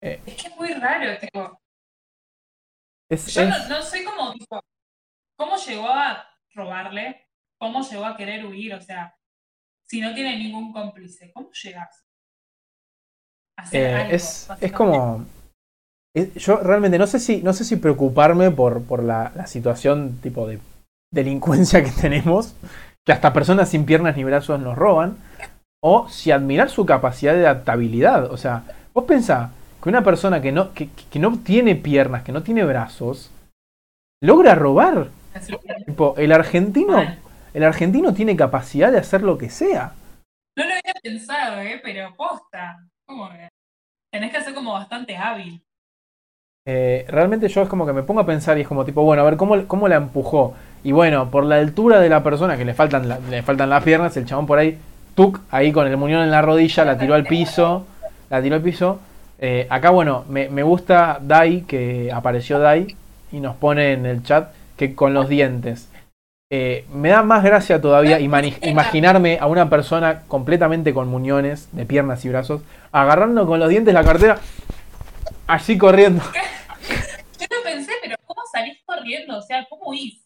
[0.00, 1.60] Es que es muy raro, tipo.
[3.10, 4.60] Es, Yo es- no, no sé cómo, tipo,
[5.36, 7.25] cómo llegó a robarle,
[7.58, 9.14] cómo llegó a querer huir, o sea,
[9.84, 12.06] si no tiene ningún cómplice, ¿cómo llegas?
[13.56, 15.24] a hacer eh, algo, es, es como.
[16.14, 20.18] es- yo realmente no sé si, no sé si preocuparme por, por la, la situación
[20.22, 20.60] tipo de
[21.12, 22.54] delincuencia que tenemos,
[23.04, 25.18] que hasta personas sin piernas ni brazos nos roban,
[25.82, 28.32] o si admirar su capacidad de adaptabilidad.
[28.32, 28.64] O sea,
[28.94, 29.52] vos pensá
[29.82, 33.30] que una persona que no, que, que no tiene piernas, que no tiene brazos,
[34.22, 35.08] logra robar.
[35.86, 36.96] Tipo, el argentino.
[37.56, 39.94] El argentino tiene capacidad de hacer lo que sea.
[40.58, 41.80] No lo había pensado, ¿eh?
[41.82, 42.76] pero posta.
[43.06, 43.30] ¿Cómo?
[44.12, 45.62] Tenés que ser como bastante hábil.
[46.68, 49.22] Eh, realmente yo es como que me pongo a pensar y es como tipo, bueno,
[49.22, 50.54] a ver cómo, cómo la empujó.
[50.84, 53.82] Y bueno, por la altura de la persona que le faltan, la- le faltan las
[53.82, 54.78] piernas, el chabón por ahí,
[55.14, 57.86] tuk, ahí con el muñón en la rodilla, la tiró al piso,
[58.28, 59.00] la tiró al piso.
[59.38, 62.96] Eh, acá, bueno, me, me gusta Dai, que apareció Dai
[63.32, 65.88] y nos pone en el chat que con los dientes.
[66.48, 72.24] Eh, me da más gracia todavía imaginarme a una persona completamente con muñones de piernas
[72.24, 72.62] y brazos,
[72.92, 74.38] agarrando con los dientes la cartera,
[75.48, 76.22] así corriendo.
[77.40, 79.38] Yo lo pensé, pero ¿cómo salís corriendo?
[79.38, 80.24] O sea, ¿cómo huís?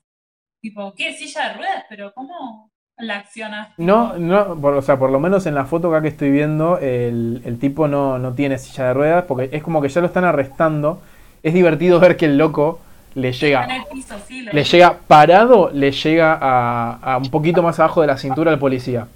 [0.60, 1.14] Tipo, ¿qué?
[1.14, 1.84] ¿Silla de ruedas?
[1.88, 3.70] Pero ¿cómo la accionas?
[3.78, 6.76] No, no, por, o sea, por lo menos en la foto acá que estoy viendo,
[6.76, 10.08] el, el tipo no, no tiene silla de ruedas, porque es como que ya lo
[10.08, 11.00] están arrestando.
[11.42, 12.78] Es divertido ver que el loco
[13.14, 18.00] le llega, piso, sí, le llega parado, le llega a, a un poquito más abajo
[18.00, 19.08] de la cintura al policía.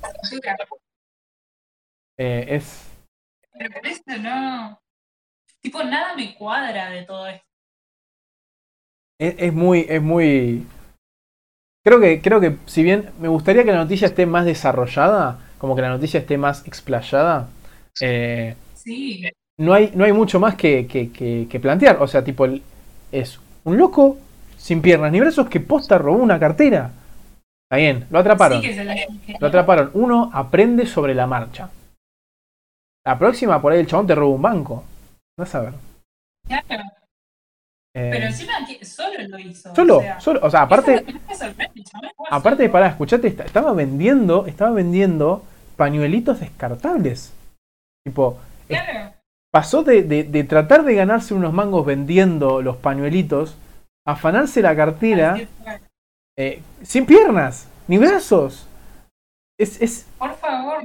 [2.19, 2.87] Eh, es,
[3.59, 4.79] Pero por eso no.
[5.61, 7.45] Tipo, nada me cuadra de todo esto.
[9.19, 10.67] es, es muy, es muy.
[11.85, 15.75] Creo que, creo que si bien me gustaría que la noticia esté más desarrollada, como
[15.77, 17.49] que la noticia esté más explayada,
[18.01, 19.25] eh, Sí.
[19.59, 22.03] no hay, no hay mucho más que, que- que- que plantear.
[22.03, 22.47] O sea, tipo,
[23.13, 24.19] es un loco
[24.57, 26.91] sin piernas ni brazos que posta robó una cartera.
[27.69, 28.61] Está bien, lo atraparon.
[28.61, 29.39] Sí que se la ingenio.
[29.41, 29.91] Lo atraparon.
[29.95, 31.69] Uno aprende sobre la marcha.
[33.07, 34.85] La próxima, por ahí el chabón te roba un banco.
[35.39, 35.73] Vas a ver.
[36.47, 36.85] Claro,
[37.97, 39.73] Eh, Pero encima solo lo hizo.
[39.75, 40.41] solo, o sea, solo.
[40.43, 41.05] O sea, aparte,
[42.29, 45.45] aparte, pará, escuchate, esta- estaba vendiendo, estaba vendiendo
[45.77, 47.33] pañuelitos descartables.
[48.05, 49.14] Tipo, Claro,
[49.55, 53.57] pasó de, de- de tratar de ganarse unos mangos vendiendo los pañuelitos,
[54.05, 55.37] a afanarse la cartera
[56.37, 58.67] eh, sin piernas, ni brazos.
[59.57, 60.83] Es, es, Por favor.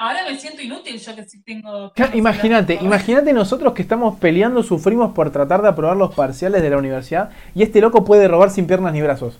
[0.00, 1.92] Ahora me siento inútil yo que sí tengo.
[2.14, 6.78] Imagínate, imagínate nosotros que estamos peleando, sufrimos por tratar de aprobar los parciales de la
[6.78, 9.38] universidad y este loco puede robar sin piernas ni brazos.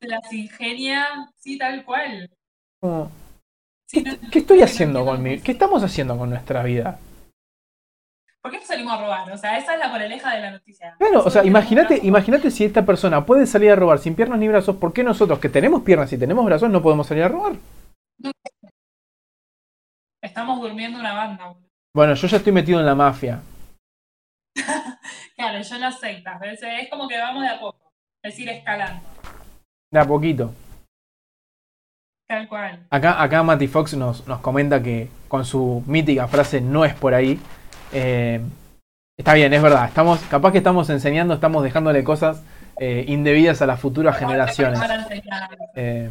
[0.00, 1.04] Se las ingenia,
[1.40, 2.30] sí, tal cual.
[2.84, 3.10] No-
[3.90, 7.00] ¿Qué estoy haciendo con mi, qué estamos haciendo con nuestra vida?
[8.48, 9.30] ¿Por qué no salimos a robar?
[9.30, 10.96] O sea, esa es la moraleja de la noticia.
[10.98, 14.48] Claro, o sea, imagínate, imagínate si esta persona puede salir a robar sin piernas ni
[14.48, 17.56] brazos, ¿por qué nosotros que tenemos piernas y tenemos brazos no podemos salir a robar?
[20.22, 21.48] Estamos durmiendo una banda.
[21.48, 21.68] boludo.
[21.94, 23.42] Bueno, yo ya estoy metido en la mafia.
[25.36, 26.42] Claro, yo en las sectas.
[26.42, 27.92] Es como que vamos de a poco.
[28.24, 29.00] Es ir escalando.
[29.92, 30.52] De a poquito.
[32.26, 32.86] Tal cual.
[32.90, 37.14] Acá, acá Matty Fox nos, nos comenta que con su mítica frase no es por
[37.14, 37.38] ahí.
[37.92, 38.40] Eh,
[39.16, 39.86] está bien, es verdad.
[39.88, 42.42] Estamos, capaz que estamos enseñando, estamos dejándole cosas
[42.80, 44.78] eh, indebidas a las futuras generaciones.
[45.74, 46.10] Eh,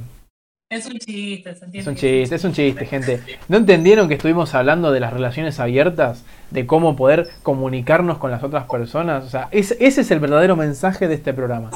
[0.69, 3.21] Es un chiste, ¿se es un chiste, es un chiste, gente.
[3.47, 6.25] ¿No entendieron que estuvimos hablando de las relaciones abiertas?
[6.51, 9.23] De cómo poder comunicarnos con las otras personas.
[9.23, 11.71] O sea, es- ese es el verdadero mensaje de este programa.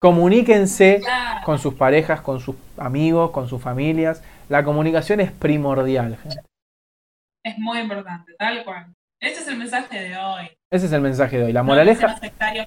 [0.00, 1.40] Comuníquense Claro.
[1.44, 4.22] con sus parejas, con sus amigos, con sus familias.
[4.48, 6.40] La comunicación es primordial, gente.
[7.44, 8.86] Es muy importante, tal cual.
[9.20, 10.50] Ese es el mensaje de hoy.
[10.70, 11.52] Ese es el mensaje de hoy.
[11.52, 12.14] La moraleja,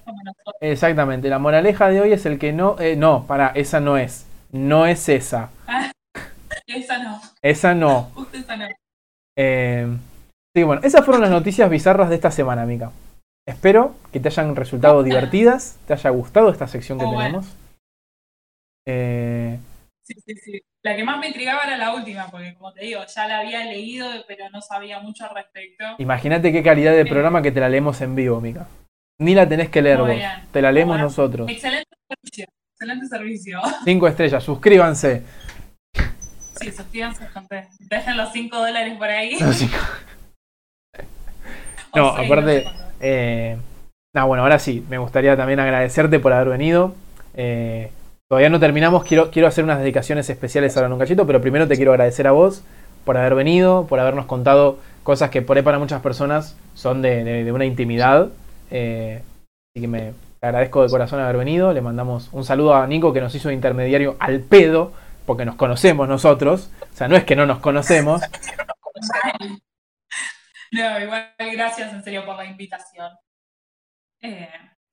[0.04, 0.54] como nosotros.
[0.60, 4.26] exactamente, la moraleja de hoy es el que no, eh, no, para, esa no es,
[4.50, 5.50] no es esa,
[6.66, 8.02] Esa no, esa no.
[8.14, 8.66] justo esa no.
[9.36, 9.86] Eh,
[10.54, 12.92] sí, bueno, esas fueron las noticias bizarras de esta semana, Mica.
[13.46, 17.20] Espero que te hayan resultado divertidas, te haya gustado esta sección que bueno.
[17.20, 17.56] tenemos.
[18.86, 19.58] Eh,
[20.04, 20.62] Sí, sí, sí.
[20.84, 23.64] La que más me intrigaba era la última, porque como te digo, ya la había
[23.64, 25.84] leído, pero no sabía mucho al respecto.
[25.98, 28.66] Imagínate qué calidad de programa que te la leemos en vivo, Mica.
[29.20, 30.30] Ni la tenés que leer Muy vos, bien.
[30.50, 31.04] te la leemos Bueno.
[31.04, 31.48] nosotros.
[31.48, 33.60] Excelente servicio, excelente servicio.
[33.84, 35.22] Cinco estrellas, suscríbanse.
[36.56, 37.68] Sí, suscríbanse, gente.
[37.80, 39.36] Dejen los 5 dólares por ahí.
[39.40, 39.70] No, sí.
[41.92, 42.70] O No, aparte- sé.
[43.00, 43.56] Eh,
[44.14, 46.94] no, bueno, ahora sí, me gustaría también agradecerte por haber venido.
[47.34, 47.90] Eh,
[48.32, 51.90] todavía no terminamos, quiero, quiero hacer unas dedicaciones especiales ahora en pero primero te quiero
[51.90, 52.64] agradecer a vos
[53.04, 57.52] por haber venido, por habernos contado cosas que por ahí para muchas personas son de,
[57.52, 58.30] una intimidad.
[58.70, 61.74] Eh, así que me agradezco de corazón haber venido.
[61.74, 64.94] Le mandamos un saludo a Nico que nos hizo intermediario al pedo,
[65.26, 66.70] porque nos conocemos nosotros.
[66.90, 68.22] O sea, no es que no nos conocemos.
[70.70, 73.12] No, igual gracias en serio por la invitación.
[74.22, 74.48] Eh,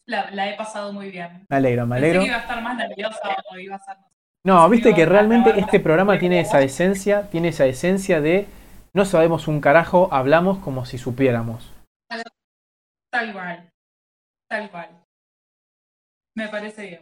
[0.09, 1.45] la, la he pasado muy bien.
[1.47, 2.21] Me alegro, me Pensé alegro.
[2.21, 3.95] que iba a estar más nerviosa o iba a ser...
[4.43, 8.47] No, viste que realmente este programa tiene esa esencia, tiene esa esencia de
[8.93, 11.71] no sabemos un carajo, hablamos como si supiéramos.
[13.11, 13.69] Tal cual.
[14.49, 14.89] Tal cual.
[16.35, 17.01] Me parece bien.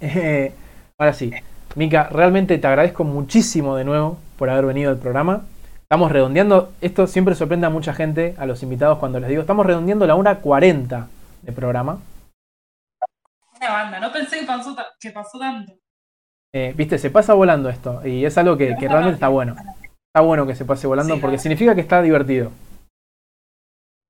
[0.00, 0.52] Eh,
[0.98, 1.32] ahora sí,
[1.74, 5.46] Mica, realmente te agradezco muchísimo de nuevo por haber venido al programa.
[5.82, 9.66] Estamos redondeando, esto siempre sorprende a mucha gente, a los invitados cuando les digo, estamos
[9.66, 11.08] redondeando la hora 40
[11.48, 11.98] de programa.
[13.60, 15.72] Una banda, no pensé que pasó, ta- que pasó tanto.
[16.54, 19.56] Eh, Viste, se pasa volando esto y es algo que, que realmente está bueno.
[19.58, 22.52] Está bueno que se pase volando Sí, porque significa que está divertido.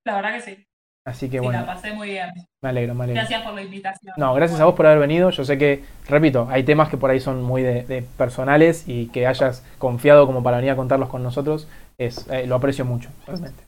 [0.05, 0.65] La verdad que sí.
[1.07, 2.29] Así que Sí, bueno, la pasé muy bien.
[2.63, 3.21] me alegro, me alegro.
[3.21, 4.15] Gracias por la invitación.
[4.19, 5.31] No, gracias a vos por haber venido.
[5.31, 9.07] Yo sé que, repito, hay temas que por ahí son muy de, de personales y
[9.09, 11.67] que hayas confiado como para venir a contarlos con nosotros,
[11.99, 13.65] es, eh, lo aprecio mucho, realmente.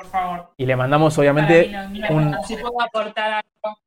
[0.00, 0.48] Por favor.
[0.56, 3.78] Y le mandamos, obviamente, mí no- no- un- no, si puedo aportar algo.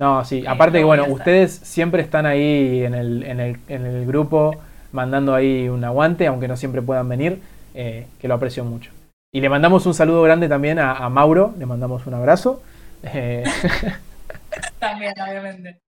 [0.00, 3.84] no, sí, Sí, aparte que, bueno, ustedes siempre están ahí en el, en el, en
[3.84, 4.54] el grupo
[4.92, 7.42] mandando ahí un aguante, aunque no siempre puedan venir,
[7.74, 8.92] eh, que lo aprecio mucho.
[9.34, 12.62] Y le mandamos un saludo grande también a, a Mauro, le mandamos un abrazo.
[13.02, 13.42] Eh,
[14.78, 15.80] También, obviamente.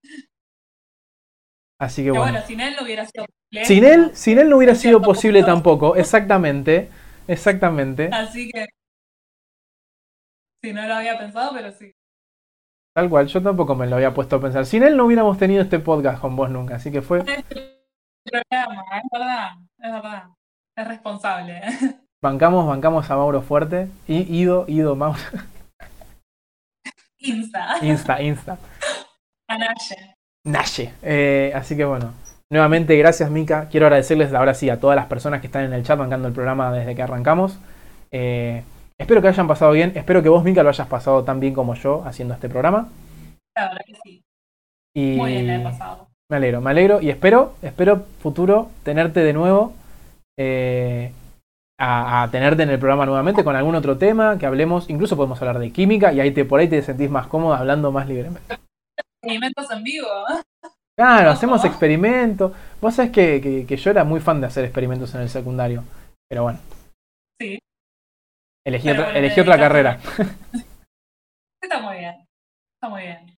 [1.81, 2.33] así que Pero bueno.
[2.33, 3.65] bueno, sin él no hubiera sido posible.
[3.65, 6.89] Sin él, sin él no hubiera sido posible tampoco, exactamente,
[7.29, 8.11] exactamente.
[8.13, 8.67] Así que.
[10.63, 11.93] Sí, no lo había pensado, pero sí.
[12.95, 14.67] Tal cual, yo tampoco me lo había puesto a pensar.
[14.67, 17.45] Sin él no hubiéramos tenido este podcast con vos nunca, así que fue Este
[18.25, 19.49] programa, es verdad,
[19.79, 20.23] es verdad.
[20.77, 21.61] Es responsable.
[22.23, 23.89] bancamos, bancamos a Mauro fuerte.
[24.07, 25.19] I- Ido, Ido, Mauro.
[27.19, 27.77] Insta.
[27.83, 28.59] Insta, Insta.
[29.49, 30.17] Anaye.
[30.45, 30.93] Naye.
[31.03, 32.13] Eh, así que bueno,
[32.51, 33.69] nuevamente gracias Mica.
[33.69, 36.35] Quiero agradecerles ahora sí a todas las personas que están en el chat bancando el
[36.35, 37.59] programa desde que arrancamos.
[38.11, 38.65] Eh,
[38.99, 39.93] espero que hayan pasado bien.
[39.95, 42.89] Espero que vos, Mica, lo hayas pasado tan bien como yo haciendo este programa.
[43.57, 44.23] La verdad que sí.
[44.97, 46.09] Y Muy bien, la he pasado.
[46.31, 49.75] Me alegro, me alegro y espero, espero futuro tenerte de nuevo.
[50.39, 51.13] eh,
[51.81, 55.41] a, a tenerte en el programa nuevamente con algún otro tema que hablemos, incluso podemos
[55.43, 58.57] hablar de química y ahí te por ahí te sentís más cómodo hablando más libremente.
[59.21, 60.07] Experimentos en vivo.
[60.31, 60.69] ¿eh?
[60.97, 62.53] Claro, hacemos experimentos.
[62.81, 65.83] Vos sabés que, que- que yo era muy fan de hacer experimentos en el secundario.
[66.29, 66.59] Pero bueno,
[67.41, 67.59] Sí,
[68.67, 69.83] elegí otra, bueno, elegí te otra dedicaste.
[69.83, 70.01] carrera.
[71.63, 72.27] está muy bien.
[72.77, 73.37] Está muy bien.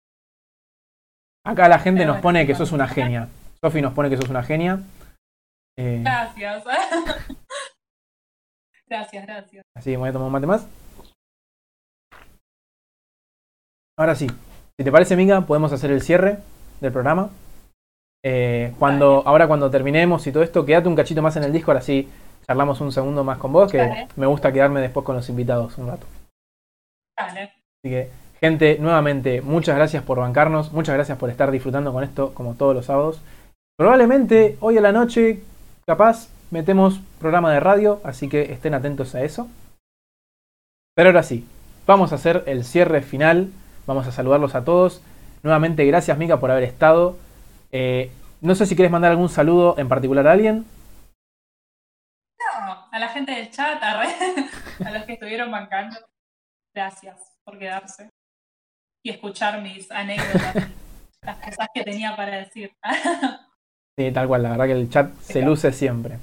[1.45, 3.27] Acá la gente Pero nos bueno, pone que sos una genia.
[3.61, 4.79] Sofi nos pone que sos una genia.
[5.77, 6.63] Eh, Gracias.
[8.87, 9.65] Gracias, gracias.
[9.75, 10.67] así que voy a tomar un mate más.
[13.97, 16.37] Ahora sí, si te parece, Mica, podemos hacer el cierre
[16.79, 17.31] del programa.
[18.23, 21.71] Eh, cuando, ahora cuando terminemos y todo esto, quédate un cachito más en el disco,
[21.71, 22.07] ahora sí
[22.45, 24.07] charlamos un segundo más con vos, que Dale.
[24.15, 26.05] me gusta quedarme después con los invitados un rato.
[27.17, 27.43] Dale.
[27.43, 28.09] Así que,
[28.39, 32.75] gente, nuevamente, muchas gracias por bancarnos, muchas gracias por estar disfrutando con esto como todos
[32.75, 33.21] los sábados.
[33.77, 35.41] Probablemente hoy a la noche,
[35.85, 39.47] capaz, metemos programa de radio, así que estén atentos a eso.
[40.95, 41.47] Pero ahora sí,
[41.87, 43.49] vamos a hacer el cierre final,
[43.87, 45.01] vamos a saludarlos a todos.
[45.41, 47.17] Nuevamente, gracias Mica por haber estado.
[47.71, 48.11] Eh,
[48.41, 50.65] no sé si quieres mandar algún saludo en particular a alguien.
[52.93, 53.81] A la gente del chat,
[54.85, 55.97] a los que estuvieron bancando,
[56.75, 58.07] gracias por quedarse
[59.03, 60.55] y escuchar mis anécdotas,
[61.25, 62.71] las cosas que tenía para decir.
[63.95, 66.17] Sí, tal cual, la verdad que el chat se luce siempre.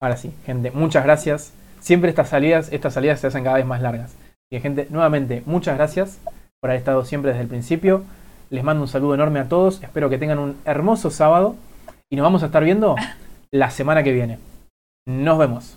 [0.00, 1.52] Ahora sí, gente, muchas gracias.
[1.78, 4.16] Siempre estas salidas, estas salidas se hacen cada vez más largas.
[4.50, 6.18] Y gente, nuevamente, muchas gracias
[6.60, 8.06] por haber estado siempre desde el principio.
[8.48, 9.82] Les mando un saludo enorme a todos.
[9.82, 11.56] Espero que tengan un hermoso sábado.
[12.10, 12.96] Y nos vamos a estar viendo
[13.50, 14.38] la semana que viene.
[15.06, 15.76] Nos vemos.